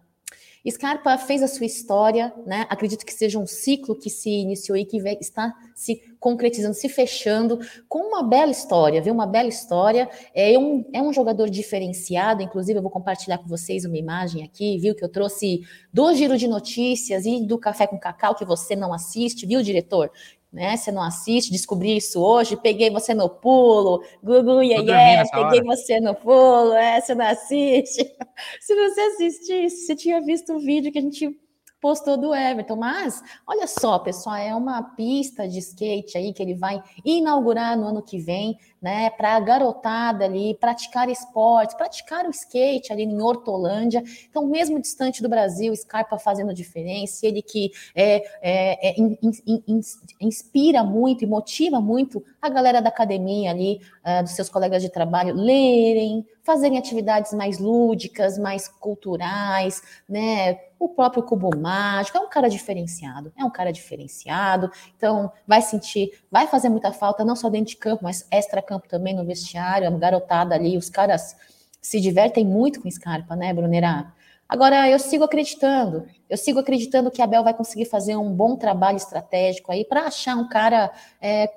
Scarpa 0.69 1.17
fez 1.17 1.41
a 1.41 1.47
sua 1.47 1.65
história, 1.65 2.31
né? 2.45 2.67
Acredito 2.69 3.03
que 3.03 3.11
seja 3.11 3.39
um 3.39 3.47
ciclo 3.47 3.95
que 3.95 4.11
se 4.11 4.29
iniciou 4.29 4.77
e 4.77 4.85
que 4.85 4.97
está 5.19 5.51
se 5.73 5.99
concretizando, 6.19 6.75
se 6.75 6.87
fechando, 6.87 7.59
com 7.89 7.97
uma 7.97 8.21
bela 8.21 8.51
história, 8.51 9.01
viu? 9.01 9.11
Uma 9.11 9.25
bela 9.25 9.49
história. 9.49 10.07
É 10.35 10.55
um, 10.59 10.85
é 10.93 11.01
um 11.01 11.11
jogador 11.11 11.49
diferenciado, 11.49 12.43
inclusive 12.43 12.77
eu 12.77 12.83
vou 12.83 12.91
compartilhar 12.91 13.39
com 13.39 13.47
vocês 13.47 13.85
uma 13.85 13.97
imagem 13.97 14.43
aqui, 14.43 14.77
viu? 14.77 14.93
Que 14.93 15.03
eu 15.03 15.09
trouxe 15.09 15.61
do 15.91 16.13
Giro 16.13 16.37
de 16.37 16.47
Notícias 16.47 17.25
e 17.25 17.43
do 17.43 17.57
Café 17.57 17.87
com 17.87 17.97
Cacau, 17.97 18.35
que 18.35 18.45
você 18.45 18.75
não 18.75 18.93
assiste, 18.93 19.47
viu, 19.47 19.63
diretor? 19.63 20.11
Né? 20.51 20.75
Você 20.75 20.91
não 20.91 21.01
assiste, 21.01 21.51
descobri 21.51 21.95
isso 21.97 22.21
hoje, 22.21 22.57
peguei 22.57 22.89
você 22.89 23.13
no 23.13 23.29
pulo, 23.29 24.03
Gugu, 24.21 24.61
yeah, 24.61 24.83
yeah, 24.83 25.29
peguei 25.29 25.59
hora. 25.59 25.75
você 25.75 25.99
no 25.99 26.13
pulo, 26.13 26.73
é, 26.73 26.99
você 26.99 27.15
não 27.15 27.25
assiste. 27.25 28.03
Se 28.59 28.75
você 28.75 29.01
assistisse, 29.01 29.85
você 29.85 29.95
tinha 29.95 30.21
visto 30.21 30.53
o 30.53 30.59
vídeo 30.59 30.91
que 30.91 30.99
a 30.99 31.01
gente 31.01 31.39
postou 31.81 32.15
do 32.15 32.33
Everton. 32.33 32.75
Mas, 32.75 33.21
olha 33.47 33.65
só, 33.65 33.97
pessoal, 33.99 34.35
é 34.35 34.55
uma 34.55 34.83
pista 34.83 35.47
de 35.47 35.59
skate 35.59 36.17
aí 36.17 36.31
que 36.31 36.41
ele 36.41 36.53
vai 36.53 36.81
inaugurar 37.03 37.75
no 37.75 37.87
ano 37.87 38.03
que 38.03 38.19
vem, 38.19 38.57
né? 38.81 39.09
Para 39.11 39.35
a 39.35 39.39
garotada 39.39 40.25
ali 40.25 40.55
praticar 40.55 41.09
esportes, 41.09 41.75
praticar 41.75 42.25
o 42.25 42.31
skate 42.31 42.91
ali 42.91 43.03
em 43.03 43.21
Hortolândia. 43.21 44.03
Então, 44.29 44.47
mesmo 44.47 44.79
distante 44.79 45.21
do 45.21 45.29
Brasil, 45.29 45.75
Scarpa 45.75 46.17
fazendo 46.17 46.53
diferença, 46.53 47.27
ele 47.27 47.41
que 47.41 47.71
é, 47.93 48.23
é, 48.41 48.89
é 48.89 48.99
in, 48.99 49.17
in, 49.21 49.63
in, 49.67 49.81
inspira 50.19 50.83
muito 50.83 51.23
e 51.23 51.27
motiva 51.27 51.79
muito 51.79 52.23
a 52.41 52.49
galera 52.49 52.81
da 52.81 52.89
academia 52.89 53.51
ali, 53.51 53.81
uh, 54.03 54.23
dos 54.23 54.31
seus 54.31 54.49
colegas 54.49 54.81
de 54.81 54.89
trabalho, 54.89 55.35
lerem, 55.35 56.25
fazerem 56.43 56.77
atividades 56.77 57.33
mais 57.33 57.59
lúdicas, 57.59 58.37
mais 58.37 58.67
culturais, 58.67 59.81
né? 60.09 60.59
O 60.79 60.89
próprio 60.89 61.21
Cubo 61.21 61.55
Mágico 61.55 62.17
é 62.17 62.21
um 62.21 62.29
cara 62.29 62.49
diferenciado, 62.49 63.31
é 63.37 63.45
um 63.45 63.51
cara 63.51 63.71
diferenciado, 63.71 64.71
então 64.97 65.31
vai 65.45 65.61
sentir, 65.61 66.11
vai 66.31 66.47
fazer 66.47 66.69
muita 66.69 66.91
falta, 66.91 67.23
não 67.23 67.35
só 67.35 67.49
dentro 67.49 67.67
de 67.67 67.77
campo, 67.77 68.03
mas 68.03 68.25
extra-campo 68.71 68.87
também 68.87 69.13
no 69.13 69.25
vestiário, 69.25 69.87
a 69.87 69.91
garotada 69.91 70.55
ali, 70.55 70.77
os 70.77 70.89
caras 70.89 71.35
se 71.81 71.99
divertem 71.99 72.45
muito 72.45 72.81
com 72.81 72.89
Scarpa, 72.89 73.35
né, 73.35 73.53
Brunera? 73.53 74.13
Agora, 74.47 74.89
eu 74.89 74.99
sigo 74.99 75.23
acreditando, 75.23 76.05
eu 76.29 76.37
sigo 76.37 76.59
acreditando 76.59 77.11
que 77.11 77.21
a 77.21 77.25
Abel 77.25 77.43
vai 77.43 77.53
conseguir 77.53 77.85
fazer 77.85 78.15
um 78.15 78.33
bom 78.33 78.55
trabalho 78.55 78.97
estratégico 78.97 79.71
aí 79.71 79.85
para 79.85 80.01
achar 80.01 80.35
um 80.35 80.47
cara 80.47 80.91
é, 81.21 81.49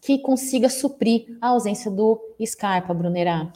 que 0.00 0.18
consiga 0.18 0.68
suprir 0.68 1.38
a 1.40 1.48
ausência 1.48 1.90
do 1.90 2.20
Scarpa, 2.44 2.92
Brunera. 2.92 3.50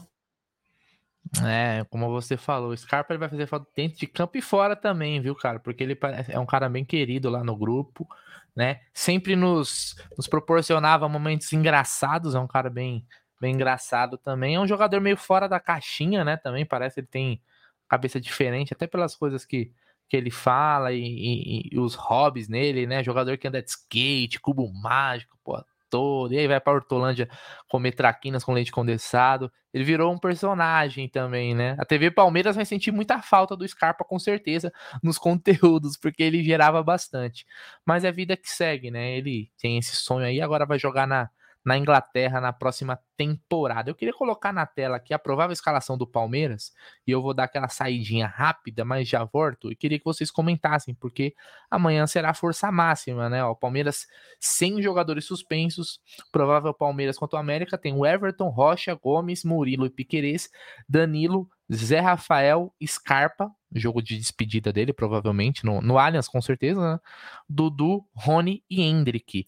É, 1.47 1.85
como 1.91 2.09
você 2.09 2.37
falou, 2.37 2.71
o 2.71 2.77
Scarpa 2.77 3.13
ele 3.13 3.21
vai 3.21 3.29
fazer 3.29 3.47
falta 3.47 3.67
dentro 3.77 3.99
de 3.99 4.07
campo 4.07 4.37
e 4.37 4.43
fora 4.43 4.75
também, 4.75 5.21
viu, 5.21 5.35
cara? 5.37 5.61
Porque 5.61 5.85
ele 5.85 5.97
é 6.29 6.41
um 6.41 6.47
cara 6.47 6.69
bem 6.69 6.85
querido 6.85 7.31
lá 7.31 7.45
no 7.45 7.55
grupo, 7.55 8.09
né? 8.55 8.81
Sempre 8.93 9.37
nos, 9.37 9.95
nos 10.17 10.27
proporcionava 10.27 11.09
momentos 11.09 11.53
engraçados, 11.53 12.35
é 12.35 12.39
um 12.39 12.47
cara 12.47 12.71
bem, 12.71 13.07
bem 13.41 13.55
engraçado 13.55 14.19
também. 14.19 14.55
É 14.55 14.61
um 14.61 14.67
jogador 14.67 15.01
meio 15.01 15.17
fora 15.17 15.49
da 15.49 15.61
caixinha, 15.61 16.25
né? 16.25 16.37
Também 16.37 16.65
parece 16.67 16.95
que 16.95 17.01
ele 17.01 17.07
tem 17.07 17.43
cabeça 17.89 18.21
diferente, 18.21 18.73
até 18.73 18.87
pelas 18.87 19.17
coisas 19.17 19.45
que, 19.45 19.73
que 20.09 20.17
ele 20.17 20.31
fala 20.31 20.93
e, 20.93 21.03
e, 21.03 21.69
e 21.73 21.79
os 21.79 21.95
hobbies 21.95 22.49
nele, 22.49 22.87
né? 22.87 23.03
Jogador 23.03 23.37
que 23.39 23.49
anda 23.49 23.63
de 23.63 23.71
skate, 23.71 24.41
cubo 24.41 24.73
mágico, 24.73 25.39
pô, 25.43 25.63
todo, 25.91 26.33
e 26.33 26.39
aí 26.39 26.47
vai 26.49 26.61
para 26.61 26.75
Hortolândia 26.75 27.29
comer 27.69 27.93
traquinas 27.93 28.45
com 28.45 28.53
leite 28.53 28.73
condensado. 28.73 29.51
Ele 29.73 29.85
virou 29.85 30.13
um 30.13 30.19
personagem 30.19 31.09
também, 31.09 31.55
né? 31.55 31.77
A 31.79 31.85
TV 31.85 32.11
Palmeiras 32.11 32.57
vai 32.57 32.65
sentir 32.65 32.91
muita 32.93 33.21
falta 33.21 33.57
do 33.57 33.67
Scarpa, 33.67 34.05
com 34.05 34.19
certeza, 34.19 34.73
nos 35.03 35.19
conteúdos, 35.19 35.97
porque 35.97 36.23
ele 36.23 36.43
gerava 36.43 36.83
bastante. 36.83 37.45
Mas 37.85 38.05
é 38.05 38.13
vida 38.13 38.37
que 38.37 38.49
segue, 38.49 38.91
né? 38.91 39.17
Ele 39.17 39.51
tem 39.61 39.79
esse 39.79 39.97
sonho 39.97 40.27
aí, 40.27 40.41
agora 40.41 40.65
vai 40.67 40.79
jogar 40.79 41.07
na, 41.07 41.29
na 41.65 41.77
Inglaterra 41.77 42.41
na 42.41 42.53
próxima 42.53 42.99
temporada. 43.17 43.91
Eu 43.91 43.95
queria 43.95 44.15
colocar 44.15 44.53
na 44.53 44.65
tela 44.65 44.97
aqui 44.97 45.13
a 45.13 45.19
provável 45.19 45.53
escalação 45.53 45.97
do 45.97 46.07
Palmeiras 46.07 46.73
e 47.07 47.11
eu 47.11 47.21
vou 47.21 47.35
dar 47.35 47.45
aquela 47.45 47.69
saidinha 47.69 48.27
rápida, 48.27 48.85
mas 48.85 49.09
já 49.09 49.25
volto 49.25 49.71
e 49.71 49.77
queria 49.77 49.99
que 49.99 50.05
vocês 50.05 50.31
comentassem, 50.31 50.95
porque 50.95 51.35
amanhã 51.71 52.07
será 52.07 52.31
a 52.31 52.35
força 52.35 52.73
máxima, 52.73 53.29
né? 53.29 53.45
O 53.45 53.55
Palmeiras 53.55 54.07
sem 54.39 54.81
jogadores 54.83 55.25
suspensos, 55.25 56.01
provável 56.33 56.73
Palmeiras 56.73 57.19
contra 57.19 57.37
o 57.37 57.41
América 57.41 57.77
tem 57.77 57.95
o 57.95 58.07
Everton, 58.07 58.49
Rocha, 58.49 58.95
Gomes, 58.95 59.45
Murilo 59.45 59.87
e 59.87 59.91
Piquerez, 59.91 60.49
Danilo, 60.89 61.49
Zé 61.73 62.01
Rafael, 62.01 62.75
Scarpa, 62.85 63.51
jogo 63.75 64.03
de 64.03 64.17
despedida 64.17 64.73
dele, 64.73 64.93
provavelmente, 64.93 65.65
no, 65.65 65.81
no 65.81 65.99
Allianz, 65.99 66.27
com 66.27 66.41
certeza, 66.41 66.81
né? 66.81 67.01
Dudu, 67.49 68.05
Rony 68.15 68.65
e 68.69 68.83
Hendrick. 68.83 69.47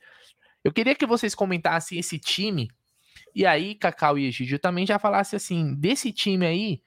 Eu 0.64 0.72
queria 0.72 0.94
que 0.94 1.06
vocês 1.06 1.34
comentassem 1.34 1.98
esse 1.98 2.18
time, 2.18 2.70
e 3.34 3.46
aí, 3.46 3.74
Cacau 3.74 4.18
e 4.18 4.26
Egídio 4.26 4.58
também 4.58 4.86
já 4.86 4.98
falasse 4.98 5.34
assim, 5.34 5.74
desse 5.74 6.12
time 6.12 6.46
aí, 6.46 6.82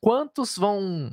quantos 0.00 0.56
vão. 0.56 1.10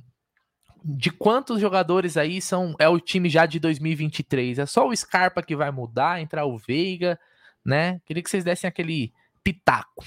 De 0.84 1.12
quantos 1.12 1.60
jogadores 1.60 2.16
aí 2.16 2.40
são 2.40 2.74
é 2.80 2.88
o 2.88 3.00
time 3.00 3.30
já 3.30 3.46
de 3.46 3.60
2023? 3.60 4.60
É 4.60 4.66
só 4.66 4.88
o 4.88 4.96
Scarpa 4.96 5.42
que 5.42 5.56
vai 5.56 5.70
mudar, 5.72 6.22
entrar 6.22 6.46
o 6.46 6.58
Veiga, 6.58 7.20
né? 7.66 8.00
Queria 8.06 8.24
que 8.24 8.30
vocês 8.30 8.44
dessem 8.44 8.68
aquele 8.68 9.12
pitaco. 9.44 10.06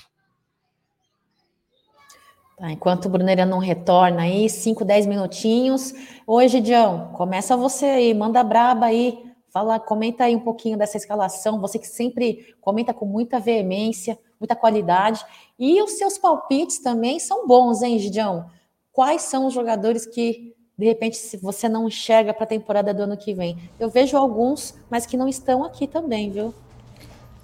Tá, 2.56 2.70
enquanto 2.70 3.06
o 3.06 3.08
Bruneira 3.08 3.44
não 3.44 3.58
retorna 3.58 4.22
aí, 4.22 4.48
5, 4.48 4.84
10 4.84 5.06
minutinhos. 5.06 5.92
Oi, 6.26 6.48
Gidião, 6.48 7.12
começa 7.12 7.56
você 7.56 7.86
aí, 7.86 8.14
manda 8.14 8.42
braba 8.44 8.86
aí. 8.86 9.29
Fala, 9.52 9.80
comenta 9.80 10.24
aí 10.24 10.36
um 10.36 10.40
pouquinho 10.40 10.78
dessa 10.78 10.96
escalação. 10.96 11.60
Você 11.60 11.78
que 11.78 11.86
sempre 11.86 12.54
comenta 12.60 12.94
com 12.94 13.04
muita 13.04 13.40
veemência, 13.40 14.18
muita 14.38 14.54
qualidade. 14.54 15.24
E 15.58 15.82
os 15.82 15.92
seus 15.92 16.16
palpites 16.16 16.78
também 16.78 17.18
são 17.18 17.46
bons, 17.46 17.82
hein, 17.82 17.98
Gidião? 17.98 18.46
Quais 18.92 19.22
são 19.22 19.46
os 19.46 19.54
jogadores 19.54 20.06
que, 20.06 20.54
de 20.78 20.86
repente, 20.86 21.16
se 21.16 21.36
você 21.36 21.68
não 21.68 21.88
enxerga 21.88 22.32
para 22.32 22.44
a 22.44 22.48
temporada 22.48 22.94
do 22.94 23.02
ano 23.02 23.16
que 23.16 23.34
vem? 23.34 23.58
Eu 23.78 23.90
vejo 23.90 24.16
alguns, 24.16 24.74
mas 24.88 25.04
que 25.04 25.16
não 25.16 25.28
estão 25.28 25.64
aqui 25.64 25.86
também, 25.86 26.30
viu? 26.30 26.54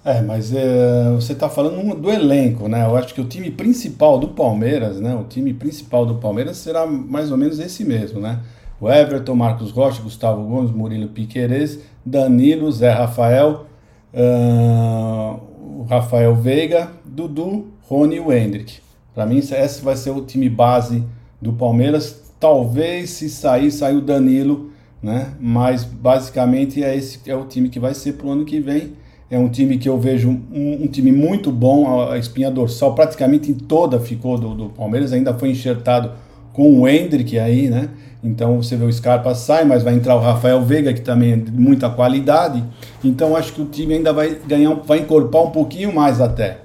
É, 0.05 0.21
mas 0.21 0.53
é, 0.53 1.11
você 1.11 1.33
está 1.33 1.49
falando 1.49 1.93
do 1.93 2.09
elenco, 2.09 2.69
né? 2.69 2.85
Eu 2.85 2.95
acho 2.95 3.13
que 3.13 3.19
o 3.19 3.27
time 3.27 3.51
principal 3.51 4.17
do 4.17 4.29
Palmeiras, 4.29 5.01
né? 5.01 5.13
O 5.13 5.25
time 5.25 5.53
principal 5.53 6.05
do 6.05 6.15
Palmeiras 6.15 6.55
será 6.55 6.85
mais 6.85 7.29
ou 7.29 7.37
menos 7.37 7.59
esse 7.59 7.83
mesmo, 7.83 8.21
né? 8.21 8.41
O 8.79 8.89
Everton, 8.89 9.35
Marcos 9.35 9.71
Rocha, 9.71 10.01
Gustavo 10.01 10.43
Gomes, 10.43 10.71
Murilo 10.71 11.07
Piquerez, 11.07 11.79
Danilo, 12.05 12.71
Zé 12.71 12.91
Rafael, 12.91 13.65
uh, 14.13 15.85
Rafael 15.89 16.35
Veiga, 16.35 16.91
Dudu, 17.03 17.67
Rony 17.81 18.17
e 18.17 18.19
o 18.19 18.31
Hendrick. 18.31 18.79
Para 19.15 19.25
mim, 19.25 19.37
esse 19.39 19.81
vai 19.81 19.95
ser 19.95 20.11
o 20.11 20.21
time 20.21 20.47
base 20.47 21.03
do 21.41 21.53
Palmeiras. 21.53 22.31
Talvez 22.39 23.09
se 23.09 23.29
sair, 23.29 23.71
sair 23.71 23.95
o 23.95 24.01
Danilo, 24.01 24.69
né? 25.01 25.33
Mas 25.39 25.83
basicamente 25.83 26.83
é 26.83 26.95
esse 26.95 27.19
é 27.29 27.35
o 27.35 27.45
time 27.45 27.69
que 27.69 27.79
vai 27.79 27.95
ser 27.95 28.13
pro 28.13 28.29
ano 28.29 28.45
que 28.45 28.59
vem. 28.59 28.93
É 29.29 29.39
um 29.39 29.49
time 29.49 29.77
que 29.77 29.89
eu 29.89 29.99
vejo 29.99 30.29
um, 30.29 30.83
um 30.83 30.87
time 30.87 31.11
muito 31.11 31.51
bom. 31.51 32.09
A 32.09 32.17
espinha 32.17 32.51
dorsal 32.51 32.93
praticamente 32.93 33.51
em 33.51 33.55
toda 33.55 33.99
ficou 33.99 34.37
do, 34.37 34.53
do 34.53 34.69
Palmeiras, 34.69 35.11
ainda 35.11 35.33
foi 35.33 35.49
enxertado 35.49 36.11
com 36.57 36.81
o 36.81 36.87
Hendrick 36.87 37.37
aí, 37.37 37.69
né? 37.69 37.87
Então 38.23 38.59
você 38.59 38.75
vê 38.75 38.83
o 38.83 38.91
Scarpa 38.91 39.35
sai, 39.35 39.63
mas 39.63 39.83
vai 39.83 39.93
entrar 39.93 40.15
o 40.15 40.19
Rafael 40.19 40.59
Veiga, 40.63 40.91
que 40.91 41.01
também 41.01 41.33
é 41.33 41.35
de 41.35 41.51
muita 41.51 41.87
qualidade. 41.87 42.63
Então 43.03 43.35
acho 43.35 43.53
que 43.53 43.61
o 43.61 43.65
time 43.65 43.93
ainda 43.93 44.11
vai 44.11 44.39
ganhar, 44.47 44.73
vai 44.73 44.97
encorpar 44.97 45.43
um 45.43 45.51
pouquinho 45.51 45.93
mais 45.93 46.19
até 46.19 46.61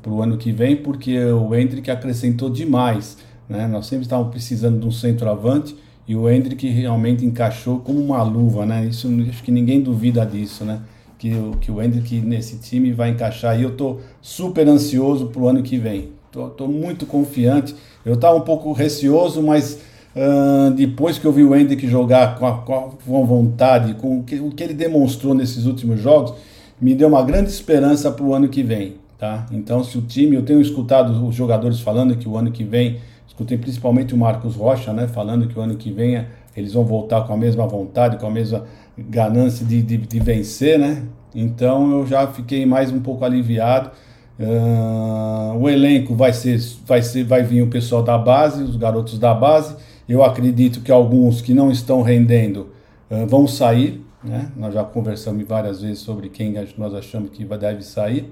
para 0.00 0.10
o 0.10 0.22
ano 0.22 0.38
que 0.38 0.50
vem, 0.50 0.76
porque 0.76 1.22
o 1.24 1.54
Hendrick 1.54 1.90
acrescentou 1.90 2.48
demais. 2.48 3.18
Né? 3.46 3.66
Nós 3.66 3.86
sempre 3.86 4.04
estávamos 4.04 4.30
precisando 4.30 4.80
de 4.80 4.86
um 4.86 4.90
centroavante 4.90 5.76
e 6.08 6.16
o 6.16 6.26
Hendrick 6.26 6.66
realmente 6.66 7.22
encaixou 7.26 7.80
como 7.80 8.00
uma 8.00 8.22
luva, 8.22 8.64
né? 8.64 8.86
Isso 8.86 9.08
acho 9.28 9.42
que 9.42 9.50
ninguém 9.50 9.82
duvida 9.82 10.24
disso, 10.24 10.64
né? 10.64 10.80
Que, 11.18 11.30
que 11.60 11.70
o 11.70 11.82
Hendrick 11.82 12.18
nesse 12.22 12.56
time 12.56 12.92
vai 12.94 13.10
encaixar 13.10 13.60
e 13.60 13.62
eu 13.62 13.76
tô 13.76 13.98
super 14.22 14.66
ansioso 14.66 15.26
para 15.26 15.42
o 15.42 15.48
ano 15.48 15.62
que 15.62 15.76
vem. 15.76 16.12
Tô 16.56 16.66
muito 16.66 17.06
confiante. 17.06 17.76
Eu 18.04 18.14
estava 18.14 18.36
um 18.36 18.42
pouco 18.42 18.72
receoso, 18.72 19.42
mas 19.42 19.80
Uh, 20.14 20.70
depois 20.70 21.18
que 21.18 21.24
eu 21.24 21.32
vi 21.32 21.42
o 21.42 21.56
Hendrick 21.56 21.88
jogar 21.88 22.38
com 22.38 22.46
a, 22.46 22.58
com 22.58 23.20
a 23.20 23.26
vontade, 23.26 23.94
com 23.94 24.20
o 24.20 24.22
que, 24.22 24.38
o 24.38 24.48
que, 24.52 24.62
ele 24.62 24.72
demonstrou 24.72 25.34
nesses 25.34 25.66
últimos 25.66 25.98
jogos, 26.00 26.34
me 26.80 26.94
deu 26.94 27.08
uma 27.08 27.20
grande 27.24 27.50
esperança 27.50 28.12
para 28.12 28.24
o 28.24 28.32
ano 28.32 28.48
que 28.48 28.62
vem. 28.62 28.94
Tá? 29.18 29.44
Então, 29.50 29.82
se 29.82 29.98
o 29.98 30.02
time, 30.02 30.36
eu 30.36 30.44
tenho 30.44 30.60
escutado 30.60 31.26
os 31.26 31.34
jogadores 31.34 31.80
falando 31.80 32.16
que 32.16 32.28
o 32.28 32.36
ano 32.36 32.52
que 32.52 32.62
vem, 32.62 33.00
escutei 33.26 33.58
principalmente 33.58 34.14
o 34.14 34.16
Marcos 34.16 34.54
Rocha, 34.54 34.92
né, 34.92 35.08
falando 35.08 35.48
que 35.48 35.58
o 35.58 35.62
ano 35.62 35.74
que 35.74 35.90
vem 35.90 36.24
eles 36.56 36.72
vão 36.72 36.84
voltar 36.84 37.22
com 37.22 37.32
a 37.32 37.36
mesma 37.36 37.66
vontade, 37.66 38.16
com 38.16 38.26
a 38.26 38.30
mesma 38.30 38.64
ganância 38.96 39.66
de, 39.66 39.82
de, 39.82 39.96
de 39.96 40.20
vencer, 40.20 40.78
né? 40.78 41.02
Então 41.34 41.90
eu 41.90 42.06
já 42.06 42.28
fiquei 42.28 42.64
mais 42.64 42.92
um 42.92 43.00
pouco 43.00 43.24
aliviado. 43.24 43.90
Uh, 44.38 45.56
o 45.58 45.68
elenco 45.68 46.14
vai 46.14 46.32
ser, 46.32 46.60
vai 46.84 47.02
ser, 47.02 47.24
vai 47.24 47.42
vir 47.42 47.62
o 47.62 47.68
pessoal 47.68 48.02
da 48.02 48.18
base, 48.18 48.62
os 48.62 48.76
garotos 48.76 49.18
da 49.18 49.32
base 49.32 49.76
eu 50.08 50.22
acredito 50.22 50.80
que 50.80 50.92
alguns 50.92 51.40
que 51.40 51.54
não 51.54 51.70
estão 51.70 52.02
rendendo 52.02 52.68
uh, 53.10 53.26
vão 53.26 53.46
sair. 53.46 54.02
Né? 54.22 54.50
Nós 54.56 54.72
já 54.74 54.84
conversamos 54.84 55.46
várias 55.46 55.82
vezes 55.82 55.98
sobre 55.98 56.28
quem 56.28 56.54
nós 56.76 56.94
achamos 56.94 57.30
que 57.30 57.44
deve 57.44 57.82
sair. 57.82 58.30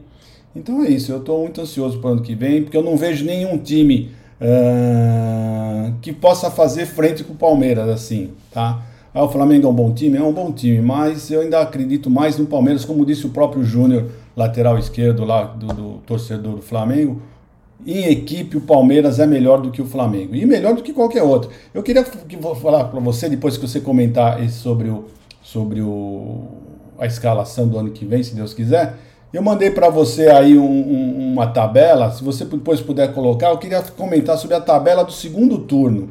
Então 0.54 0.84
é 0.84 0.88
isso, 0.90 1.10
eu 1.10 1.18
estou 1.18 1.40
muito 1.40 1.60
ansioso 1.60 1.98
para 1.98 2.10
o 2.10 2.12
ano 2.12 2.22
que 2.22 2.34
vem, 2.34 2.62
porque 2.62 2.76
eu 2.76 2.82
não 2.82 2.94
vejo 2.94 3.24
nenhum 3.24 3.56
time 3.56 4.10
uh, 4.38 5.94
que 6.02 6.12
possa 6.12 6.50
fazer 6.50 6.84
frente 6.84 7.24
com 7.24 7.32
o 7.32 7.36
Palmeiras 7.36 7.88
assim, 7.88 8.32
tá? 8.50 8.82
Ah, 9.14 9.24
o 9.24 9.28
Flamengo 9.28 9.66
é 9.66 9.70
um 9.70 9.74
bom 9.74 9.92
time? 9.92 10.16
É 10.16 10.22
um 10.22 10.32
bom 10.32 10.52
time, 10.52 10.80
mas 10.80 11.30
eu 11.30 11.40
ainda 11.40 11.60
acredito 11.60 12.10
mais 12.10 12.38
no 12.38 12.46
Palmeiras, 12.46 12.84
como 12.84 13.04
disse 13.04 13.26
o 13.26 13.30
próprio 13.30 13.62
Júnior, 13.62 14.06
lateral 14.36 14.78
esquerdo 14.78 15.24
lá 15.24 15.44
do, 15.44 15.66
do 15.66 15.98
torcedor 16.06 16.56
do 16.56 16.62
Flamengo 16.62 17.20
em 17.86 18.04
equipe 18.04 18.56
o 18.56 18.60
Palmeiras 18.60 19.18
é 19.18 19.26
melhor 19.26 19.60
do 19.60 19.70
que 19.70 19.82
o 19.82 19.86
Flamengo 19.86 20.34
e 20.34 20.46
melhor 20.46 20.74
do 20.74 20.82
que 20.82 20.92
qualquer 20.92 21.22
outro. 21.22 21.50
Eu 21.74 21.82
queria 21.82 22.04
que 22.04 22.36
vou 22.36 22.54
falar 22.54 22.84
para 22.84 23.00
você 23.00 23.28
depois 23.28 23.56
que 23.56 23.66
você 23.66 23.80
comentar 23.80 24.48
sobre 24.50 24.88
o 24.88 25.04
sobre 25.42 25.82
o, 25.82 26.44
a 26.98 27.04
escalação 27.04 27.66
do 27.66 27.76
ano 27.76 27.90
que 27.90 28.04
vem, 28.04 28.22
se 28.22 28.34
Deus 28.34 28.54
quiser. 28.54 28.94
Eu 29.32 29.42
mandei 29.42 29.70
para 29.70 29.88
você 29.88 30.28
aí 30.28 30.56
um, 30.56 30.64
um, 30.64 31.32
uma 31.32 31.48
tabela, 31.48 32.10
se 32.10 32.22
você 32.22 32.44
depois 32.44 32.80
puder 32.80 33.12
colocar, 33.12 33.48
eu 33.48 33.58
queria 33.58 33.82
comentar 33.82 34.38
sobre 34.38 34.54
a 34.54 34.60
tabela 34.60 35.02
do 35.04 35.10
segundo 35.10 35.58
turno, 35.58 36.10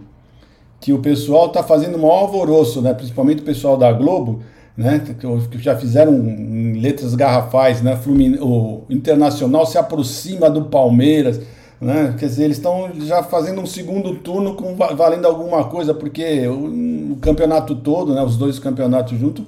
que 0.80 0.92
o 0.92 1.00
pessoal 1.00 1.48
está 1.48 1.64
fazendo 1.64 1.98
um 1.98 2.06
alvoroço, 2.06 2.82
né? 2.82 2.94
principalmente 2.94 3.42
o 3.42 3.46
pessoal 3.46 3.78
da 3.78 3.92
Globo, 3.94 4.42
né? 4.82 5.02
que 5.50 5.58
já 5.60 5.78
fizeram 5.78 6.14
em 6.14 6.80
letras 6.80 7.16
garrafais, 7.16 7.82
né? 7.82 7.98
o 8.42 8.82
Internacional 8.90 9.66
se 9.66 9.78
aproxima 9.78 10.50
do 10.50 10.66
Palmeiras, 10.66 11.40
né? 11.82 12.16
Quer 12.20 12.28
dizer, 12.28 12.44
eles 12.44 12.58
estão 12.58 12.92
já 13.00 13.24
fazendo 13.24 13.60
um 13.60 13.66
segundo 13.66 14.14
turno 14.16 14.54
com 14.54 14.76
valendo 14.76 15.26
alguma 15.26 15.64
coisa, 15.64 15.96
porque 15.96 16.48
o, 16.48 17.14
o 17.14 17.16
campeonato 17.16 17.76
todo, 17.76 18.14
né, 18.14 18.22
os 18.22 18.38
dois 18.38 18.60
campeonatos 18.60 19.18
juntos, 19.18 19.46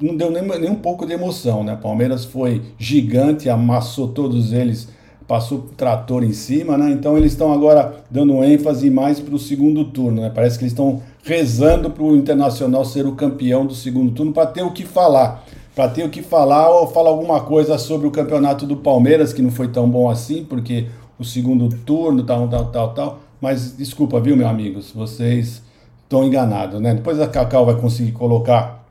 não 0.00 0.16
deu 0.16 0.30
nem, 0.30 0.46
nem 0.46 0.70
um 0.70 0.76
pouco 0.76 1.04
de 1.04 1.12
emoção. 1.12 1.64
Né? 1.64 1.76
Palmeiras 1.80 2.24
foi 2.24 2.62
gigante, 2.78 3.50
amassou 3.50 4.08
todos 4.08 4.52
eles, 4.52 4.88
passou 5.26 5.58
o 5.58 5.62
trator 5.76 6.22
em 6.22 6.32
cima, 6.32 6.78
né? 6.78 6.90
então 6.90 7.16
eles 7.18 7.32
estão 7.32 7.52
agora 7.52 7.96
dando 8.08 8.44
ênfase 8.44 8.88
mais 8.88 9.18
para 9.18 9.34
o 9.34 9.38
segundo 9.38 9.84
turno. 9.86 10.22
Né? 10.22 10.30
Parece 10.32 10.58
que 10.58 10.64
eles 10.64 10.72
estão 10.72 11.02
rezando 11.22 11.88
para 11.90 12.02
o 12.02 12.16
Internacional 12.16 12.84
ser 12.84 13.06
o 13.06 13.12
campeão 13.12 13.64
do 13.64 13.74
segundo 13.74 14.12
turno 14.12 14.32
para 14.32 14.46
ter 14.46 14.62
o 14.62 14.72
que 14.72 14.84
falar. 14.84 15.44
Para 15.74 15.88
ter 15.88 16.04
o 16.04 16.10
que 16.10 16.22
falar 16.22 16.68
ou 16.68 16.86
falar 16.86 17.10
alguma 17.10 17.40
coisa 17.40 17.78
sobre 17.78 18.06
o 18.06 18.10
campeonato 18.10 18.66
do 18.66 18.76
Palmeiras, 18.76 19.32
que 19.32 19.40
não 19.40 19.50
foi 19.50 19.68
tão 19.68 19.88
bom 19.88 20.10
assim, 20.10 20.44
porque 20.44 20.88
o 21.18 21.24
segundo 21.24 21.74
turno, 21.86 22.24
tal, 22.24 22.48
tal, 22.48 22.66
tal, 22.66 22.94
tal. 22.94 23.20
mas 23.40 23.76
desculpa, 23.76 24.20
viu, 24.20 24.36
meus 24.36 24.50
amigos? 24.50 24.92
Vocês 24.92 25.62
estão 26.02 26.24
enganados, 26.24 26.80
né? 26.80 26.94
Depois 26.94 27.18
a 27.20 27.26
Cacau 27.26 27.64
vai 27.64 27.76
conseguir 27.76 28.12
colocar 28.12 28.84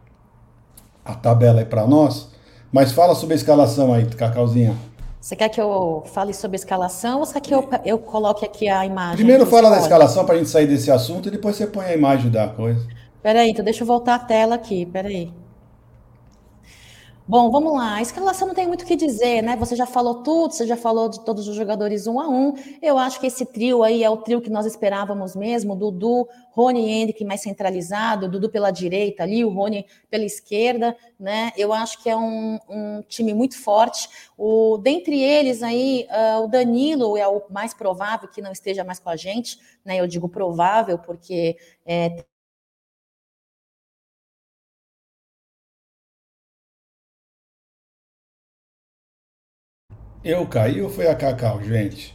a 1.05 1.13
tabela 1.13 1.59
aí 1.59 1.65
para 1.65 1.85
nós. 1.85 2.29
Mas 2.71 2.93
fala 2.93 3.13
sobre 3.13 3.33
a 3.33 3.37
escalação 3.37 3.93
aí, 3.93 4.05
Cacauzinha. 4.05 4.75
Você 5.21 5.35
quer 5.35 5.49
que 5.49 5.61
eu 5.61 6.01
fale 6.07 6.33
sobre 6.33 6.55
a 6.55 6.59
escalação 6.59 7.19
ou 7.19 7.25
você 7.27 7.39
quer 7.39 7.41
que 7.41 7.53
eu, 7.53 7.69
eu 7.85 7.99
coloque 7.99 8.43
aqui 8.43 8.67
a 8.67 8.83
imagem? 8.83 9.17
Primeiro 9.17 9.45
fala 9.45 9.69
da 9.69 9.77
escalação 9.77 10.25
para 10.25 10.33
a 10.33 10.37
gente 10.39 10.49
sair 10.49 10.65
desse 10.65 10.89
assunto 10.89 11.27
e 11.27 11.31
depois 11.31 11.55
você 11.55 11.67
põe 11.67 11.85
a 11.85 11.93
imagem 11.93 12.31
da 12.31 12.47
coisa. 12.47 12.87
Peraí, 13.21 13.51
então 13.51 13.63
deixa 13.63 13.83
eu 13.83 13.87
voltar 13.87 14.15
a 14.15 14.19
tela 14.19 14.55
aqui, 14.55 14.83
peraí. 14.83 15.31
Bom, 17.31 17.49
vamos 17.49 17.71
lá. 17.71 17.95
A 17.95 18.01
escalação 18.01 18.45
não 18.45 18.53
tem 18.53 18.67
muito 18.67 18.81
o 18.81 18.85
que 18.85 18.93
dizer, 18.93 19.41
né? 19.41 19.55
Você 19.55 19.73
já 19.73 19.85
falou 19.85 20.15
tudo, 20.21 20.53
você 20.53 20.67
já 20.67 20.75
falou 20.75 21.07
de 21.07 21.23
todos 21.23 21.47
os 21.47 21.55
jogadores 21.55 22.05
um 22.05 22.19
a 22.19 22.27
um. 22.27 22.53
Eu 22.81 22.97
acho 22.97 23.21
que 23.21 23.27
esse 23.27 23.45
trio 23.45 23.83
aí 23.83 24.03
é 24.03 24.09
o 24.09 24.17
trio 24.17 24.41
que 24.41 24.49
nós 24.49 24.65
esperávamos 24.65 25.33
mesmo: 25.33 25.73
Dudu, 25.73 26.27
Rony 26.51 26.81
e 26.81 26.91
Hendrick 26.91 27.23
mais 27.23 27.39
centralizado, 27.39 28.27
Dudu 28.27 28.49
pela 28.49 28.69
direita 28.69 29.23
ali, 29.23 29.45
o 29.45 29.49
Rony 29.49 29.85
pela 30.09 30.25
esquerda, 30.25 30.93
né? 31.17 31.53
Eu 31.55 31.71
acho 31.71 32.03
que 32.03 32.09
é 32.09 32.17
um, 32.17 32.59
um 32.67 33.01
time 33.07 33.33
muito 33.33 33.57
forte. 33.57 34.09
O, 34.37 34.77
dentre 34.77 35.17
eles 35.17 35.63
aí, 35.63 36.05
uh, 36.09 36.43
o 36.43 36.47
Danilo 36.49 37.15
é 37.15 37.25
o 37.29 37.43
mais 37.49 37.73
provável 37.73 38.27
que 38.27 38.41
não 38.41 38.51
esteja 38.51 38.83
mais 38.83 38.99
com 38.99 39.09
a 39.09 39.15
gente, 39.15 39.57
né? 39.85 40.01
Eu 40.01 40.05
digo 40.05 40.27
provável 40.27 40.99
porque 40.99 41.55
é, 41.85 42.25
Eu 50.23 50.45
caí 50.45 50.79
ou 50.81 50.89
foi 50.89 51.07
a 51.07 51.15
Cacau, 51.15 51.63
gente? 51.63 52.13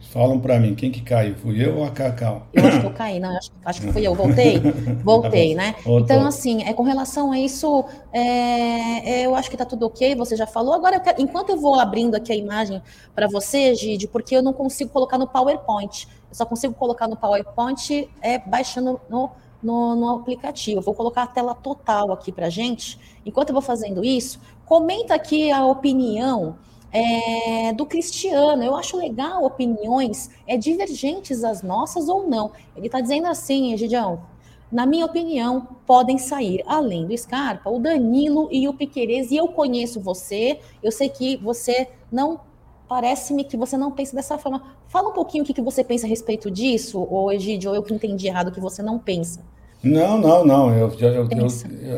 Falam 0.00 0.40
para 0.40 0.58
mim, 0.58 0.74
quem 0.74 0.90
que 0.90 1.02
caiu? 1.02 1.36
Fui 1.36 1.64
eu 1.64 1.78
ou 1.78 1.84
a 1.84 1.90
Cacau? 1.90 2.46
Eu 2.52 2.66
acho 2.66 2.80
que 2.80 2.86
eu 2.86 2.92
caí, 2.92 3.20
não, 3.20 3.36
acho, 3.36 3.50
acho 3.64 3.80
que 3.80 3.92
fui 3.92 4.06
eu. 4.06 4.14
Voltei? 4.14 4.60
Voltei, 5.04 5.54
né? 5.54 5.76
Então, 5.86 6.26
assim, 6.26 6.62
é, 6.64 6.72
com 6.72 6.82
relação 6.82 7.30
a 7.30 7.38
isso, 7.38 7.84
é, 8.12 9.20
é, 9.22 9.26
eu 9.26 9.36
acho 9.36 9.50
que 9.50 9.56
tá 9.56 9.64
tudo 9.64 9.86
ok, 9.86 10.16
você 10.16 10.36
já 10.36 10.46
falou. 10.46 10.74
Agora, 10.74 10.96
eu 10.96 11.00
quero, 11.00 11.20
enquanto 11.20 11.50
eu 11.50 11.56
vou 11.56 11.78
abrindo 11.78 12.16
aqui 12.16 12.32
a 12.32 12.36
imagem 12.36 12.82
para 13.14 13.28
você, 13.28 13.74
Gide, 13.74 14.08
porque 14.08 14.36
eu 14.36 14.42
não 14.42 14.52
consigo 14.52 14.90
colocar 14.90 15.16
no 15.16 15.28
PowerPoint. 15.28 16.08
Eu 16.28 16.34
só 16.34 16.44
consigo 16.44 16.74
colocar 16.74 17.06
no 17.06 17.16
PowerPoint 17.16 18.08
é 18.20 18.38
baixando 18.38 19.00
no, 19.08 19.30
no, 19.64 19.96
no 19.96 20.10
aplicativo. 20.10 20.80
Vou 20.80 20.94
colocar 20.94 21.22
a 21.22 21.26
tela 21.26 21.54
total 21.54 22.12
aqui 22.12 22.30
para 22.30 22.48
gente. 22.50 22.98
Enquanto 23.24 23.48
eu 23.48 23.54
vou 23.54 23.62
fazendo 23.62 24.04
isso, 24.04 24.38
comenta 24.66 25.14
aqui 25.14 25.50
a 25.50 25.64
opinião 25.66 26.56
é, 26.92 27.72
do 27.72 27.84
Cristiano. 27.84 28.62
Eu 28.62 28.76
acho 28.76 28.96
legal 28.96 29.44
opiniões 29.44 30.30
é, 30.46 30.56
divergentes 30.56 31.42
às 31.42 31.62
nossas 31.62 32.08
ou 32.08 32.28
não. 32.28 32.52
Ele 32.76 32.86
está 32.86 33.00
dizendo 33.00 33.26
assim, 33.26 33.72
Egidião, 33.72 34.22
na 34.70 34.86
minha 34.86 35.06
opinião, 35.06 35.68
podem 35.86 36.18
sair, 36.18 36.62
além 36.66 37.06
do 37.06 37.16
Scarpa, 37.16 37.70
o 37.70 37.78
Danilo 37.78 38.48
e 38.50 38.68
o 38.68 38.74
Piquerez. 38.74 39.30
E 39.30 39.36
eu 39.36 39.48
conheço 39.48 40.00
você, 40.00 40.60
eu 40.82 40.92
sei 40.92 41.08
que 41.08 41.36
você 41.36 41.88
não. 42.10 42.40
Parece-me 42.86 43.44
que 43.44 43.56
você 43.56 43.76
não 43.78 43.90
pensa 43.90 44.14
dessa 44.14 44.36
forma. 44.36 44.76
Fala 44.88 45.08
um 45.08 45.12
pouquinho 45.12 45.42
o 45.42 45.46
que, 45.46 45.54
que 45.54 45.62
você 45.62 45.82
pensa 45.82 46.06
a 46.06 46.08
respeito 46.08 46.50
disso, 46.50 47.00
ou 47.00 47.32
Egidio, 47.32 47.70
ou 47.70 47.76
eu 47.76 47.82
que 47.82 47.94
entendi 47.94 48.26
errado 48.26 48.52
que 48.52 48.60
você 48.60 48.82
não 48.82 48.98
pensa. 48.98 49.42
Não, 49.84 50.18
não, 50.18 50.44
não. 50.44 50.74
Eu, 50.74 50.92
eu, 50.98 51.28
eu, 51.30 51.48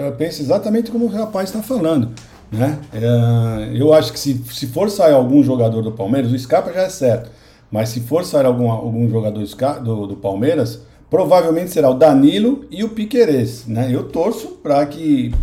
eu 0.06 0.12
penso 0.12 0.42
exatamente 0.42 0.90
como 0.90 1.06
o 1.06 1.08
rapaz 1.08 1.48
está 1.48 1.62
falando. 1.62 2.10
Né? 2.50 2.78
É, 2.92 3.70
eu 3.74 3.92
acho 3.92 4.12
que 4.12 4.18
se, 4.18 4.42
se 4.50 4.66
for 4.66 4.90
sair 4.90 5.12
algum 5.12 5.42
jogador 5.42 5.82
do 5.82 5.92
Palmeiras, 5.92 6.32
o 6.32 6.38
Scarpa 6.38 6.72
já 6.72 6.82
é 6.82 6.88
certo. 6.88 7.30
Mas 7.70 7.88
se 7.88 8.00
for 8.00 8.24
sair 8.24 8.46
algum, 8.46 8.70
algum 8.70 9.08
jogador 9.08 9.44
do, 9.82 10.06
do 10.06 10.16
Palmeiras, 10.16 10.82
provavelmente 11.10 11.70
será 11.70 11.90
o 11.90 11.94
Danilo 11.94 12.64
e 12.70 12.84
o 12.84 12.90
Piquerez. 12.90 13.66
Né? 13.66 13.88
Eu 13.90 14.04
torço 14.04 14.48
para 14.62 14.84
que 14.86 15.34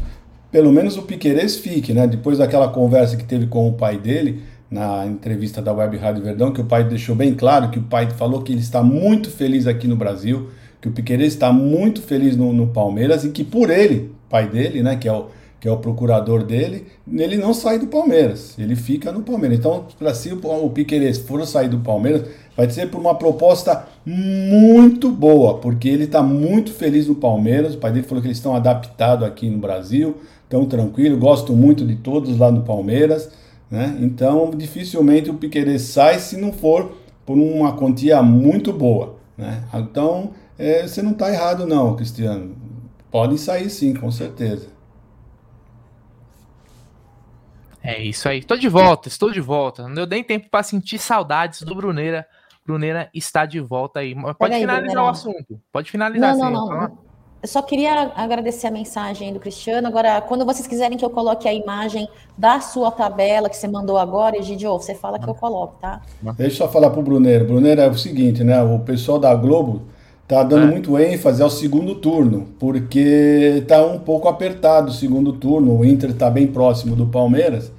pelo 0.51 0.71
menos 0.71 0.97
o 0.97 1.01
Piquerez 1.01 1.57
fique. 1.57 1.93
Né? 1.93 2.07
Depois 2.07 2.37
daquela 2.37 2.69
conversa 2.69 3.17
que 3.17 3.23
teve 3.23 3.47
com 3.47 3.67
o 3.67 3.73
pai 3.73 3.97
dele, 3.97 4.43
na 4.69 5.05
entrevista 5.05 5.61
da 5.61 5.71
Web 5.71 5.97
Rádio 5.97 6.23
Verdão, 6.23 6.51
que 6.51 6.61
o 6.61 6.65
pai 6.65 6.83
deixou 6.83 7.15
bem 7.15 7.35
claro 7.35 7.69
que 7.69 7.77
o 7.77 7.83
pai 7.83 8.09
falou 8.09 8.41
que 8.41 8.51
ele 8.51 8.61
está 8.61 8.81
muito 8.81 9.29
feliz 9.29 9.67
aqui 9.67 9.87
no 9.87 9.95
Brasil, 9.95 10.49
que 10.84 10.89
o 10.89 10.91
Piquerez 10.91 11.31
está 11.31 11.53
muito 11.53 12.01
feliz 12.01 12.36
no, 12.36 12.51
no 12.51 12.67
Palmeiras 12.67 13.23
e 13.23 13.29
que 13.29 13.41
por 13.41 13.69
ele, 13.69 14.11
pai 14.29 14.49
dele, 14.49 14.84
né, 14.84 14.97
que 14.97 15.07
é 15.07 15.13
o 15.13 15.27
que 15.63 15.69
é 15.69 15.71
o 15.71 15.77
procurador 15.77 16.43
dele, 16.43 16.88
ele 17.09 17.38
não 17.38 17.53
sai 17.53 17.79
do 17.79 17.88
Palmeiras, 17.88 18.53
ele 18.59 18.75
fica 18.75 19.13
no 19.13 19.21
Palmeiras. 19.21 19.57
Então, 19.57 19.86
para 19.97 20.13
se 20.13 20.29
o 20.34 20.69
Piqueires 20.71 21.19
for 21.19 21.47
sair 21.47 21.69
do 21.69 21.79
Palmeiras, 21.79 22.23
vai 22.57 22.69
ser 22.69 22.91
por 22.91 22.99
uma 22.99 23.15
proposta 23.15 23.86
muito 24.05 25.09
boa, 25.09 25.59
porque 25.59 25.88
ele 25.88 26.03
está 26.03 26.21
muito 26.21 26.73
feliz 26.73 27.07
no 27.07 27.15
Palmeiras. 27.15 27.75
O 27.75 27.77
pai 27.77 27.93
dele 27.93 28.05
falou 28.05 28.21
que 28.21 28.27
eles 28.27 28.39
estão 28.39 28.53
adaptados 28.53 29.25
aqui 29.25 29.49
no 29.49 29.57
Brasil, 29.57 30.17
estão 30.43 30.65
tranquilo, 30.65 31.17
gosto 31.17 31.53
muito 31.53 31.86
de 31.86 31.95
todos 31.95 32.38
lá 32.38 32.51
no 32.51 32.63
Palmeiras. 32.63 33.31
Né? 33.71 33.97
Então, 34.01 34.51
dificilmente 34.53 35.29
o 35.29 35.36
Piqueires 35.36 35.84
sai 35.84 36.19
se 36.19 36.36
não 36.36 36.51
for 36.51 36.91
por 37.25 37.38
uma 37.38 37.71
quantia 37.71 38.21
muito 38.21 38.73
boa. 38.73 39.15
Né? 39.38 39.63
Então, 39.73 40.31
é, 40.64 40.88
você 40.88 41.01
não 41.01 41.11
está 41.11 41.32
errado, 41.32 41.68
não, 41.68 41.95
Cristiano. 41.95 42.55
Podem 43.11 43.38
sair 43.38 43.70
sim, 43.70 43.93
com 43.93 44.09
certeza. 44.09 44.68
É 47.84 48.01
isso 48.01 48.30
aí. 48.30 48.39
Estou 48.39 48.57
de 48.57 48.70
volta, 48.70 49.09
estou 49.09 49.30
de 49.30 49.41
volta. 49.41 49.84
Não 49.84 49.93
deu 49.93 50.07
nem 50.07 50.24
tempo 50.24 50.49
para 50.49 50.64
sentir 50.64 50.97
saudades 50.97 51.61
do 51.64 51.76
Bruneira. 51.76 52.26
Bruneira 52.66 53.09
está 53.14 53.45
de 53.45 53.59
volta 53.59 53.99
aí. 53.99 54.16
Pode 54.16 54.38
Peraí, 54.38 54.61
finalizar 54.61 55.03
o 55.03 55.07
assunto. 55.07 55.61
Pode 55.72 55.91
finalizar. 55.91 56.38
Não, 56.38 56.49
não, 56.49 56.70
não. 56.70 56.97
Eu 57.41 57.47
só 57.49 57.61
queria 57.61 58.14
agradecer 58.16 58.68
a 58.68 58.72
mensagem 58.72 59.34
do 59.34 59.39
Cristiano. 59.39 59.86
Agora, 59.86 60.22
quando 60.22 60.45
vocês 60.45 60.66
quiserem 60.66 60.97
que 60.97 61.03
eu 61.03 61.09
coloque 61.09 61.45
a 61.45 61.53
imagem 61.53 62.07
da 62.38 62.61
sua 62.61 62.89
tabela 62.89 63.49
que 63.49 63.57
você 63.57 63.68
mandou 63.68 63.97
agora, 63.97 64.38
Egidio, 64.38 64.72
você 64.78 64.95
fala 64.95 65.20
que 65.20 65.30
eu 65.30 65.36
coloco, 65.36 65.76
tá? 65.82 66.01
Deixa 66.38 66.64
eu 66.64 66.68
só 66.68 66.72
falar 66.72 66.89
pro 66.91 67.01
Bruneiro. 67.01 67.45
Bruneiro 67.45 67.82
é 67.82 67.89
o 67.89 67.97
seguinte, 67.97 68.45
né? 68.45 68.64
O 68.64 68.80
pessoal 68.80 69.20
da 69.20 69.36
Globo 69.36 69.82
tá 70.34 70.43
dando 70.43 70.67
é. 70.67 70.71
muito 70.71 70.97
ênfase 70.97 71.43
ao 71.43 71.49
segundo 71.49 71.93
turno, 71.93 72.47
porque 72.57 73.63
tá 73.67 73.86
um 73.86 73.99
pouco 73.99 74.27
apertado 74.27 74.89
o 74.89 74.93
segundo 74.93 75.34
turno, 75.34 75.77
o 75.77 75.86
Inter 75.86 76.11
tá 76.13 76.27
bem 76.29 76.47
próximo 76.47 76.95
do 76.95 77.05
Palmeiras. 77.05 77.71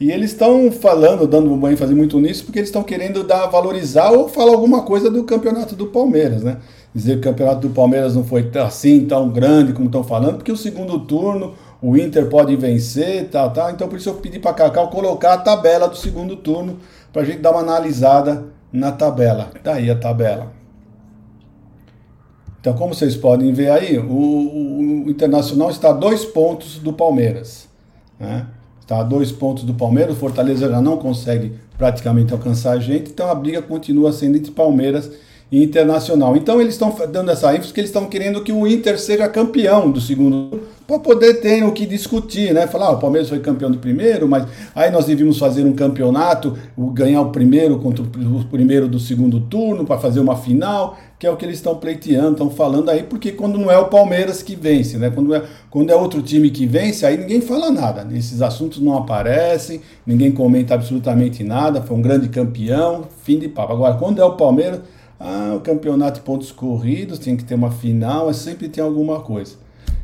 E 0.00 0.10
eles 0.10 0.30
estão 0.30 0.70
falando, 0.70 1.26
dando 1.26 1.52
uma 1.52 1.70
ênfase 1.70 1.94
muito 1.94 2.18
nisso, 2.18 2.44
porque 2.44 2.60
eles 2.60 2.68
estão 2.68 2.82
querendo 2.82 3.24
dar 3.24 3.46
valorizar 3.48 4.10
ou 4.10 4.28
falar 4.28 4.52
alguma 4.52 4.82
coisa 4.82 5.10
do 5.10 5.24
campeonato 5.24 5.74
do 5.74 5.88
Palmeiras, 5.88 6.42
né? 6.42 6.58
Dizer 6.94 7.14
que 7.14 7.28
o 7.28 7.30
campeonato 7.30 7.68
do 7.68 7.74
Palmeiras 7.74 8.14
não 8.14 8.24
foi 8.24 8.48
assim 8.54 9.04
tão 9.04 9.28
grande 9.28 9.74
como 9.74 9.86
estão 9.86 10.02
falando, 10.02 10.36
porque 10.36 10.52
o 10.52 10.56
segundo 10.56 11.00
turno 11.00 11.54
o 11.82 11.96
Inter 11.96 12.28
pode 12.28 12.56
vencer, 12.56 13.28
tal, 13.28 13.50
tal. 13.50 13.70
Então 13.70 13.86
por 13.86 13.98
isso 13.98 14.08
eu 14.08 14.14
pedi 14.14 14.38
para 14.38 14.54
Cacau 14.54 14.88
colocar 14.88 15.34
a 15.34 15.38
tabela 15.38 15.88
do 15.88 15.96
segundo 15.96 16.36
turno 16.36 16.78
para 17.12 17.22
a 17.22 17.24
gente 17.24 17.40
dar 17.40 17.50
uma 17.50 17.60
analisada 17.60 18.46
na 18.72 18.92
tabela. 18.92 19.50
Tá 19.62 19.74
aí 19.74 19.90
a 19.90 19.96
tabela. 19.96 20.57
Então, 22.60 22.74
como 22.74 22.94
vocês 22.94 23.16
podem 23.16 23.52
ver 23.52 23.70
aí, 23.70 23.98
o, 23.98 24.02
o, 24.02 25.04
o 25.06 25.10
Internacional 25.10 25.70
está 25.70 25.90
a 25.90 25.92
dois 25.92 26.24
pontos 26.24 26.78
do 26.78 26.92
Palmeiras. 26.92 27.68
Né? 28.18 28.46
Está 28.80 29.00
a 29.00 29.02
dois 29.02 29.30
pontos 29.30 29.64
do 29.64 29.74
Palmeiras, 29.74 30.16
o 30.16 30.18
Fortaleza 30.18 30.68
já 30.68 30.80
não 30.80 30.96
consegue 30.96 31.52
praticamente 31.76 32.32
alcançar 32.32 32.72
a 32.72 32.80
gente, 32.80 33.10
então 33.10 33.30
a 33.30 33.34
briga 33.34 33.62
continua 33.62 34.12
sendo 34.12 34.36
entre 34.36 34.50
Palmeiras 34.50 35.10
e 35.50 35.62
Internacional. 35.62 36.36
Então 36.36 36.60
eles 36.60 36.74
estão 36.74 36.94
dando 37.10 37.30
essa 37.30 37.54
ênfase 37.54 37.72
que 37.72 37.80
eles 37.80 37.90
estão 37.90 38.06
querendo 38.06 38.42
que 38.42 38.52
o 38.52 38.66
Inter 38.66 38.98
seja 38.98 39.28
campeão 39.28 39.90
do 39.90 40.00
segundo 40.00 40.60
para 40.86 40.98
poder 40.98 41.34
ter 41.34 41.62
o 41.64 41.72
que 41.72 41.86
discutir, 41.86 42.54
né? 42.54 42.66
Falar, 42.66 42.86
ah, 42.86 42.92
o 42.92 42.98
Palmeiras 42.98 43.28
foi 43.28 43.38
campeão 43.40 43.70
do 43.70 43.78
primeiro, 43.78 44.26
mas 44.26 44.46
aí 44.74 44.90
nós 44.90 45.04
devíamos 45.04 45.38
fazer 45.38 45.62
um 45.64 45.74
campeonato, 45.74 46.56
ganhar 46.94 47.20
o 47.20 47.30
primeiro 47.30 47.78
contra 47.78 48.02
o 48.02 48.44
primeiro 48.46 48.88
do 48.88 48.98
segundo 48.98 49.38
turno 49.40 49.84
para 49.84 49.98
fazer 49.98 50.20
uma 50.20 50.36
final, 50.36 50.98
que 51.18 51.26
é 51.26 51.30
o 51.30 51.36
que 51.36 51.44
eles 51.44 51.56
estão 51.56 51.74
pleiteando, 51.74 52.32
estão 52.32 52.48
falando 52.48 52.90
aí, 52.90 53.02
porque 53.02 53.32
quando 53.32 53.58
não 53.58 53.70
é 53.70 53.76
o 53.76 53.86
Palmeiras 53.86 54.40
que 54.40 54.54
vence, 54.54 54.96
né? 54.98 55.10
Quando 55.10 55.34
é, 55.34 55.42
quando 55.68 55.90
é 55.90 55.96
outro 55.96 56.22
time 56.22 56.48
que 56.50 56.64
vence, 56.64 57.04
aí 57.04 57.16
ninguém 57.16 57.40
fala 57.40 57.70
nada. 57.70 58.06
Esses 58.16 58.40
assuntos 58.40 58.80
não 58.80 58.96
aparecem, 58.96 59.80
ninguém 60.06 60.30
comenta 60.30 60.74
absolutamente 60.74 61.42
nada, 61.42 61.82
foi 61.82 61.96
um 61.96 62.02
grande 62.02 62.28
campeão, 62.28 63.04
fim 63.24 63.38
de 63.38 63.48
papo. 63.48 63.72
Agora, 63.72 63.94
quando 63.94 64.20
é 64.20 64.24
o 64.24 64.36
Palmeiras, 64.36 64.80
ah, 65.18 65.54
o 65.56 65.60
campeonato 65.60 66.20
de 66.20 66.24
pontos 66.24 66.52
corridos, 66.52 67.18
tem 67.18 67.36
que 67.36 67.42
ter 67.42 67.56
uma 67.56 67.72
final, 67.72 68.32
sempre 68.32 68.68
tem 68.68 68.82
alguma 68.82 69.18
coisa. 69.20 69.56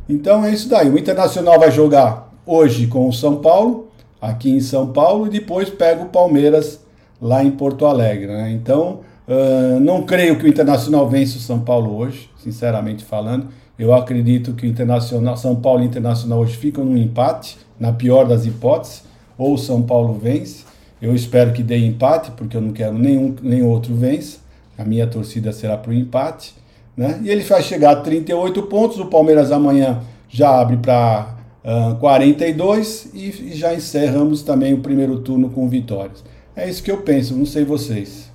Então 0.08 0.44
é 0.44 0.52
isso 0.52 0.68
daí. 0.68 0.90
O 0.90 0.98
Internacional 0.98 1.60
vai 1.60 1.70
jogar 1.70 2.32
hoje 2.44 2.88
com 2.88 3.08
o 3.08 3.12
São 3.12 3.36
Paulo, 3.36 3.88
aqui 4.20 4.50
em 4.50 4.60
São 4.60 4.88
Paulo, 4.92 5.28
e 5.28 5.30
depois 5.30 5.70
pega 5.70 6.02
o 6.02 6.08
Palmeiras 6.08 6.80
lá 7.22 7.44
em 7.44 7.52
Porto 7.52 7.86
Alegre. 7.86 8.26
Né? 8.26 8.50
Então, 8.50 9.00
uh, 9.28 9.80
não 9.80 10.02
creio 10.02 10.38
que 10.38 10.44
o 10.44 10.48
Internacional 10.48 11.08
vença 11.08 11.36
o 11.36 11.40
São 11.40 11.60
Paulo 11.60 11.96
hoje, 11.96 12.30
sinceramente 12.36 13.04
falando. 13.04 13.48
Eu 13.78 13.92
acredito 13.92 14.52
que 14.54 14.66
o 14.66 14.68
Internacional, 14.68 15.36
São 15.36 15.56
Paulo 15.56 15.82
e 15.82 15.86
Internacional 15.86 16.40
hoje 16.40 16.56
ficam 16.56 16.84
num 16.84 16.96
empate, 16.96 17.58
na 17.78 17.92
pior 17.92 18.24
das 18.26 18.46
hipóteses, 18.46 19.02
ou 19.36 19.54
o 19.54 19.58
São 19.58 19.82
Paulo 19.82 20.14
vence. 20.14 20.64
Eu 21.02 21.14
espero 21.14 21.52
que 21.52 21.62
dê 21.62 21.76
empate, 21.78 22.30
porque 22.30 22.56
eu 22.56 22.60
não 22.60 22.72
quero 22.72 22.96
nenhum 22.96 23.34
nem 23.42 23.62
outro 23.62 23.94
vença. 23.94 24.38
A 24.78 24.84
minha 24.84 25.06
torcida 25.06 25.52
será 25.52 25.76
para 25.76 25.90
o 25.90 25.94
empate. 25.94 26.54
Né? 26.96 27.20
E 27.22 27.30
ele 27.30 27.42
vai 27.42 27.62
chegar 27.62 27.90
a 27.90 27.96
38 27.96 28.62
pontos. 28.64 28.98
O 28.98 29.06
Palmeiras 29.06 29.50
amanhã 29.50 30.00
já 30.28 30.60
abre 30.60 30.76
para 30.76 31.34
uh, 31.64 31.96
42 31.96 33.10
e, 33.12 33.50
e 33.50 33.54
já 33.54 33.74
encerramos 33.74 34.42
também 34.42 34.72
o 34.72 34.78
primeiro 34.78 35.18
turno 35.18 35.50
com 35.50 35.68
vitórias. 35.68 36.24
É 36.56 36.68
isso 36.68 36.82
que 36.82 36.90
eu 36.90 36.98
penso, 36.98 37.36
não 37.36 37.46
sei 37.46 37.64
vocês. 37.64 38.30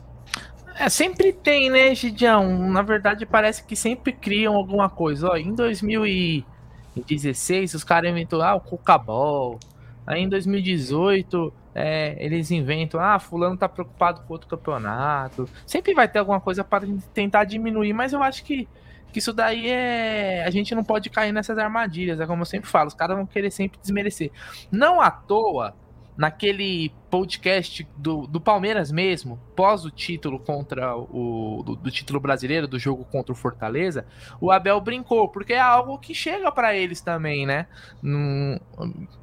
É, 0.80 0.88
sempre 0.88 1.34
tem, 1.34 1.70
né, 1.70 1.94
Gidião? 1.94 2.70
Na 2.70 2.82
verdade, 2.82 3.26
parece 3.26 3.62
que 3.66 3.76
sempre 3.76 4.14
criam 4.14 4.56
alguma 4.56 4.90
coisa. 4.90 5.32
Ó, 5.32 5.36
em 5.36 5.54
2016, 5.54 7.74
os 7.74 7.84
caras 7.84 8.10
inventou 8.10 8.42
ah, 8.42 8.56
o 8.56 8.62
Cucabol. 8.62 9.60
Aí 10.08 10.22
em 10.22 10.30
2018, 10.30 11.54
é, 11.76 12.16
eles 12.18 12.50
inventam, 12.50 13.02
ah, 13.02 13.20
fulano 13.20 13.58
tá 13.58 13.68
preocupado 13.68 14.22
com 14.22 14.32
outro 14.32 14.48
campeonato. 14.48 15.50
Sempre 15.66 15.94
vai 15.94 16.08
ter 16.08 16.20
alguma 16.20 16.40
coisa 16.40 16.64
para 16.64 16.88
tentar 17.14 17.44
diminuir, 17.44 17.92
mas 17.92 18.14
eu 18.14 18.24
acho 18.24 18.46
que, 18.46 18.66
que 19.12 19.20
isso 19.20 19.34
daí 19.34 19.70
é. 19.70 20.46
A 20.46 20.50
gente 20.50 20.74
não 20.74 20.86
pode 20.86 21.10
cair 21.10 21.34
nessas 21.34 21.58
armadilhas, 21.58 22.22
é 22.22 22.26
como 22.26 22.44
eu 22.44 22.46
sempre 22.46 22.70
falo, 22.70 22.88
os 22.88 22.94
caras 22.94 23.18
vão 23.18 23.26
querer 23.26 23.52
sempre 23.52 23.78
desmerecer. 23.82 24.32
Não 24.72 25.02
à 25.02 25.12
toa 25.12 25.76
naquele 26.20 26.92
podcast 27.10 27.88
do, 27.96 28.28
do 28.28 28.42
Palmeiras 28.42 28.92
mesmo, 28.92 29.40
pós 29.56 29.86
o 29.86 29.90
título 29.90 30.38
contra 30.38 30.94
o 30.94 31.64
do, 31.66 31.78
do, 31.78 31.90
título 31.90 32.20
brasileiro 32.20 32.68
do 32.68 32.78
jogo 32.78 33.06
contra 33.06 33.32
o 33.32 33.36
Fortaleza, 33.36 34.06
o 34.42 34.52
Abel 34.52 34.82
brincou, 34.82 35.30
porque 35.30 35.54
é 35.54 35.60
algo 35.62 35.98
que 35.98 36.14
chega 36.14 36.52
para 36.52 36.76
eles 36.76 37.00
também, 37.00 37.46
né? 37.46 37.68
Não 38.04 38.60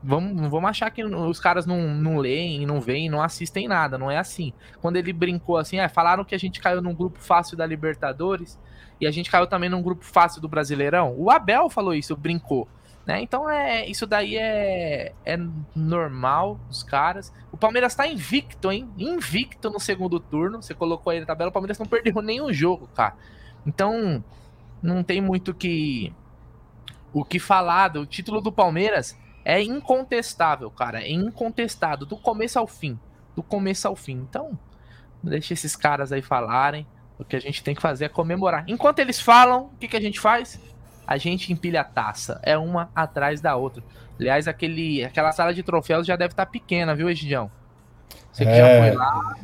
vamos, 0.03 0.51
vamos 0.51 0.71
achar 0.71 0.91
que 0.91 1.05
os 1.05 1.39
caras 1.39 1.67
não, 1.67 1.87
não 1.95 2.17
leem, 2.17 2.65
não 2.65 2.81
veem, 2.81 3.11
não 3.11 3.21
assistem 3.21 3.69
nada, 3.69 3.99
não 3.99 4.11
é 4.11 4.17
assim. 4.17 4.55
Quando 4.81 4.97
ele 4.97 5.13
brincou 5.13 5.59
assim, 5.59 5.79
é, 5.79 5.91
falaram 5.91 6.25
que 6.25 6.35
a 6.35 6.39
gente 6.39 6.61
caiu 6.61 6.81
num 6.81 6.95
grupo 6.95 7.21
fácil 7.21 7.59
da 7.59 7.67
Libertadores 7.67 8.59
e 8.99 9.07
a 9.07 9.11
gente 9.11 9.31
caiu 9.31 9.47
também 9.47 9.69
num 9.69 9.83
grupo 9.83 10.03
fácil 10.03 10.41
do 10.41 10.49
Brasileirão. 10.49 11.15
O 11.15 11.31
Abel 11.31 11.69
falou 11.69 11.93
isso, 11.93 12.17
brincou. 12.17 12.67
Né? 13.07 13.23
Então 13.23 13.49
é 13.49 13.87
isso 13.87 14.05
daí 14.05 14.37
é, 14.37 15.15
é 15.25 15.39
normal 15.77 16.59
dos 16.69 16.83
caras. 16.83 17.33
O 17.53 17.57
Palmeiras 17.57 17.95
tá 17.95 18.05
invicto, 18.05 18.73
hein? 18.73 18.91
Invicto 18.99 19.71
no 19.71 19.79
segundo 19.79 20.19
turno. 20.19 20.61
Você 20.61 20.75
colocou 20.75 21.13
aí 21.13 21.21
na 21.21 21.27
tabela, 21.27 21.51
o 21.51 21.53
Palmeiras 21.53 21.79
não 21.79 21.87
perdeu 21.87 22.21
nenhum 22.21 22.53
jogo, 22.53 22.89
cara. 22.89 23.15
Então 23.65 24.25
não 24.83 25.05
tem 25.05 25.21
muito 25.21 25.55
que 25.55 26.13
o 27.13 27.25
que 27.25 27.39
falar. 27.39 27.97
O 27.97 28.05
título 28.05 28.41
do 28.41 28.51
Palmeiras 28.51 29.17
é 29.45 29.63
incontestável, 29.63 30.69
cara. 30.69 31.01
É 31.01 31.13
incontestado 31.13 32.05
do 32.05 32.17
começo 32.17 32.59
ao 32.59 32.67
fim, 32.67 32.99
do 33.37 33.43
começo 33.43 33.87
ao 33.87 33.95
fim. 33.95 34.17
Então 34.29 34.59
deixa 35.23 35.55
esses 35.55 35.77
caras 35.77 36.11
aí 36.11 36.23
falarem. 36.23 36.85
O 37.19 37.25
que 37.25 37.37
a 37.37 37.41
gente 37.41 37.63
tem 37.63 37.75
que 37.75 37.81
fazer 37.81 38.07
é 38.07 38.09
comemorar. 38.09 38.65
Enquanto 38.67 38.99
eles 38.99 39.21
falam, 39.21 39.67
o 39.67 39.77
que, 39.79 39.87
que 39.89 39.97
a 39.97 40.01
gente 40.01 40.19
faz? 40.19 40.61
A 41.07 41.17
gente 41.17 41.53
empilha 41.53 41.83
a 41.83 41.85
taça. 41.85 42.41
É 42.43 42.59
uma 42.59 42.91
atrás 42.95 43.41
da 43.41 43.57
outra. 43.57 43.83
Aliás, 44.19 44.49
aquele, 44.49 45.05
aquela 45.05 45.31
sala 45.33 45.55
de 45.55 45.63
troféus 45.63 46.07
já 46.07 46.17
deve 46.17 46.33
estar 46.33 46.47
tá 46.47 46.51
pequena, 46.51 46.95
viu, 46.95 47.09
Egidião? 47.09 47.51
Você 48.33 48.45
que 48.45 48.51
é, 48.51 48.57
já 48.57 48.89
foi 48.89 48.97
lá, 48.97 49.37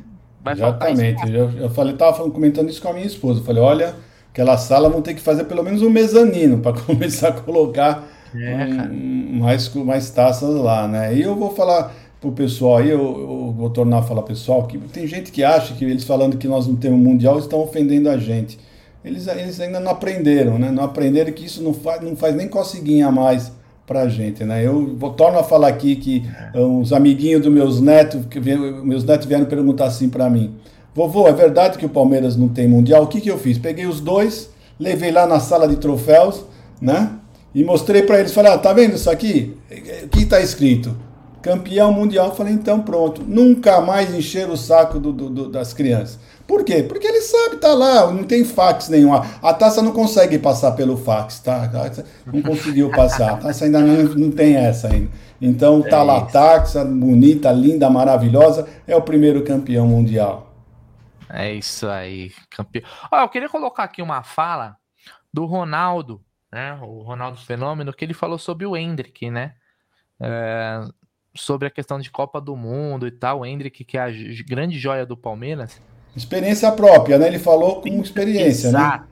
vai 0.42 0.54
Exatamente. 0.54 1.32
Eu, 1.32 1.50
eu 1.52 1.70
falei, 1.70 1.94
tava 1.94 2.16
falando, 2.16 2.32
comentando 2.32 2.68
isso 2.68 2.82
com 2.82 2.88
a 2.88 2.92
minha 2.92 3.06
esposa. 3.06 3.40
Eu 3.40 3.44
falei, 3.44 3.62
olha, 3.62 3.94
aquela 4.30 4.56
sala 4.56 4.88
vão 4.88 5.02
ter 5.02 5.14
que 5.14 5.20
fazer 5.20 5.44
pelo 5.44 5.62
menos 5.62 5.82
um 5.82 5.90
mezanino 5.90 6.58
para 6.58 6.72
começar 6.82 7.28
a 7.28 7.32
colocar 7.32 8.04
é, 8.34 8.88
um, 8.90 9.40
mais, 9.40 9.72
mais 9.74 10.10
taças 10.10 10.54
lá, 10.54 10.88
né? 10.88 11.14
E 11.14 11.22
eu 11.22 11.36
vou 11.36 11.54
falar 11.54 11.92
pro 12.20 12.32
pessoal 12.32 12.78
aí, 12.78 12.88
eu, 12.88 13.00
eu, 13.00 13.54
vou 13.56 13.70
tornar 13.70 13.98
a 13.98 14.02
falar 14.02 14.22
pessoal, 14.22 14.66
que 14.66 14.78
tem 14.78 15.06
gente 15.06 15.30
que 15.32 15.42
acha 15.42 15.74
que 15.74 15.84
eles 15.84 16.04
falando 16.04 16.38
que 16.38 16.46
nós 16.46 16.66
não 16.66 16.76
temos 16.76 16.98
mundial 16.98 17.38
estão 17.38 17.60
ofendendo 17.60 18.08
a 18.08 18.16
gente 18.16 18.58
eles, 19.05 19.26
eles 19.26 19.61
ainda 19.61 19.80
não 19.80 19.90
aprenderam, 19.90 20.59
né? 20.59 20.70
Não 20.70 20.84
aprenderam 20.84 21.32
que 21.32 21.44
isso 21.44 21.62
não 21.62 21.74
faz, 21.74 22.03
não 22.03 22.16
faz 22.16 22.34
nem 22.34 22.48
coceguinha 22.48 23.09
a 23.09 23.12
mais 23.12 23.53
pra 23.86 24.09
gente, 24.09 24.44
né? 24.44 24.64
Eu 24.64 24.94
vou, 24.96 25.12
torno 25.12 25.38
a 25.38 25.42
falar 25.42 25.68
aqui 25.68 25.96
que 25.96 26.24
uns 26.55 26.92
amiguinhos 26.92 27.42
dos 27.42 27.53
meus 27.53 27.80
netos, 27.80 28.24
que 28.26 28.40
meus 28.40 29.05
netos 29.05 29.26
vieram 29.26 29.44
perguntar 29.46 29.86
assim 29.86 30.09
para 30.09 30.30
mim: 30.30 30.55
Vovô, 30.94 31.26
é 31.26 31.32
verdade 31.32 31.78
que 31.78 31.86
o 31.86 31.88
Palmeiras 31.88 32.36
não 32.36 32.48
tem 32.48 32.68
mundial? 32.68 33.05
O 33.05 33.07
que, 33.07 33.20
que 33.20 33.30
eu 33.30 33.38
fiz? 33.38 33.59
Peguei 33.59 33.86
os 33.86 34.00
dois, 34.00 34.50
levei 34.78 35.11
lá 35.11 35.26
na 35.26 35.40
sala 35.40 35.66
de 35.66 35.76
troféus, 35.76 36.44
né? 36.80 37.12
E 37.55 37.64
mostrei 37.64 38.03
para 38.03 38.18
eles, 38.18 38.32
falei, 38.32 38.53
ah, 38.53 38.59
tá 38.59 38.72
vendo 38.72 38.94
isso 38.94 39.11
aqui? 39.11 39.55
O 40.05 40.09
que 40.09 40.24
tá 40.24 40.40
escrito? 40.40 40.96
Campeão 41.43 41.93
mundial. 41.93 42.34
Falei, 42.34 42.55
então 42.55 42.80
pronto. 42.80 43.22
Nunca 43.22 43.80
mais 43.80 44.14
encher 44.14 44.49
o 44.49 44.57
saco 44.57 44.99
do, 44.99 45.12
do, 45.12 45.28
do, 45.28 45.49
das 45.51 45.74
crianças. 45.74 46.18
Por 46.47 46.64
quê? 46.64 46.82
Porque 46.82 47.07
ele 47.07 47.20
sabe, 47.20 47.57
tá 47.57 47.72
lá, 47.72 48.11
não 48.11 48.24
tem 48.24 48.45
fax 48.45 48.88
nenhum. 48.88 49.14
A 49.14 49.55
taça 49.55 49.80
não 49.80 49.93
consegue 49.93 50.38
passar 50.38 50.72
pelo 50.72 50.97
fax, 50.97 51.40
tá? 51.40 51.70
Não 52.26 52.43
conseguiu 52.43 52.90
passar. 52.90 53.32
A 53.32 53.36
taça 53.36 53.64
ainda 53.64 53.80
não, 53.80 54.14
não 54.14 54.30
tem 54.30 54.57
essa 54.57 54.88
ainda. 54.88 55.11
Então 55.40 55.82
tá 55.82 55.99
é 55.99 56.03
lá, 56.03 56.18
a 56.18 56.26
taça, 56.26 56.84
bonita, 56.84 57.51
linda, 57.51 57.90
maravilhosa, 57.90 58.68
é 58.86 58.95
o 58.95 59.03
primeiro 59.03 59.43
campeão 59.43 59.86
mundial. 59.86 60.55
É 61.28 61.53
isso 61.53 61.88
aí, 61.88 62.30
campeão. 62.51 62.84
Ó, 63.11 63.20
eu 63.20 63.28
queria 63.28 63.49
colocar 63.49 63.84
aqui 63.84 64.03
uma 64.03 64.22
fala 64.22 64.76
do 65.32 65.47
Ronaldo, 65.47 66.22
né? 66.53 66.78
O 66.82 67.03
Ronaldo 67.03 67.38
Fenômeno, 67.38 67.93
que 67.93 68.05
ele 68.05 68.14
falou 68.14 68.38
sobre 68.38 68.66
o 68.66 68.76
Hendrick, 68.76 69.30
né? 69.30 69.55
É, 70.20 70.80
sobre 71.35 71.66
a 71.68 71.70
questão 71.70 71.99
de 71.99 72.11
Copa 72.11 72.41
do 72.41 72.57
Mundo 72.57 73.07
e 73.07 73.11
tal. 73.11 73.41
O 73.41 73.47
Hendrick, 73.47 73.85
que 73.85 73.97
é 73.97 74.03
a 74.03 74.11
grande 74.47 74.78
joia 74.78 75.07
do 75.07 75.16
Palmeiras. 75.16 75.80
Experiência 76.14 76.70
própria, 76.72 77.18
né? 77.18 77.26
Ele 77.26 77.39
falou 77.39 77.80
com 77.80 77.89
experiência, 78.01 78.70
né? 78.70 78.78
Exato. 78.78 79.05
né? 79.05 79.09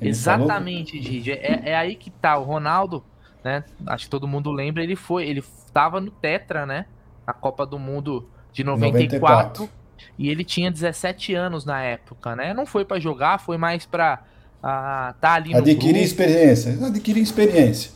Ele 0.00 0.10
Exatamente, 0.10 0.98
falou... 0.98 1.04
Gigi. 1.04 1.32
É, 1.32 1.62
é 1.70 1.76
aí 1.76 1.94
que 1.94 2.10
tá. 2.10 2.36
O 2.36 2.44
Ronaldo, 2.44 3.02
né? 3.42 3.64
Acho 3.86 4.04
que 4.04 4.10
todo 4.10 4.28
mundo 4.28 4.50
lembra, 4.50 4.82
ele 4.82 4.96
foi, 4.96 5.26
ele 5.26 5.42
tava 5.72 6.00
no 6.00 6.10
Tetra, 6.10 6.66
né? 6.66 6.86
Na 7.26 7.32
Copa 7.32 7.64
do 7.64 7.78
Mundo 7.78 8.28
de 8.52 8.62
94. 8.62 9.62
94. 9.62 9.84
E 10.18 10.28
ele 10.28 10.44
tinha 10.44 10.70
17 10.70 11.34
anos 11.34 11.64
na 11.64 11.82
época, 11.82 12.36
né? 12.36 12.52
Não 12.52 12.66
foi 12.66 12.84
para 12.84 13.00
jogar, 13.00 13.40
foi 13.40 13.56
mais 13.56 13.86
para 13.86 14.22
uh, 14.58 15.14
tá 15.20 15.34
ali 15.34 15.54
Adquirir 15.54 16.02
experiência. 16.02 16.78
Adquirir 16.86 17.22
experiência. 17.22 17.92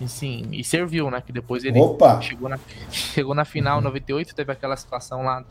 E 0.00 0.08
sim, 0.08 0.48
e 0.52 0.64
serviu, 0.64 1.10
né? 1.10 1.22
Que 1.24 1.32
depois 1.32 1.64
ele 1.64 1.78
Opa. 1.78 2.20
chegou 2.20 2.48
na, 2.48 2.58
chegou 2.90 3.34
na 3.34 3.44
final, 3.44 3.78
uhum. 3.78 3.84
98, 3.84 4.34
teve 4.34 4.52
aquela 4.52 4.76
situação 4.76 5.22
lá 5.22 5.44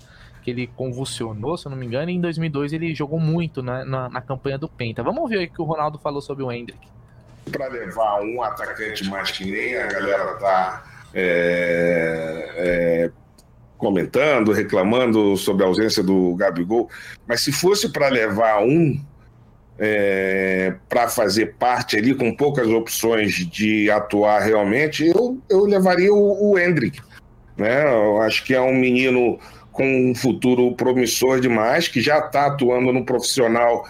que 0.44 0.52
ele 0.52 0.68
convulsionou, 0.68 1.58
se 1.58 1.66
eu 1.66 1.70
não 1.70 1.78
me 1.78 1.86
engano, 1.86 2.12
e 2.12 2.14
em 2.14 2.20
2002 2.20 2.74
ele 2.74 2.94
jogou 2.94 3.18
muito 3.20 3.64
na, 3.64 3.86
na, 3.86 4.10
na 4.10 4.22
campanha 4.22 4.58
do 4.58 4.68
Penta. 4.68 5.02
Vamos 5.02 5.30
ver 5.30 5.48
o 5.48 5.50
que 5.50 5.62
o 5.62 5.64
Ronaldo 5.64 5.98
falou 5.98 6.22
sobre 6.22 6.44
o 6.44 6.52
Hendrick. 6.52 6.86
Para 7.50 7.70
levar 7.70 8.22
um 8.22 8.42
atacante 8.42 9.10
mais 9.10 9.32
que 9.32 9.50
nem 9.50 9.78
a 9.78 9.88
galera 9.88 10.34
tá 10.36 10.84
é, 11.14 12.52
é, 12.56 13.12
comentando, 13.78 14.52
reclamando 14.52 15.38
sobre 15.38 15.64
a 15.64 15.68
ausência 15.68 16.04
do 16.04 16.36
Gabigol, 16.36 16.90
mas 17.28 17.42
se 17.42 17.52
fosse 17.52 17.90
para 17.90 18.10
levar 18.10 18.62
um 18.64 19.00
é, 19.80 20.76
para 20.88 21.08
fazer 21.08 21.56
parte 21.56 21.98
ali 21.98 22.14
com 22.14 22.36
poucas 22.36 22.68
opções 22.68 23.34
de 23.34 23.90
atuar 23.90 24.40
realmente, 24.40 25.06
eu, 25.06 25.38
eu 25.50 25.66
levaria 25.66 26.14
o, 26.14 26.52
o 26.52 26.60
Hendrick. 26.60 27.02
Né? 27.58 27.84
Eu 27.84 28.22
acho 28.22 28.44
que 28.44 28.54
é 28.54 28.62
um 28.62 28.74
menino 28.74 29.40
com 29.72 30.12
um 30.12 30.16
futuro 30.16 30.74
promissor 30.76 31.40
demais, 31.40 31.88
que 31.88 32.00
já 32.00 32.20
está 32.20 32.46
atuando 32.46 32.94
no 32.94 33.04
profissional, 33.04 33.88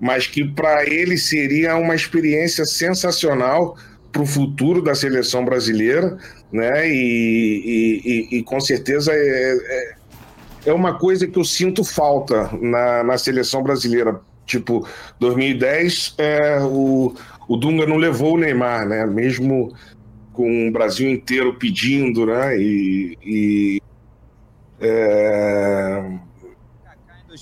mas 0.00 0.26
que 0.26 0.44
para 0.44 0.84
ele 0.84 1.16
seria 1.16 1.76
uma 1.76 1.94
experiência 1.94 2.64
sensacional 2.64 3.76
para 4.10 4.22
o 4.22 4.26
futuro 4.26 4.82
da 4.82 4.94
seleção 4.94 5.44
brasileira, 5.44 6.16
né? 6.50 6.88
E, 6.88 8.30
e, 8.32 8.38
e 8.38 8.42
com 8.42 8.58
certeza 8.60 9.12
é, 9.12 9.16
é, 9.16 9.94
é, 10.66 10.72
uma 10.72 10.98
coisa 10.98 11.26
que 11.26 11.38
eu 11.38 11.44
sinto 11.44 11.84
falta 11.84 12.50
na, 12.60 13.04
na 13.04 13.18
seleção 13.18 13.62
brasileira. 13.62 14.18
Tipo, 14.46 14.86
2010, 15.18 16.14
é, 16.18 16.60
o, 16.62 17.12
o 17.48 17.56
Dunga 17.56 17.84
não 17.84 17.96
levou 17.96 18.34
o 18.34 18.38
Neymar, 18.38 18.88
né? 18.88 19.04
Mesmo 19.04 19.74
com 20.32 20.68
o 20.68 20.72
Brasil 20.72 21.10
inteiro 21.10 21.54
pedindo, 21.54 22.26
né? 22.26 22.56
E, 22.56 23.18
e 23.24 23.82
é... 24.80 26.04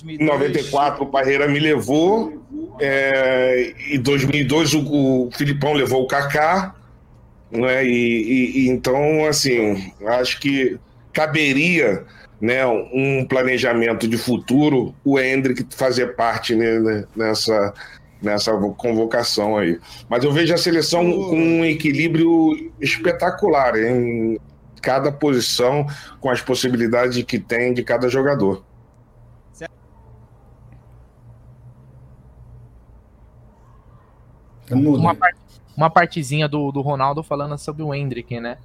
Em 0.09 0.25
94 0.25 1.05
o 1.05 1.07
Parreira 1.07 1.47
me 1.47 1.61
levou, 1.61 2.43
é... 2.81 3.75
em 3.91 4.01
2002 4.01 4.75
o, 4.75 5.27
o 5.27 5.31
Filipão 5.31 5.73
levou 5.73 6.03
o 6.03 6.07
Kaká, 6.07 6.75
né? 7.51 7.85
E, 7.85 8.65
e, 8.65 8.69
então, 8.69 9.25
assim, 9.27 9.93
acho 10.07 10.41
que 10.41 10.79
caberia 11.13 12.05
né, 12.45 12.67
um 12.67 13.25
planejamento 13.27 14.07
de 14.07 14.19
futuro, 14.19 14.95
o 15.03 15.19
Hendrick 15.19 15.67
fazer 15.75 16.15
parte 16.15 16.55
né, 16.55 17.07
nessa, 17.17 17.73
nessa 18.21 18.53
convocação 18.77 19.57
aí. 19.57 19.81
Mas 20.11 20.25
eu 20.25 20.31
vejo 20.31 20.53
a 20.53 20.59
seleção 20.59 21.11
com 21.11 21.37
um 21.37 21.65
equilíbrio 21.65 22.71
espetacular. 22.81 23.77
Hein? 23.77 24.39
cada 24.83 25.11
posição 25.11 25.87
com 26.21 26.29
as 26.29 26.43
possibilidades 26.43 27.23
que 27.23 27.39
tem 27.39 27.73
de 27.73 27.83
cada 27.83 28.07
jogador. 28.07 28.63
uma, 34.71 35.17
uma 35.75 35.89
partezinha 35.89 36.47
do, 36.47 36.71
do 36.71 36.83
Ronaldo 36.83 37.23
falando 37.23 37.57
sobre 37.57 37.83
o 37.83 37.95
Hendrick, 37.95 38.39
né? 38.39 38.59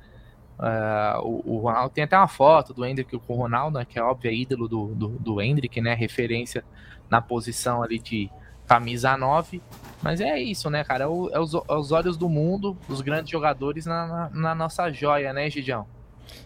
Uh, 0.59 1.21
o, 1.23 1.55
o, 1.55 1.59
Ronaldo 1.59 1.89
tem 1.89 2.03
até 2.03 2.17
uma 2.17 2.27
foto 2.27 2.73
do 2.73 2.85
Hendrick 2.85 3.17
com 3.19 3.33
o 3.33 3.37
Ronaldo, 3.37 3.79
né, 3.79 3.85
que 3.87 3.97
é 3.97 4.03
óbvio, 4.03 4.29
é 4.29 4.33
ídolo 4.33 4.67
do, 4.67 4.87
do, 4.87 5.07
do 5.07 5.41
Hendrick, 5.41 5.79
né? 5.79 5.93
Referência 5.93 6.63
na 7.09 7.21
posição 7.21 7.81
ali 7.81 7.97
de 7.97 8.29
camisa 8.67 9.17
9. 9.17 9.61
Mas 10.01 10.21
é 10.21 10.37
isso, 10.39 10.69
né, 10.69 10.83
cara? 10.83 11.05
É, 11.05 11.07
o, 11.07 11.29
é, 11.33 11.39
os, 11.39 11.53
é 11.53 11.73
os, 11.73 11.91
olhos 11.91 12.17
do 12.17 12.27
mundo, 12.27 12.77
os 12.87 13.01
grandes 13.01 13.31
jogadores 13.31 13.85
na, 13.85 14.07
na, 14.07 14.29
na 14.29 14.55
nossa 14.55 14.91
joia, 14.91 15.33
né, 15.33 15.49
Gidião? 15.49 15.85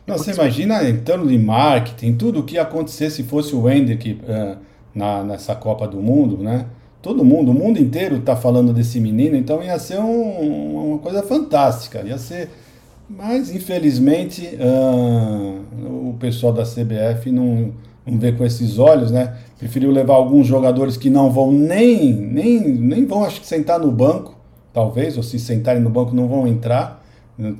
Não, 0.08 0.18
você 0.18 0.32
imagina 0.32 0.80
de 0.80 1.38
marketing, 1.38 2.16
tudo 2.16 2.40
o 2.40 2.44
que 2.44 2.56
ia 2.56 2.62
acontecer 2.62 3.10
se 3.10 3.24
fosse 3.24 3.56
o 3.56 3.70
Hendrick 3.70 4.14
uh, 4.24 4.58
na, 4.94 5.24
nessa 5.24 5.56
Copa 5.56 5.88
do 5.88 5.98
Mundo, 5.98 6.38
né? 6.38 6.68
Todo 7.02 7.26
mundo, 7.26 7.52
o 7.52 7.54
mundo 7.54 7.80
inteiro 7.80 8.16
está 8.16 8.34
falando 8.34 8.72
desse 8.72 8.98
menino, 9.00 9.36
então 9.36 9.62
ia 9.62 9.78
ser 9.78 10.00
um, 10.00 10.92
uma 10.92 11.00
coisa 11.00 11.22
fantástica, 11.22 12.02
ia 12.02 12.18
ser. 12.18 12.50
Mas 13.10 13.54
infelizmente 13.54 14.58
uh, 14.58 16.10
o 16.10 16.16
pessoal 16.20 16.54
da 16.54 16.64
CBF 16.64 17.30
não, 17.32 17.74
não 18.06 18.18
vê 18.18 18.32
com 18.32 18.46
esses 18.46 18.80
olhos, 18.80 19.12
né? 19.12 19.36
Preferiu 19.58 19.92
levar 19.92 20.16
alguns 20.16 20.48
jogadores 20.48 20.98
que 20.98 21.10
não 21.10 21.32
vão 21.32 21.52
nem, 21.52 22.14
nem, 22.14 22.60
nem 22.62 23.06
vão 23.06 23.24
acho 23.24 23.42
que 23.42 23.48
sentar 23.48 23.80
no 23.80 23.92
banco, 23.92 24.36
talvez, 24.74 25.18
ou 25.18 25.24
se 25.24 25.40
sentarem 25.40 25.82
no 25.82 25.90
banco 25.90 26.16
não 26.16 26.28
vão 26.28 26.48
entrar. 26.48 27.02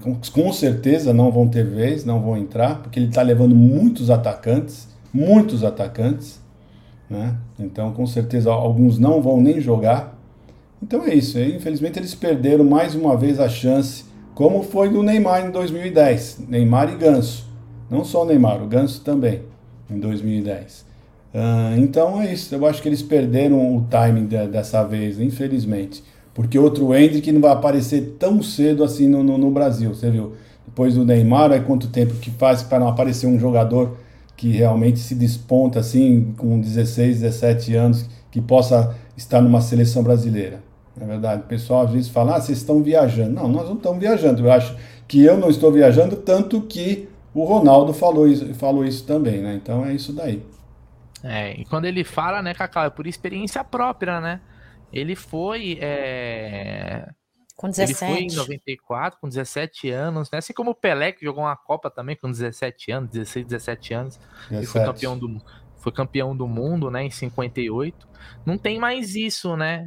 Com, 0.02 0.16
com 0.16 0.54
certeza 0.54 1.14
não 1.14 1.32
vão 1.32 1.48
ter 1.48 1.66
vez, 1.66 2.06
não 2.06 2.22
vão 2.22 2.38
entrar, 2.38 2.82
porque 2.82 3.00
ele 3.00 3.08
está 3.08 3.22
levando 3.22 3.56
muitos 3.56 4.10
atacantes, 4.10 4.88
muitos 5.14 5.64
atacantes. 5.64 6.40
Né? 7.10 7.36
Então, 7.60 7.92
com 7.92 8.06
certeza, 8.06 8.52
alguns 8.52 9.00
não 9.00 9.22
vão 9.22 9.42
nem 9.42 9.60
jogar. 9.60 10.18
Então 10.82 11.04
é 11.04 11.14
isso. 11.14 11.40
Infelizmente, 11.40 11.98
eles 11.98 12.14
perderam 12.14 12.66
mais 12.66 12.94
uma 12.94 13.16
vez 13.16 13.40
a 13.40 13.48
chance, 13.48 14.06
como 14.36 14.64
foi 14.64 14.90
do 14.90 15.04
Neymar 15.04 15.46
em 15.46 15.52
2010. 15.52 16.40
Neymar 16.48 16.92
e 16.92 16.96
Ganso. 16.96 17.46
Não 17.90 18.04
só 18.04 18.24
o 18.24 18.26
Neymar, 18.26 18.62
o 18.64 18.68
Ganso 18.68 19.02
também, 19.02 19.42
em 19.90 20.00
2010. 20.00 20.82
Uh, 20.82 20.86
ah, 21.36 21.76
então 21.78 22.22
é 22.22 22.34
isso. 22.34 22.54
Eu 22.54 22.66
acho 22.66 22.82
que 22.82 22.90
eles 22.90 23.02
perderam 23.02 23.76
o 23.76 23.82
timing 23.84 24.26
de, 24.26 24.48
dessa 24.48 24.84
vez, 24.84 25.20
infelizmente. 25.20 26.04
Porque 26.34 26.58
outro 26.58 26.96
Hendrick 26.96 27.32
não 27.32 27.42
vai 27.42 27.52
aparecer 27.52 28.16
tão 28.18 28.42
cedo 28.42 28.84
assim 28.84 29.08
no, 29.08 29.24
no, 29.24 29.38
no 29.38 29.52
Brasil. 29.52 29.94
Você 29.94 30.10
viu? 30.10 30.34
Depois 30.66 30.96
do 30.96 31.06
Neymar, 31.06 31.52
aí 31.52 31.62
quanto 31.62 31.88
tempo 31.88 32.16
que 32.16 32.32
faz 32.32 32.64
para 32.64 32.80
não 32.80 32.88
aparecer 32.88 33.28
um 33.28 33.38
jogador 33.38 33.98
que 34.36 34.50
realmente 34.50 35.00
se 35.00 35.14
desponta 35.14 35.80
assim 35.80 36.34
com 36.38 36.60
16, 36.60 37.22
17 37.22 37.76
anos, 37.76 38.10
que 38.32 38.42
possa 38.42 38.96
estar 39.16 39.40
numa 39.42 39.62
seleção 39.62 40.02
brasileira. 40.02 40.60
Na 40.96 41.06
é 41.06 41.08
verdade, 41.08 41.42
o 41.42 41.46
pessoal 41.46 41.86
às 41.86 41.92
vezes 41.92 42.10
fala, 42.10 42.36
ah, 42.36 42.42
vocês 42.42 42.60
estão 42.60 42.84
viajando. 42.84 43.32
Não, 43.32 43.48
nós 43.48 43.68
não 43.68 43.76
estamos 43.76 44.00
viajando. 44.00 44.46
Eu 44.46 44.52
acho 44.52 44.78
que 45.08 45.24
eu 45.24 45.38
não 45.38 45.50
estou 45.50 45.72
viajando, 45.72 46.16
tanto 46.16 46.62
que 46.62 47.10
o 47.34 47.44
Ronaldo 47.44 47.94
falou 47.94 48.28
isso, 48.28 48.54
falou 48.54 48.86
isso 48.86 49.06
também, 49.06 49.42
né? 49.42 49.56
Então 49.56 49.86
é 49.86 49.94
isso 49.94 50.14
daí. 50.14 50.46
É, 51.24 51.54
e 51.54 51.66
quando 51.66 51.86
ele 51.86 52.04
fala, 52.04 52.42
né, 52.42 52.54
Cacau, 52.54 52.86
é 52.86 52.90
por 52.90 53.08
experiência 53.08 53.64
própria, 53.64 54.20
né? 54.22 54.42
Ele 54.92 55.16
foi 55.16 55.80
é, 55.82 57.10
com 57.56 57.70
17. 57.70 58.04
Ele 58.04 58.14
foi 58.14 58.24
em 58.24 58.36
94, 58.36 59.20
com 59.20 59.28
17 59.28 59.90
anos, 59.90 60.30
né? 60.30 60.38
Assim 60.38 60.54
como 60.54 60.72
o 60.72 60.76
Pelé, 60.76 61.12
que 61.12 61.26
jogou 61.26 61.44
uma 61.44 61.56
Copa 61.56 61.90
também 61.90 62.16
com 62.16 62.30
17 62.30 62.92
anos, 62.92 63.10
16, 63.10 63.46
17 63.48 63.94
anos. 63.94 64.20
17. 64.50 64.64
E 64.64 64.66
foi 64.68 64.84
campeão 64.84 65.18
do 65.18 65.42
foi 65.84 65.92
campeão 65.92 66.36
do 66.36 66.48
mundo, 66.48 66.90
né, 66.90 67.04
em 67.04 67.12
58. 67.12 68.08
Não 68.46 68.58
tem 68.58 68.80
mais 68.80 69.16
isso, 69.16 69.58
né, 69.58 69.86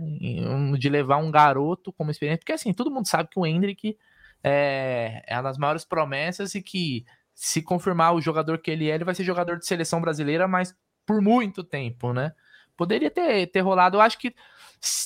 de 0.78 0.88
levar 0.88 1.16
um 1.16 1.30
garoto 1.30 1.92
como 1.92 2.10
experiência, 2.10 2.40
porque 2.40 2.52
assim, 2.52 2.72
todo 2.72 2.90
mundo 2.90 3.08
sabe 3.08 3.30
que 3.30 3.38
o 3.38 3.46
Hendrick 3.46 3.96
é, 4.44 5.22
é 5.26 5.34
uma 5.36 5.42
das 5.42 5.58
maiores 5.58 5.84
promessas 5.84 6.54
e 6.54 6.62
que 6.62 7.04
se 7.34 7.62
confirmar 7.62 8.14
o 8.14 8.20
jogador 8.20 8.58
que 8.58 8.70
ele 8.70 8.90
é, 8.90 8.94
ele 8.94 9.04
vai 9.04 9.14
ser 9.14 9.24
jogador 9.24 9.58
de 9.58 9.66
seleção 9.66 10.00
brasileira, 10.00 10.46
mas 10.46 10.74
por 11.06 11.20
muito 11.20 11.64
tempo, 11.64 12.12
né? 12.12 12.32
Poderia 12.76 13.10
ter, 13.10 13.46
ter 13.46 13.60
rolado, 13.60 13.96
eu 13.96 14.00
acho 14.00 14.18
que 14.18 14.34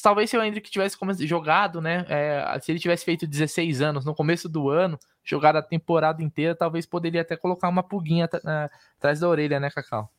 Talvez 0.03 0.28
se 0.28 0.36
o 0.36 0.43
Hendrick 0.43 0.70
tivesse 0.70 0.99
jogado, 1.26 1.80
né? 1.80 2.05
É, 2.09 2.59
se 2.61 2.72
ele 2.72 2.78
tivesse 2.78 3.05
feito 3.05 3.26
16 3.26 3.80
anos 3.80 4.05
no 4.05 4.14
começo 4.14 4.49
do 4.49 4.68
ano, 4.68 4.99
jogado 5.24 5.57
a 5.57 5.62
temporada 5.62 6.22
inteira, 6.22 6.55
talvez 6.55 6.86
poderia 6.86 7.22
até 7.22 7.36
colocar 7.36 7.68
uma 7.68 7.82
pulguinha 7.82 8.28
atrás 8.97 9.20
da 9.20 9.28
orelha, 9.28 9.61
né, 9.61 9.70
Cacau? 9.70 10.11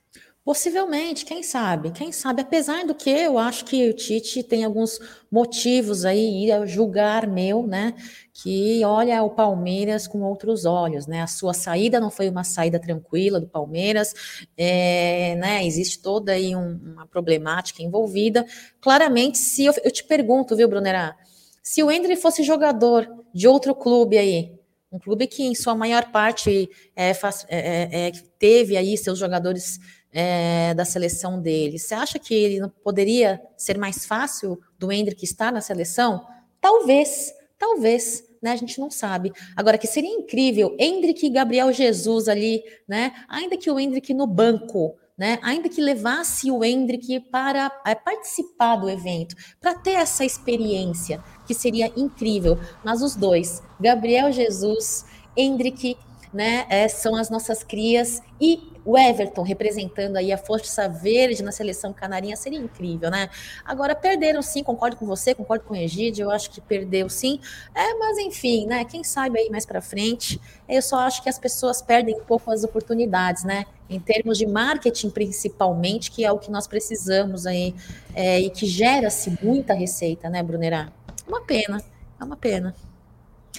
Possivelmente, 0.44 1.24
quem 1.24 1.44
sabe? 1.44 1.92
Quem 1.92 2.12
sabe? 2.12 2.42
Apesar 2.42 2.84
do 2.84 2.96
que 2.96 3.12
eu 3.12 3.38
acho 3.38 3.64
que 3.64 3.88
o 3.88 3.94
Tite 3.94 4.42
tem 4.42 4.64
alguns 4.66 5.00
motivos 5.32 6.04
aí 6.04 6.52
a 6.52 6.66
julgar 6.66 7.28
meu, 7.28 7.68
né? 7.68 7.94
Que 8.34 8.84
olha 8.84 9.22
o 9.22 9.30
Palmeiras 9.30 10.08
com 10.08 10.22
outros 10.24 10.66
olhos, 10.66 11.06
né? 11.06 11.22
A 11.22 11.28
sua 11.28 11.54
saída 11.54 12.00
não 12.00 12.10
foi 12.10 12.28
uma 12.28 12.44
saída 12.44 12.80
tranquila 12.80 13.40
do 13.40 13.48
Palmeiras, 13.48 14.16
é, 14.58 15.36
né? 15.36 15.64
Existe 15.64 16.02
toda 16.02 16.32
aí 16.32 16.56
um, 16.56 16.80
uma 16.92 17.06
problemática 17.06 17.84
envolvida. 17.84 18.44
Claramente, 18.82 19.38
se 19.38 19.66
eu, 19.66 19.74
eu 19.84 19.92
te 19.92 20.04
pergunto, 20.04 20.56
viu, 20.56 20.68
Brunerá? 20.68 21.16
Se 21.62 21.84
o 21.84 21.92
Hendry 21.92 22.16
fosse 22.16 22.42
jogador 22.42 23.08
de 23.32 23.48
outro 23.48 23.76
clube 23.76 24.18
aí, 24.18 24.52
um 24.92 24.98
clube 24.98 25.28
que 25.28 25.44
em 25.44 25.54
sua 25.54 25.76
maior 25.76 26.12
parte 26.12 26.68
é, 26.96 27.14
faz, 27.14 27.46
é, 27.48 28.08
é, 28.08 28.12
teve 28.40 28.76
aí 28.76 28.98
seus 28.98 29.20
jogadores 29.20 29.80
é, 30.12 30.74
da 30.74 30.86
seleção 30.86 31.42
dele. 31.42 31.80
Você 31.80 31.94
acha 31.94 32.20
que 32.20 32.34
ele 32.34 32.60
não 32.60 32.70
poderia 32.70 33.42
ser 33.58 33.78
mais 33.78 34.06
fácil 34.06 34.60
do 34.78 34.92
Hendrick 34.92 35.24
estar 35.24 35.52
na 35.52 35.62
seleção? 35.62 36.26
Talvez, 36.60 37.34
talvez. 37.58 38.30
Né, 38.42 38.52
a 38.52 38.56
gente 38.56 38.80
não 38.80 38.90
sabe. 38.90 39.32
Agora, 39.56 39.78
que 39.78 39.86
seria 39.86 40.10
incrível, 40.10 40.76
Hendrick 40.80 41.24
e 41.24 41.30
Gabriel 41.30 41.72
Jesus 41.72 42.28
ali, 42.28 42.64
né? 42.88 43.14
Ainda 43.30 43.56
que 43.56 43.70
o 43.70 43.80
Hendrick 43.80 44.16
no 44.16 44.26
banco, 44.26 44.96
né? 45.16 45.38
Ainda 45.44 45.70
que 45.70 45.80
levasse 45.80 46.50
o 46.50 46.66
Hendrick 46.66 47.20
para 47.30 47.72
é, 47.86 47.94
participar 47.94 48.78
do 48.78 48.90
evento, 48.90 49.36
para 49.60 49.76
ter 49.76 49.92
essa 49.92 50.26
experiência, 50.26 51.24
que 51.46 51.54
seria 51.54 51.94
incrível. 51.96 52.58
Mas 52.84 53.04
os 53.04 53.16
dois, 53.16 53.62
Gabriel 53.80 54.32
Jesus, 54.32 55.06
Hendrick, 55.38 55.96
né? 56.34 56.66
É, 56.70 56.88
são 56.88 57.16
as 57.16 57.30
nossas 57.30 57.64
crias 57.64 58.22
e 58.40 58.72
o 58.84 58.98
Everton 58.98 59.44
representando 59.44 60.18
aí 60.18 60.32
a 60.32 60.38
Força 60.38 60.90
Verde 60.90 61.44
na 61.44 61.52
seleção 61.52 61.94
canarinha 61.94 62.36
seria 62.36 62.60
incrível, 62.60 63.12
né? 63.12 63.30
Agora, 63.64 63.94
perderam 63.96 64.42
sim, 64.42 64.64
concordo 64.64 64.96
com 64.96 65.06
você, 65.06 65.36
concordo 65.36 65.66
com 65.66 65.74
o 65.74 65.78
Egídio, 65.78 66.24
eu 66.24 66.32
acho 66.32 66.50
que 66.50 66.60
perdeu 66.60 67.10
sim. 67.10 67.40
É, 67.76 67.94
mas 67.96 68.18
enfim, 68.18 68.66
né? 68.66 68.84
Quem 68.86 69.04
sabe 69.04 69.40
aí 69.40 69.50
mais 69.50 69.66
para 69.66 69.82
frente. 69.82 70.42
Eu 70.68 70.82
só 70.82 71.00
acho 71.00 71.22
que 71.22 71.30
as 71.30 71.38
pessoas 71.38 71.82
perdem 71.82 72.16
um 72.16 72.24
pouco 72.24 72.50
as 72.50 72.64
oportunidades, 72.64 73.44
né? 73.44 73.66
Em 73.90 74.00
termos 74.00 74.38
de 74.38 74.46
marketing, 74.48 75.10
principalmente, 75.10 76.10
que 76.10 76.24
é 76.26 76.32
o 76.32 76.40
que 76.40 76.50
nós 76.50 76.66
precisamos 76.66 77.46
aí, 77.46 77.76
é, 78.16 78.40
e 78.40 78.50
que 78.50 78.66
gera-se 78.66 79.38
muita 79.44 79.74
receita, 79.74 80.30
né, 80.30 80.42
Brunerá? 80.42 80.92
É 81.26 81.30
uma 81.30 81.42
pena, 81.42 81.84
é 82.20 82.24
uma 82.24 82.38
pena. 82.38 82.74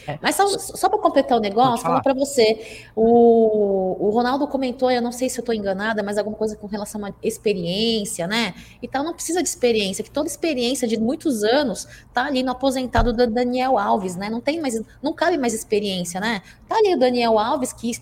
É. 0.07 0.19
Mas 0.21 0.37
só, 0.37 0.47
só 0.59 0.89
para 0.89 0.99
completar 0.99 1.39
o 1.39 1.41
negócio, 1.41 1.83
falar 1.83 2.03
para 2.03 2.15
você. 2.15 2.87
O, 2.95 3.97
o 4.07 4.11
Ronaldo 4.11 4.47
comentou, 4.49 4.91
eu 4.91 5.03
não 5.03 5.13
sei 5.13 5.29
se 5.29 5.39
eu 5.39 5.43
estou 5.43 5.55
enganada, 5.55 6.03
mas 6.03 6.19
alguma 6.19 6.37
coisa 6.37 6.57
com 6.57 6.67
relação 6.67 7.05
à 7.05 7.13
experiência, 7.23 8.27
né? 8.27 8.55
Então 8.83 9.05
não 9.05 9.15
precisa 9.15 9.43
de 9.43 9.49
experiência, 9.49 10.03
que 10.03 10.11
toda 10.11 10.29
experiência 10.29 10.87
de 10.89 10.99
muitos 10.99 11.45
anos 11.45 11.87
tá 12.13 12.27
ali 12.27 12.43
no 12.43 12.53
aposentado 12.53 13.13
do 13.13 13.27
Daniel 13.27 13.79
Alves, 13.79 14.17
né? 14.17 14.29
Não 14.29 14.41
tem 14.41 14.61
mais, 14.61 14.81
não 15.03 15.13
cabe 15.13 15.39
mais 15.39 15.55
experiência, 15.55 16.21
né? 16.21 16.43
Tá 16.69 16.77
ali 16.77 16.95
o 16.95 16.99
Daniel 16.99 17.39
Alves, 17.39 17.73
que 17.73 17.93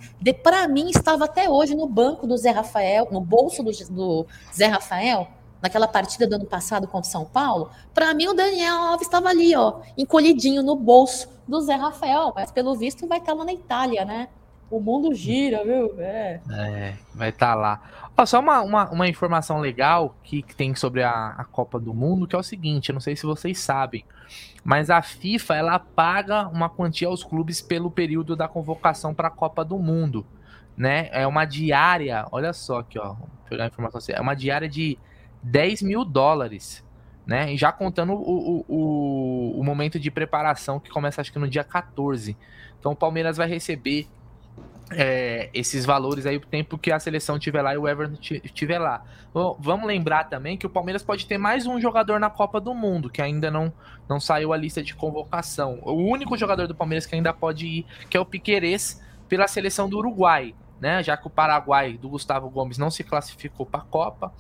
para 0.42 0.66
mim 0.68 0.90
estava 0.90 1.24
até 1.24 1.48
hoje 1.48 1.74
no 1.74 1.86
banco 1.86 2.26
do 2.26 2.36
Zé 2.36 2.51
Rafael, 2.51 3.09
no 3.11 3.20
bolso 3.20 3.62
do, 3.62 3.70
do 3.90 4.26
Zé 4.55 4.66
Rafael 4.66 5.28
naquela 5.62 5.86
partida 5.86 6.26
do 6.26 6.36
ano 6.36 6.46
passado 6.46 6.86
contra 6.86 7.08
o 7.08 7.12
São 7.12 7.24
Paulo, 7.24 7.70
para 7.92 8.12
mim 8.14 8.28
o 8.28 8.34
Daniel 8.34 8.76
Alves 8.76 9.06
estava 9.06 9.28
ali, 9.28 9.54
ó, 9.54 9.80
encolhidinho 9.96 10.62
no 10.62 10.74
bolso 10.76 11.28
do 11.46 11.61
Zé 11.61 11.74
Rafael, 11.74 12.32
mas 12.34 12.50
pelo 12.50 12.74
visto 12.76 13.06
vai 13.06 13.18
estar 13.18 13.32
tá 13.32 13.38
lá 13.38 13.44
na 13.44 13.52
Itália, 13.52 14.04
né? 14.04 14.28
O 14.70 14.78
mundo 14.78 15.12
gira, 15.12 15.64
viu? 15.64 15.94
É, 15.98 16.40
é 16.50 16.94
vai 17.12 17.30
estar 17.30 17.48
tá 17.48 17.54
lá. 17.54 18.11
Ó, 18.16 18.24
só 18.24 18.38
uma, 18.38 18.61
uma, 18.61 18.90
uma, 18.90 19.08
informação 19.08 19.58
legal 19.58 20.14
que, 20.22 20.42
que 20.42 20.54
tem 20.54 20.74
sobre 20.74 21.02
a, 21.02 21.34
a, 21.38 21.44
Copa 21.44 21.80
do 21.80 21.92
Mundo, 21.92 22.26
que 22.26 22.36
é 22.36 22.38
o 22.38 22.42
seguinte, 22.42 22.90
eu 22.90 22.92
não 22.92 23.00
sei 23.00 23.16
se 23.16 23.26
vocês 23.26 23.58
sabem, 23.58 24.04
mas 24.62 24.90
a 24.90 25.02
FIFA, 25.02 25.56
ela 25.56 25.78
paga 25.78 26.46
uma 26.48 26.68
quantia 26.68 27.08
aos 27.08 27.24
clubes 27.24 27.61
pelo 27.61 27.90
período 27.90 28.36
da 28.36 28.46
convocação 28.46 29.12
para 29.12 29.28
a 29.28 29.30
Copa 29.30 29.64
do 29.64 29.78
Mundo, 29.78 30.24
né? 30.76 31.08
É 31.12 31.26
uma 31.26 31.44
diária, 31.44 32.26
olha 32.30 32.52
só 32.52 32.78
aqui, 32.80 32.98
ó, 32.98 33.14
vou 33.14 33.28
pegar 33.48 33.64
a 33.64 33.66
informação 33.66 33.98
assim, 33.98 34.12
é 34.12 34.20
uma 34.20 34.36
diária 34.36 34.68
de 34.68 34.98
10 35.43 35.82
mil 35.82 36.05
dólares, 36.05 36.84
né? 37.26 37.53
E 37.53 37.57
já 37.57 37.72
contando 37.72 38.12
o, 38.12 38.64
o, 38.68 39.61
o, 39.61 39.64
momento 39.64 39.99
de 39.99 40.11
preparação 40.11 40.80
que 40.80 40.91
começa 40.91 41.20
acho 41.20 41.32
que 41.32 41.38
no 41.38 41.49
dia 41.49 41.64
14. 41.64 42.36
Então 42.78 42.93
o 42.93 42.97
Palmeiras 42.97 43.36
vai 43.36 43.49
receber 43.49 44.09
é, 44.91 45.49
esses 45.55 45.84
valores 45.84 46.26
aí 46.26 46.36
o 46.36 46.41
tempo 46.41 46.76
que 46.76 46.91
a 46.91 46.99
seleção 46.99 47.38
tiver 47.38 47.62
lá 47.62 47.74
e 47.74 47.78
o 47.78 47.88
Everton 47.88 48.16
tiver 48.16 48.78
lá. 48.78 49.05
Bom, 49.32 49.57
vamos 49.61 49.86
lembrar 49.86 50.24
também 50.24 50.57
que 50.57 50.66
o 50.66 50.70
Palmeiras 50.70 51.03
pode 51.03 51.26
ter 51.26 51.38
mais 51.38 51.66
um 51.66 51.80
jogador 51.80 52.18
na 52.18 52.28
Copa 52.28 52.61
do 52.61 52.74
Mundo, 52.74 53.09
que 53.09 53.22
ainda 53.22 53.51
não, 53.51 53.72
não 54.09 54.18
saiu 54.18 54.53
a 54.53 54.57
lista 54.57 54.82
de 54.82 54.95
convocação. 54.95 55.78
O 55.82 55.93
único 55.93 56.36
jogador 56.36 56.66
do 56.66 56.74
Palmeiras 56.74 57.07
que 57.07 57.14
ainda 57.14 57.32
pode 57.32 57.66
ir, 57.66 57.86
que 58.09 58.16
é 58.16 58.20
o 58.20 58.26
Piquerez, 58.26 59.01
pela 59.28 59.47
seleção 59.47 59.88
do 59.88 59.99
Uruguai. 59.99 60.55
Né, 60.81 61.03
já 61.03 61.14
que 61.14 61.26
o 61.26 61.31
Paraguai 61.31 61.99
do 61.99 62.09
Gustavo 62.09 62.49
Gomes 62.49 62.78
não 62.78 62.91
se 62.91 63.05
classificou 63.05 63.66
para 63.66 63.81
a 63.81 63.85
Copa, 63.85 64.33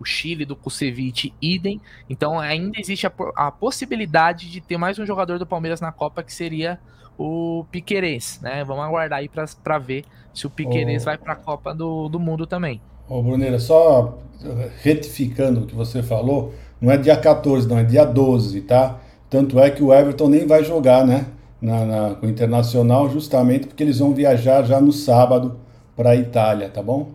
o 0.00 0.04
Chile 0.04 0.44
do 0.44 0.56
Kusevich 0.56 1.32
idem, 1.40 1.80
então 2.10 2.40
ainda 2.40 2.80
existe 2.80 3.06
a, 3.06 3.12
a 3.36 3.52
possibilidade 3.52 4.50
de 4.50 4.60
ter 4.60 4.76
mais 4.76 4.98
um 4.98 5.06
jogador 5.06 5.38
do 5.38 5.46
Palmeiras 5.46 5.80
na 5.80 5.92
Copa 5.92 6.24
que 6.24 6.34
seria 6.34 6.80
o 7.16 7.64
Piquerez, 7.70 8.40
né? 8.42 8.64
Vamos 8.64 8.84
aguardar 8.84 9.20
aí 9.20 9.30
para 9.62 9.78
ver 9.78 10.04
se 10.32 10.46
o 10.46 10.50
Piquerez 10.50 11.02
oh. 11.02 11.04
vai 11.04 11.16
para 11.16 11.34
a 11.34 11.36
Copa 11.36 11.72
do, 11.72 12.08
do 12.08 12.18
Mundo 12.18 12.44
também. 12.44 12.80
Ô, 13.08 13.22
Bruneira, 13.22 13.58
só 13.58 14.18
retificando 14.82 15.60
o 15.60 15.66
que 15.66 15.74
você 15.74 16.02
falou, 16.02 16.54
não 16.80 16.90
é 16.90 16.96
dia 16.96 17.16
14, 17.16 17.68
não, 17.68 17.78
é 17.78 17.84
dia 17.84 18.04
12, 18.04 18.62
tá? 18.62 18.98
Tanto 19.30 19.58
é 19.58 19.70
que 19.70 19.82
o 19.82 19.92
Everton 19.92 20.28
nem 20.28 20.46
vai 20.46 20.64
jogar, 20.64 21.06
né? 21.06 21.26
Na, 21.60 21.84
na, 21.84 22.14
com 22.14 22.26
o 22.26 22.28
Internacional, 22.28 23.08
justamente 23.08 23.66
porque 23.66 23.82
eles 23.82 23.98
vão 23.98 24.12
viajar 24.12 24.62
já 24.64 24.80
no 24.80 24.92
sábado 24.92 25.60
para 25.96 26.10
a 26.10 26.16
Itália, 26.16 26.68
tá 26.68 26.82
bom? 26.82 27.10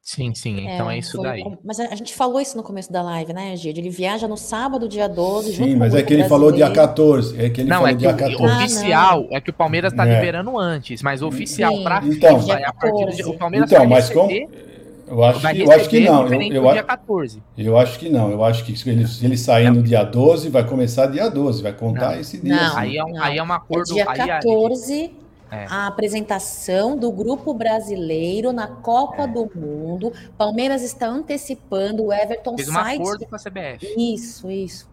Sim, 0.00 0.34
sim, 0.34 0.66
então 0.66 0.90
é, 0.90 0.96
é 0.96 0.98
isso 1.00 1.20
daí. 1.20 1.44
Mas 1.62 1.78
a 1.78 1.94
gente 1.94 2.14
falou 2.14 2.40
isso 2.40 2.56
no 2.56 2.62
começo 2.62 2.90
da 2.90 3.02
live, 3.02 3.34
né, 3.34 3.54
Gide? 3.54 3.78
Ele 3.78 3.90
viaja 3.90 4.26
no 4.26 4.38
sábado, 4.38 4.88
dia 4.88 5.06
12, 5.06 5.52
Sim, 5.52 5.76
mas 5.76 5.94
é 5.94 6.02
que 6.02 6.14
ele 6.14 6.24
falou 6.24 6.50
dia 6.50 6.70
14. 6.70 7.38
É 7.38 7.50
que 7.50 7.60
ele 7.60 7.68
não, 7.68 7.82
falou 7.82 7.90
é 7.90 7.92
que 7.92 7.98
dia 7.98 8.10
o 8.10 8.16
14. 8.16 8.64
oficial 8.64 9.26
ah, 9.30 9.36
é 9.36 9.40
que 9.42 9.50
o 9.50 9.52
Palmeiras 9.52 9.92
está 9.92 10.08
é. 10.08 10.14
liberando 10.14 10.58
antes, 10.58 11.02
mas 11.02 11.20
oficial 11.20 11.82
para 11.82 12.02
então, 12.06 12.40
FIFA 12.40 12.58
é 12.58 12.64
a 12.64 12.72
partir 12.72 13.22
do 13.22 13.30
o 13.30 13.36
Palmeiras 13.36 13.70
então, 13.70 13.86
mas 13.86 14.08
como 14.08 14.30
eu 15.10 15.24
acho, 15.24 15.40
que, 15.40 15.60
eu 15.60 15.72
acho 15.72 15.88
que 15.88 16.00
não. 16.00 16.26
Eu, 16.26 16.64
eu, 16.64 16.72
dia 16.72 16.82
14. 16.82 17.42
eu 17.56 17.78
acho 17.78 17.98
que 17.98 18.08
não. 18.08 18.30
Eu 18.30 18.44
acho 18.44 18.64
que 18.64 18.76
se 18.76 18.88
ele, 18.88 19.06
se 19.06 19.24
ele 19.24 19.38
sair 19.38 19.70
no 19.70 19.82
dia 19.82 20.04
12, 20.04 20.50
vai 20.50 20.64
começar 20.64 21.06
dia 21.06 21.28
12, 21.30 21.62
vai 21.62 21.72
contar 21.72 22.12
não. 22.12 22.20
esse 22.20 22.38
dia. 22.38 22.54
Não, 22.54 22.66
assim. 22.66 22.78
aí, 22.78 22.96
é 22.96 23.04
um, 23.04 23.22
aí 23.22 23.38
é 23.38 23.42
um 23.42 23.52
acordo. 23.52 23.90
É 23.92 23.94
dia 23.94 24.06
14. 24.06 25.10
É. 25.50 25.66
A 25.68 25.86
apresentação 25.86 26.96
do 26.96 27.10
grupo 27.10 27.54
brasileiro 27.54 28.52
na 28.52 28.66
Copa 28.66 29.22
é. 29.22 29.26
do 29.26 29.50
Mundo. 29.54 30.12
Palmeiras 30.36 30.82
está 30.82 31.06
antecipando, 31.06 32.04
o 32.04 32.12
Everton 32.12 32.56
Fez 32.56 32.68
um 32.68 32.76
acordo 32.76 33.26
com 33.26 33.36
a 33.36 33.38
CBF. 33.38 33.94
Isso, 33.96 34.50
isso. 34.50 34.88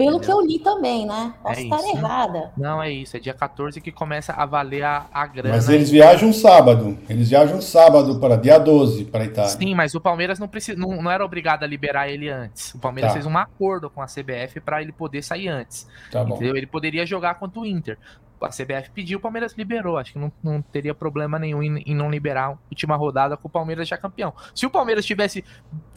Pelo 0.00 0.16
Entendeu? 0.16 0.20
que 0.20 0.32
eu 0.32 0.46
li 0.46 0.58
também, 0.58 1.04
né? 1.04 1.34
Posso 1.42 1.60
é 1.60 1.62
estar 1.64 1.76
isso. 1.76 1.88
errada. 1.90 2.52
Não, 2.56 2.82
é 2.82 2.90
isso. 2.90 3.18
É 3.18 3.20
dia 3.20 3.34
14 3.34 3.82
que 3.82 3.92
começa 3.92 4.32
a 4.32 4.46
valer 4.46 4.82
a, 4.82 5.06
a 5.12 5.26
grana. 5.26 5.54
Mas 5.54 5.68
eles 5.68 5.90
viajam 5.90 6.32
sábado. 6.32 6.96
Eles 7.06 7.28
viajam 7.28 7.60
sábado 7.60 8.18
para 8.18 8.36
dia 8.36 8.56
12 8.56 9.04
para 9.04 9.26
Itália. 9.26 9.50
Sim, 9.50 9.74
mas 9.74 9.94
o 9.94 10.00
Palmeiras 10.00 10.38
não, 10.38 10.48
precisa, 10.48 10.78
não, 10.78 11.02
não 11.02 11.10
era 11.10 11.22
obrigado 11.22 11.64
a 11.64 11.66
liberar 11.66 12.08
ele 12.08 12.30
antes. 12.30 12.72
O 12.74 12.78
Palmeiras 12.78 13.10
tá. 13.10 13.20
fez 13.20 13.26
um 13.26 13.36
acordo 13.36 13.90
com 13.90 14.00
a 14.00 14.06
CBF 14.06 14.58
para 14.64 14.80
ele 14.80 14.90
poder 14.90 15.22
sair 15.22 15.48
antes. 15.48 15.86
Tá 16.10 16.24
bom. 16.24 16.36
Entendeu? 16.36 16.56
Ele 16.56 16.66
poderia 16.66 17.04
jogar 17.04 17.34
contra 17.34 17.60
o 17.60 17.66
Inter 17.66 17.98
a 18.42 18.48
CBF 18.48 18.90
pediu, 18.94 19.18
o 19.18 19.20
Palmeiras 19.20 19.54
liberou. 19.56 19.98
Acho 19.98 20.12
que 20.12 20.18
não, 20.18 20.32
não 20.42 20.62
teria 20.62 20.94
problema 20.94 21.38
nenhum 21.38 21.62
em, 21.62 21.82
em, 21.86 21.94
não 21.94 22.10
liberar 22.10 22.44
a 22.44 22.58
última 22.70 22.96
rodada 22.96 23.36
com 23.36 23.48
o 23.48 23.50
Palmeiras 23.50 23.88
já 23.88 23.96
campeão. 23.96 24.32
Se 24.54 24.66
o 24.66 24.70
Palmeiras 24.70 25.04
tivesse 25.04 25.44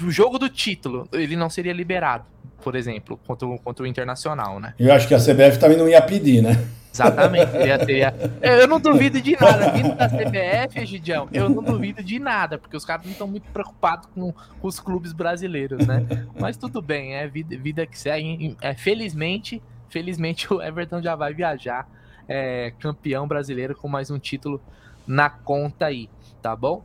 o 0.02 0.12
jogo 0.12 0.38
do 0.38 0.50
título, 0.50 1.08
ele 1.12 1.36
não 1.36 1.50
seria 1.50 1.74
liberado, 1.74 2.26
por 2.62 2.76
exemplo, 2.76 3.20
contra, 3.26 3.48
contra 3.60 3.84
o 3.84 3.88
Internacional, 3.88 4.60
né? 4.60 4.74
Eu 4.78 4.94
acho 4.94 5.08
que 5.08 5.14
a 5.14 5.20
CBF 5.20 5.60
também 5.60 5.78
não 5.78 5.88
ia 5.88 6.02
pedir, 6.02 6.42
né? 6.42 6.68
Exatamente. 6.94 7.52
Teria, 7.52 7.80
teria... 7.80 8.16
Eu 8.42 8.68
não 8.68 8.80
duvido 8.80 9.20
de 9.20 9.36
nada. 9.36 9.72
Vindo 9.72 9.96
da 9.96 10.08
CBF, 10.08 10.86
Gidião, 10.86 11.28
eu 11.34 11.50
não 11.50 11.64
duvido 11.64 12.04
de 12.04 12.20
nada, 12.20 12.60
porque 12.60 12.78
os 12.78 12.86
caras 12.86 13.04
não 13.04 13.12
estão 13.12 13.28
muito 13.28 13.50
preocupados 13.52 14.08
com, 14.14 14.32
com, 14.32 14.68
os 14.68 14.80
clubes 14.80 15.12
brasileiros, 15.12 15.88
né? 15.88 16.06
Mas 16.40 16.56
tudo 16.56 16.82
bem, 16.82 17.16
é 17.16 17.28
vida, 17.28 17.58
vida 17.58 17.88
que 17.88 17.98
segue. 17.98 18.56
É, 18.62 18.76
felizmente, 18.76 19.62
felizmente 19.90 20.54
o 20.54 20.62
Everton 20.62 21.02
já 21.02 21.16
vai 21.16 21.34
viajar 21.34 21.88
é, 22.34 22.72
campeão 22.80 23.28
brasileiro 23.28 23.76
com 23.76 23.88
mais 23.88 24.10
um 24.10 24.18
título 24.18 24.60
na 25.06 25.30
conta 25.30 25.86
aí, 25.86 26.10
tá 26.42 26.56
bom? 26.56 26.84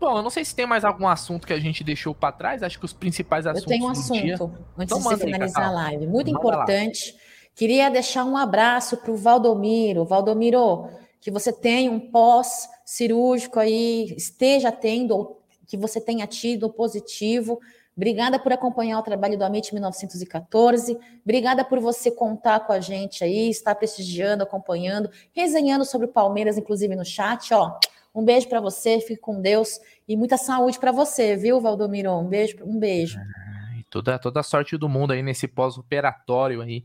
Bom, 0.00 0.16
eu 0.16 0.22
não 0.22 0.30
sei 0.30 0.44
se 0.44 0.52
tem 0.52 0.66
mais 0.66 0.84
algum 0.84 1.06
assunto 1.06 1.46
que 1.46 1.52
a 1.52 1.60
gente 1.60 1.84
deixou 1.84 2.12
para 2.12 2.32
trás. 2.32 2.62
Acho 2.64 2.76
que 2.76 2.84
os 2.84 2.92
principais 2.92 3.46
assuntos. 3.46 3.70
Eu 3.70 3.78
tenho 3.78 3.84
um 3.86 3.90
assunto 3.90 4.20
dia... 4.20 4.34
antes 4.76 4.96
então, 4.96 5.14
de 5.14 5.20
finalizar 5.20 5.68
a 5.68 5.70
live, 5.70 6.06
muito 6.08 6.32
Manda 6.32 6.40
importante. 6.40 7.12
Lá. 7.12 7.20
Queria 7.54 7.88
deixar 7.88 8.24
um 8.24 8.36
abraço 8.36 8.96
para 8.96 9.12
o 9.12 9.16
Valdomiro. 9.16 10.04
Valdomiro, 10.04 10.88
que 11.20 11.30
você 11.30 11.52
tenha 11.52 11.90
um 11.90 12.00
pós-cirúrgico 12.00 13.60
aí, 13.60 14.12
esteja 14.16 14.72
tendo, 14.72 15.16
ou 15.16 15.42
que 15.68 15.76
você 15.76 16.00
tenha 16.00 16.26
tido 16.26 16.68
positivo. 16.68 17.60
Obrigada 17.98 18.38
por 18.38 18.52
acompanhar 18.52 18.96
o 19.00 19.02
trabalho 19.02 19.36
do 19.36 19.42
Amit 19.42 19.74
1914. 19.74 20.96
Obrigada 21.24 21.64
por 21.64 21.80
você 21.80 22.12
contar 22.12 22.60
com 22.60 22.72
a 22.72 22.78
gente 22.78 23.24
aí, 23.24 23.50
estar 23.50 23.74
prestigiando, 23.74 24.44
acompanhando, 24.44 25.10
resenhando 25.34 25.84
sobre 25.84 26.06
o 26.06 26.10
Palmeiras, 26.10 26.56
inclusive 26.56 26.94
no 26.94 27.04
chat. 27.04 27.52
Ó, 27.52 27.76
um 28.14 28.24
beijo 28.24 28.48
para 28.48 28.60
você, 28.60 29.00
fique 29.00 29.20
com 29.20 29.40
Deus 29.40 29.80
e 30.06 30.16
muita 30.16 30.36
saúde 30.36 30.78
para 30.78 30.92
você, 30.92 31.34
viu, 31.34 31.60
Valdomiro? 31.60 32.12
Um 32.12 32.28
beijo, 32.28 32.58
um 32.64 32.78
beijo. 32.78 33.18
Ah, 33.18 33.82
toda, 33.90 34.16
toda 34.16 34.38
a 34.38 34.44
sorte 34.44 34.78
do 34.78 34.88
mundo 34.88 35.12
aí 35.12 35.20
nesse 35.20 35.48
pós-operatório 35.48 36.62
aí, 36.62 36.84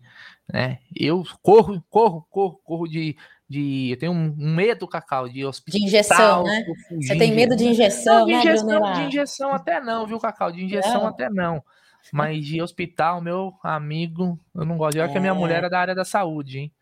né? 0.52 0.80
Eu 0.96 1.24
corro, 1.44 1.80
corro, 1.92 2.26
corro, 2.28 2.60
corro 2.64 2.88
de 2.88 3.16
de. 3.50 3.92
Eu 3.92 3.98
tenho 3.98 4.12
um, 4.12 4.34
medo, 4.36 4.88
Cacau, 4.88 5.28
de 5.28 5.46
hospital. 5.46 5.80
De 5.80 5.86
injeção, 5.86 6.44
né? 6.44 6.66
Você 6.92 7.18
tem 7.18 7.34
medo 7.34 7.56
de 7.56 7.66
injeção, 7.66 8.20
não, 8.20 8.26
de 8.26 8.34
né, 8.34 8.40
injeção, 8.40 8.94
De 8.94 9.02
injeção 9.02 9.54
até 9.54 9.80
não, 9.80 10.08
viu, 10.08 10.20
Cacau? 10.20 10.52
De 10.52 10.64
injeção 10.64 11.02
não. 11.02 11.08
até 11.08 11.30
não. 11.30 11.64
Mas 12.12 12.46
de 12.46 12.62
hospital, 12.62 13.22
meu 13.22 13.54
amigo, 13.64 14.40
eu 14.54 14.66
não 14.66 14.78
gosto. 14.78 14.98
Olha 14.98 15.06
é. 15.06 15.12
que 15.12 15.18
a 15.18 15.22
minha 15.22 15.34
mulher 15.34 15.64
é 15.64 15.70
da 15.70 15.80
área 15.80 15.96
da 15.96 16.04
saúde, 16.04 16.60
hein? 16.60 16.74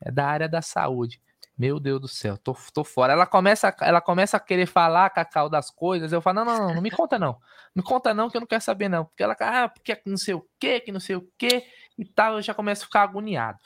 É 0.00 0.10
da 0.10 0.26
área 0.26 0.48
da 0.48 0.62
saúde. 0.62 1.20
Meu 1.56 1.78
Deus 1.78 2.00
do 2.00 2.08
céu, 2.08 2.36
tô, 2.36 2.56
tô 2.72 2.82
fora. 2.82 3.12
Ela 3.12 3.26
começa, 3.26 3.74
ela 3.80 4.00
começa 4.00 4.36
a 4.36 4.40
querer 4.40 4.66
falar, 4.66 5.08
Cacau, 5.10 5.48
das 5.48 5.70
coisas. 5.70 6.12
Eu 6.12 6.20
falo, 6.20 6.36
não, 6.36 6.44
não, 6.44 6.58
não, 6.58 6.74
não 6.74 6.82
me 6.82 6.90
conta 6.90 7.16
não. 7.16 7.38
Me 7.74 7.82
conta 7.82 8.12
não, 8.12 8.28
que 8.28 8.36
eu 8.36 8.40
não 8.40 8.46
quero 8.46 8.62
saber 8.62 8.88
não. 8.88 9.04
Porque 9.04 9.22
ela, 9.22 9.36
ah, 9.38 9.68
porque 9.68 10.00
não 10.04 10.16
sei 10.16 10.34
o 10.34 10.44
quê, 10.58 10.80
que 10.80 10.90
não 10.90 11.00
sei 11.00 11.16
o 11.16 11.28
quê 11.38 11.64
e 11.96 12.04
tal, 12.04 12.34
eu 12.34 12.42
já 12.42 12.52
começo 12.52 12.82
a 12.82 12.86
ficar 12.86 13.02
agoniado. 13.02 13.58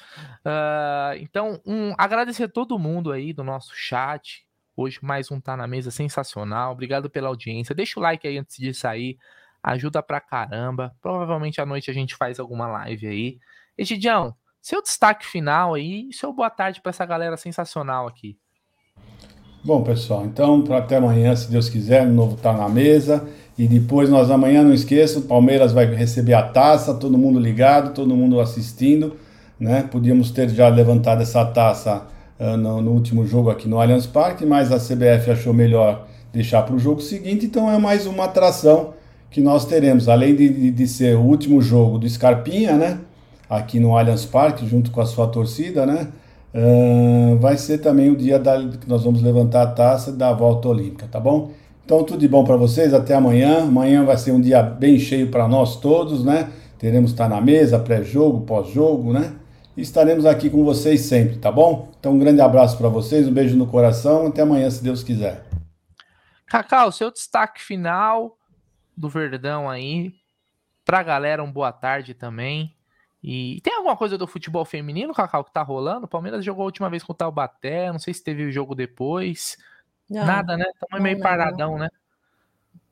Uh, 0.44 1.16
então, 1.20 1.60
um, 1.66 1.94
agradecer 1.96 2.44
a 2.44 2.48
todo 2.48 2.78
mundo 2.78 3.10
aí 3.10 3.32
do 3.32 3.42
nosso 3.42 3.72
chat. 3.74 4.46
Hoje 4.76 4.98
mais 5.02 5.30
um 5.30 5.40
Tá 5.40 5.56
na 5.56 5.66
Mesa 5.66 5.90
sensacional. 5.90 6.72
Obrigado 6.72 7.10
pela 7.10 7.28
audiência. 7.28 7.74
Deixa 7.74 7.98
o 7.98 8.02
like 8.02 8.26
aí 8.28 8.38
antes 8.38 8.56
de 8.56 8.72
sair. 8.72 9.18
Ajuda 9.62 10.02
pra 10.02 10.20
caramba. 10.20 10.94
Provavelmente 11.00 11.60
à 11.60 11.66
noite 11.66 11.90
a 11.90 11.94
gente 11.94 12.14
faz 12.14 12.38
alguma 12.38 12.68
live 12.68 13.06
aí. 13.06 13.38
Egidião, 13.76 14.36
seu 14.60 14.82
destaque 14.82 15.26
final 15.26 15.74
aí 15.74 16.08
e 16.08 16.12
seu 16.12 16.32
boa 16.32 16.50
tarde 16.50 16.80
para 16.80 16.90
essa 16.90 17.04
galera 17.04 17.36
sensacional 17.36 18.06
aqui. 18.06 18.38
Bom, 19.64 19.82
pessoal, 19.82 20.24
então 20.24 20.64
até 20.72 20.96
amanhã, 20.96 21.34
se 21.34 21.50
Deus 21.50 21.68
quiser, 21.68 22.06
no 22.06 22.14
novo 22.14 22.36
Tá 22.36 22.52
na 22.52 22.68
Mesa. 22.68 23.28
E 23.58 23.66
depois 23.66 24.08
nós 24.08 24.30
amanhã, 24.30 24.62
não 24.62 24.72
esqueçam, 24.72 25.20
o 25.20 25.24
Palmeiras 25.24 25.72
vai 25.72 25.84
receber 25.92 26.34
a 26.34 26.42
taça, 26.42 26.94
todo 26.94 27.18
mundo 27.18 27.40
ligado, 27.40 27.92
todo 27.92 28.14
mundo 28.14 28.40
assistindo. 28.40 29.16
Né? 29.58 29.82
Podíamos 29.90 30.30
ter 30.30 30.48
já 30.50 30.68
levantado 30.68 31.22
essa 31.22 31.44
taça 31.44 32.06
uh, 32.38 32.56
no, 32.56 32.80
no, 32.80 32.92
último 32.92 33.26
jogo 33.26 33.50
aqui 33.50 33.68
no 33.68 33.80
Allianz 33.80 34.06
Parque, 34.06 34.46
mas 34.46 34.70
a 34.70 34.78
CBF 34.78 35.32
achou 35.32 35.52
melhor 35.52 36.06
deixar 36.32 36.62
para 36.62 36.76
o 36.76 36.78
jogo 36.78 37.00
seguinte, 37.00 37.46
então 37.46 37.68
é 37.68 37.78
mais 37.78 38.06
uma 38.06 38.26
atração 38.26 38.94
que 39.28 39.40
nós 39.40 39.64
teremos. 39.64 40.08
Além 40.08 40.36
de, 40.36 40.48
de, 40.48 40.70
de, 40.70 40.86
ser 40.86 41.16
o 41.16 41.22
último 41.22 41.60
jogo 41.60 41.98
do 41.98 42.08
Scarpinha, 42.08 42.76
né? 42.76 43.00
Aqui 43.50 43.80
no 43.80 43.96
Allianz 43.96 44.24
Parque, 44.24 44.68
junto 44.68 44.92
com 44.92 45.00
a 45.00 45.06
sua 45.06 45.26
torcida, 45.26 45.84
né? 45.84 46.08
Uh, 46.54 47.36
vai 47.38 47.56
ser 47.56 47.78
também 47.78 48.08
o 48.08 48.16
dia 48.16 48.38
da, 48.38 48.56
que 48.56 48.88
nós 48.88 49.02
vamos 49.02 49.20
levantar 49.20 49.62
a 49.62 49.66
taça 49.66 50.12
da 50.12 50.32
volta 50.32 50.68
olímpica, 50.68 51.08
tá 51.10 51.18
bom? 51.18 51.50
Então, 51.88 52.04
tudo 52.04 52.20
de 52.20 52.28
bom 52.28 52.44
para 52.44 52.54
vocês. 52.54 52.92
Até 52.92 53.14
amanhã. 53.14 53.62
Amanhã 53.62 54.04
vai 54.04 54.18
ser 54.18 54.30
um 54.30 54.40
dia 54.42 54.62
bem 54.62 54.98
cheio 54.98 55.30
para 55.30 55.48
nós 55.48 55.80
todos, 55.80 56.22
né? 56.22 56.52
Teremos 56.78 57.12
estar 57.12 57.30
na 57.30 57.40
mesa, 57.40 57.78
pré-jogo, 57.78 58.44
pós-jogo, 58.44 59.10
né? 59.10 59.34
E 59.74 59.80
estaremos 59.80 60.26
aqui 60.26 60.50
com 60.50 60.62
vocês 60.62 61.00
sempre, 61.00 61.38
tá 61.38 61.50
bom? 61.50 61.90
Então, 61.98 62.12
um 62.12 62.18
grande 62.18 62.42
abraço 62.42 62.76
para 62.76 62.90
vocês, 62.90 63.26
um 63.26 63.32
beijo 63.32 63.56
no 63.56 63.66
coração. 63.66 64.26
Até 64.26 64.42
amanhã, 64.42 64.68
se 64.68 64.84
Deus 64.84 65.02
quiser. 65.02 65.46
Cacau, 66.44 66.92
seu 66.92 67.10
destaque 67.10 67.62
final 67.62 68.36
do 68.94 69.08
Verdão 69.08 69.66
aí. 69.66 70.12
Pra 70.84 71.02
galera, 71.02 71.42
um 71.42 71.50
boa 71.50 71.72
tarde 71.72 72.12
também. 72.12 72.76
E 73.22 73.62
tem 73.62 73.74
alguma 73.74 73.96
coisa 73.96 74.18
do 74.18 74.26
futebol 74.26 74.66
feminino, 74.66 75.14
Cacau, 75.14 75.42
que 75.42 75.54
tá 75.54 75.62
rolando? 75.62 76.04
O 76.04 76.08
Palmeiras 76.08 76.44
jogou 76.44 76.64
a 76.64 76.66
última 76.66 76.90
vez 76.90 77.02
com 77.02 77.14
o 77.14 77.16
Taubaté, 77.16 77.90
não 77.90 77.98
sei 77.98 78.12
se 78.12 78.22
teve 78.22 78.44
o 78.44 78.52
jogo 78.52 78.74
depois. 78.74 79.56
Não, 80.08 80.24
Nada, 80.24 80.56
né? 80.56 80.64
Estamos 80.72 81.02
meio 81.02 81.16
não, 81.16 81.22
paradão, 81.22 81.72
não. 81.72 81.78
né? 81.78 81.88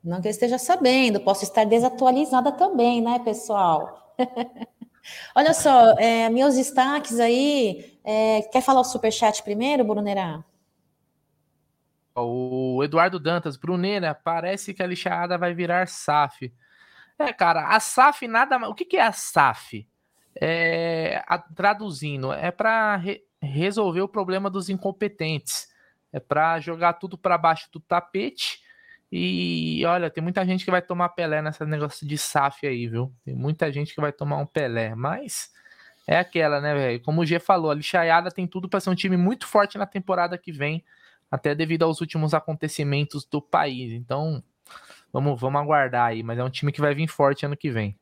Não 0.03 0.21
que 0.21 0.27
eu 0.27 0.31
esteja 0.31 0.57
sabendo, 0.57 1.19
posso 1.19 1.43
estar 1.43 1.65
desatualizada 1.65 2.51
também, 2.51 3.01
né, 3.01 3.19
pessoal? 3.19 4.15
Olha 5.35 5.53
só, 5.53 5.91
é, 5.97 6.29
meus 6.29 6.55
destaques 6.55 7.19
aí. 7.19 7.99
É, 8.03 8.41
quer 8.43 8.61
falar 8.61 8.81
o 8.81 8.85
superchat 8.85 9.43
primeiro, 9.43 9.83
Brunerá? 9.83 10.43
o 12.19 12.83
Eduardo 12.83 13.19
Dantas, 13.19 13.57
Brunera, 13.57 14.15
parece 14.15 14.73
que 14.73 14.81
a 14.81 14.87
lixada 14.87 15.37
vai 15.37 15.53
virar 15.53 15.87
SAF. 15.87 16.51
É, 17.19 17.31
cara, 17.31 17.67
a 17.75 17.79
SAF 17.79 18.27
nada 18.27 18.57
mais. 18.57 18.71
O 18.71 18.75
que, 18.75 18.85
que 18.85 18.97
é 18.97 19.03
a 19.03 19.11
SAF? 19.11 19.87
É, 20.39 21.23
a, 21.27 21.37
traduzindo, 21.37 22.31
é 22.31 22.51
para 22.51 22.95
re, 22.95 23.23
resolver 23.41 24.01
o 24.01 24.07
problema 24.07 24.49
dos 24.49 24.69
incompetentes. 24.69 25.67
É 26.11 26.19
para 26.19 26.59
jogar 26.59 26.93
tudo 26.93 27.17
para 27.17 27.37
baixo 27.37 27.69
do 27.71 27.79
tapete. 27.79 28.61
E 29.11 29.83
olha, 29.85 30.09
tem 30.09 30.21
muita 30.21 30.45
gente 30.45 30.65
que 30.65 30.71
vai 30.71 30.81
tomar 30.81 31.09
Pelé 31.09 31.41
nesse 31.41 31.63
negócio 31.65 32.05
de 32.05 32.17
SAF 32.17 32.67
aí, 32.67 32.87
viu? 32.87 33.13
Tem 33.23 33.35
muita 33.35 33.71
gente 33.71 33.93
que 33.93 34.01
vai 34.01 34.11
tomar 34.11 34.37
um 34.37 34.45
Pelé, 34.45 34.95
mas 34.95 35.51
é 36.05 36.17
aquela, 36.17 36.59
né, 36.59 36.73
velho? 36.73 37.01
Como 37.01 37.21
o 37.21 37.25
G 37.25 37.39
falou, 37.39 37.71
a 37.71 37.75
lixaiada 37.75 38.29
tem 38.31 38.45
tudo 38.47 38.67
para 38.67 38.79
ser 38.79 38.89
um 38.89 38.95
time 38.95 39.15
muito 39.15 39.47
forte 39.47 39.77
na 39.77 39.85
temporada 39.85 40.37
que 40.37 40.51
vem, 40.51 40.83
até 41.31 41.55
devido 41.55 41.83
aos 41.83 42.01
últimos 42.01 42.33
acontecimentos 42.33 43.25
do 43.25 43.41
país. 43.41 43.93
Então, 43.93 44.43
vamos, 45.11 45.39
vamos 45.39 45.61
aguardar 45.61 46.07
aí, 46.07 46.23
mas 46.23 46.37
é 46.39 46.43
um 46.43 46.49
time 46.49 46.71
que 46.71 46.81
vai 46.81 46.93
vir 46.93 47.07
forte 47.07 47.45
ano 47.45 47.57
que 47.57 47.69
vem. 47.69 47.97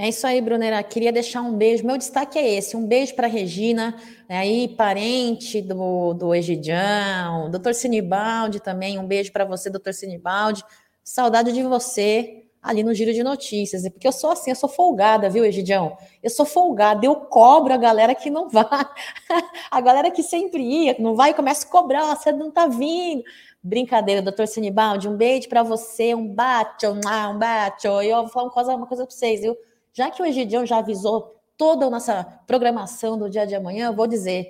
É 0.00 0.08
isso 0.08 0.24
aí, 0.28 0.40
Brunera. 0.40 0.80
Queria 0.84 1.10
deixar 1.12 1.42
um 1.42 1.54
beijo. 1.54 1.84
Meu 1.84 1.98
destaque 1.98 2.38
é 2.38 2.54
esse: 2.54 2.76
um 2.76 2.86
beijo 2.86 3.16
para 3.16 3.26
Regina, 3.26 3.96
né, 4.28 4.38
aí, 4.38 4.68
parente 4.68 5.60
do, 5.60 6.14
do 6.14 6.32
Egidião, 6.32 7.50
doutor 7.50 7.74
Sinibaldi 7.74 8.60
também. 8.60 8.96
Um 8.96 9.06
beijo 9.06 9.32
para 9.32 9.44
você, 9.44 9.68
doutor 9.68 9.92
Sinibaldi. 9.92 10.62
Saudade 11.02 11.52
de 11.52 11.64
você 11.64 12.44
ali 12.62 12.84
no 12.84 12.94
Giro 12.94 13.12
de 13.12 13.24
Notícias. 13.24 13.82
Porque 13.90 14.06
eu 14.06 14.12
sou 14.12 14.30
assim, 14.30 14.50
eu 14.50 14.56
sou 14.56 14.68
folgada, 14.68 15.28
viu, 15.28 15.44
Egidião? 15.44 15.96
Eu 16.22 16.30
sou 16.30 16.46
folgada, 16.46 17.04
eu 17.04 17.16
cobro 17.16 17.74
a 17.74 17.76
galera 17.76 18.14
que 18.14 18.30
não 18.30 18.48
vai. 18.48 18.64
a 19.68 19.80
galera 19.80 20.12
que 20.12 20.22
sempre 20.22 20.62
ia, 20.62 20.96
não 21.00 21.16
vai, 21.16 21.34
começa 21.34 21.66
a 21.66 21.70
cobrar, 21.70 22.14
você 22.14 22.30
não 22.30 22.52
tá 22.52 22.68
vindo. 22.68 23.24
Brincadeira, 23.60 24.22
doutor 24.22 24.46
Sinibaldi, 24.46 25.08
um 25.08 25.16
beijo 25.16 25.48
para 25.48 25.64
você, 25.64 26.14
um 26.14 26.28
bate, 26.28 26.86
um 26.86 27.00
bate. 27.36 27.88
E 27.88 28.08
eu 28.10 28.22
vou 28.22 28.28
falar 28.28 28.44
uma 28.46 28.52
coisa, 28.52 28.76
uma 28.76 28.86
coisa 28.86 29.04
para 29.04 29.14
vocês, 29.14 29.40
viu? 29.40 29.56
Já 29.98 30.12
que 30.12 30.22
o 30.22 30.24
Egidião 30.24 30.64
já 30.64 30.78
avisou 30.78 31.42
toda 31.56 31.86
a 31.86 31.90
nossa 31.90 32.22
programação 32.46 33.18
do 33.18 33.28
dia 33.28 33.44
de 33.44 33.56
amanhã, 33.56 33.90
vou 33.92 34.06
dizer: 34.06 34.48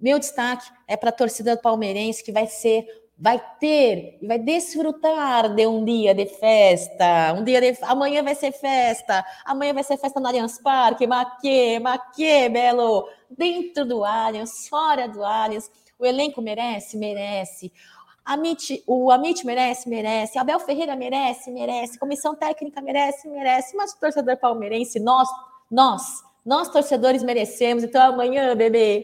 meu 0.00 0.20
destaque 0.20 0.70
é 0.86 0.96
para 0.96 1.08
a 1.08 1.12
torcida 1.12 1.56
palmeirense 1.56 2.22
que 2.22 2.30
vai 2.30 2.46
ser, 2.46 2.86
vai 3.18 3.42
ter 3.58 4.20
e 4.22 4.26
vai 4.28 4.38
desfrutar 4.38 5.52
de 5.52 5.66
um 5.66 5.84
dia 5.84 6.14
de 6.14 6.26
festa. 6.26 7.34
Um 7.36 7.42
dia 7.42 7.60
de 7.60 7.76
amanhã 7.82 8.22
vai 8.22 8.36
ser 8.36 8.52
festa. 8.52 9.24
Amanhã 9.44 9.74
vai 9.74 9.82
ser 9.82 9.96
festa 9.96 10.20
no 10.20 10.28
Allianz 10.28 10.60
Parque, 10.62 11.08
maque, 11.08 11.80
maque, 11.80 12.48
belo, 12.48 13.08
dentro 13.28 13.84
do 13.84 14.04
Allianz, 14.04 14.68
fora 14.68 15.08
do 15.08 15.24
Allianz. 15.24 15.68
O 15.98 16.06
elenco 16.06 16.40
merece, 16.40 16.96
merece. 16.96 17.72
Amit, 18.24 18.82
o 18.86 19.10
Amit 19.10 19.44
merece, 19.44 19.88
merece. 19.88 20.38
Abel 20.38 20.58
Ferreira 20.58 20.96
merece, 20.96 21.50
merece. 21.50 21.98
Comissão 21.98 22.34
técnica 22.34 22.80
merece, 22.80 23.28
merece. 23.28 23.76
Mas 23.76 23.92
o 23.92 24.00
torcedor 24.00 24.36
palmeirense, 24.38 24.98
nós, 24.98 25.28
nós, 25.70 26.22
nós 26.44 26.68
torcedores 26.70 27.22
merecemos. 27.22 27.84
Então 27.84 28.02
amanhã, 28.02 28.56
bebê, 28.56 29.02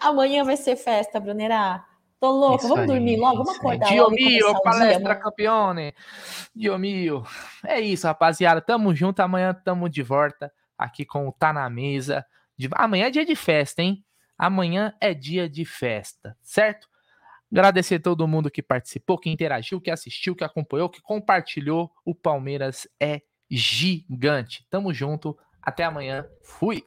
amanhã 0.00 0.42
vai 0.44 0.56
ser 0.56 0.76
festa, 0.76 1.20
Brunerá. 1.20 1.84
Tô 2.18 2.30
louca, 2.30 2.64
isso 2.64 2.68
vamos 2.68 2.90
aí, 2.90 2.96
dormir 2.96 3.16
logo, 3.18 3.44
vamos 3.44 3.58
acordar 3.58 3.88
Dio 3.90 4.10
mio, 4.10 4.62
palestra 4.62 5.14
dia, 5.14 5.22
campeone. 5.22 5.94
Dio 6.54 6.78
mio. 6.78 7.22
É 7.64 7.78
isso, 7.78 8.06
rapaziada. 8.06 8.60
Tamo 8.60 8.94
junto, 8.94 9.20
amanhã 9.20 9.54
tamo 9.54 9.88
de 9.88 10.02
volta 10.02 10.50
aqui 10.78 11.04
com 11.04 11.28
o 11.28 11.32
Tá 11.32 11.52
Na 11.52 11.68
Mesa. 11.68 12.24
Amanhã 12.72 13.06
é 13.06 13.10
dia 13.10 13.24
de 13.24 13.36
festa, 13.36 13.82
hein? 13.82 14.02
Amanhã 14.38 14.94
é 14.98 15.12
dia 15.12 15.48
de 15.48 15.64
festa, 15.64 16.36
certo? 16.42 16.88
Agradecer 17.50 17.96
a 17.96 18.00
todo 18.00 18.26
mundo 18.26 18.50
que 18.50 18.62
participou, 18.62 19.18
que 19.18 19.30
interagiu, 19.30 19.80
que 19.80 19.90
assistiu, 19.90 20.34
que 20.34 20.44
acompanhou, 20.44 20.88
que 20.88 21.00
compartilhou. 21.00 21.92
O 22.04 22.14
Palmeiras 22.14 22.88
é 23.00 23.22
gigante. 23.50 24.66
Tamo 24.68 24.92
junto. 24.92 25.36
Até 25.62 25.84
amanhã. 25.84 26.26
Fui. 26.42 26.84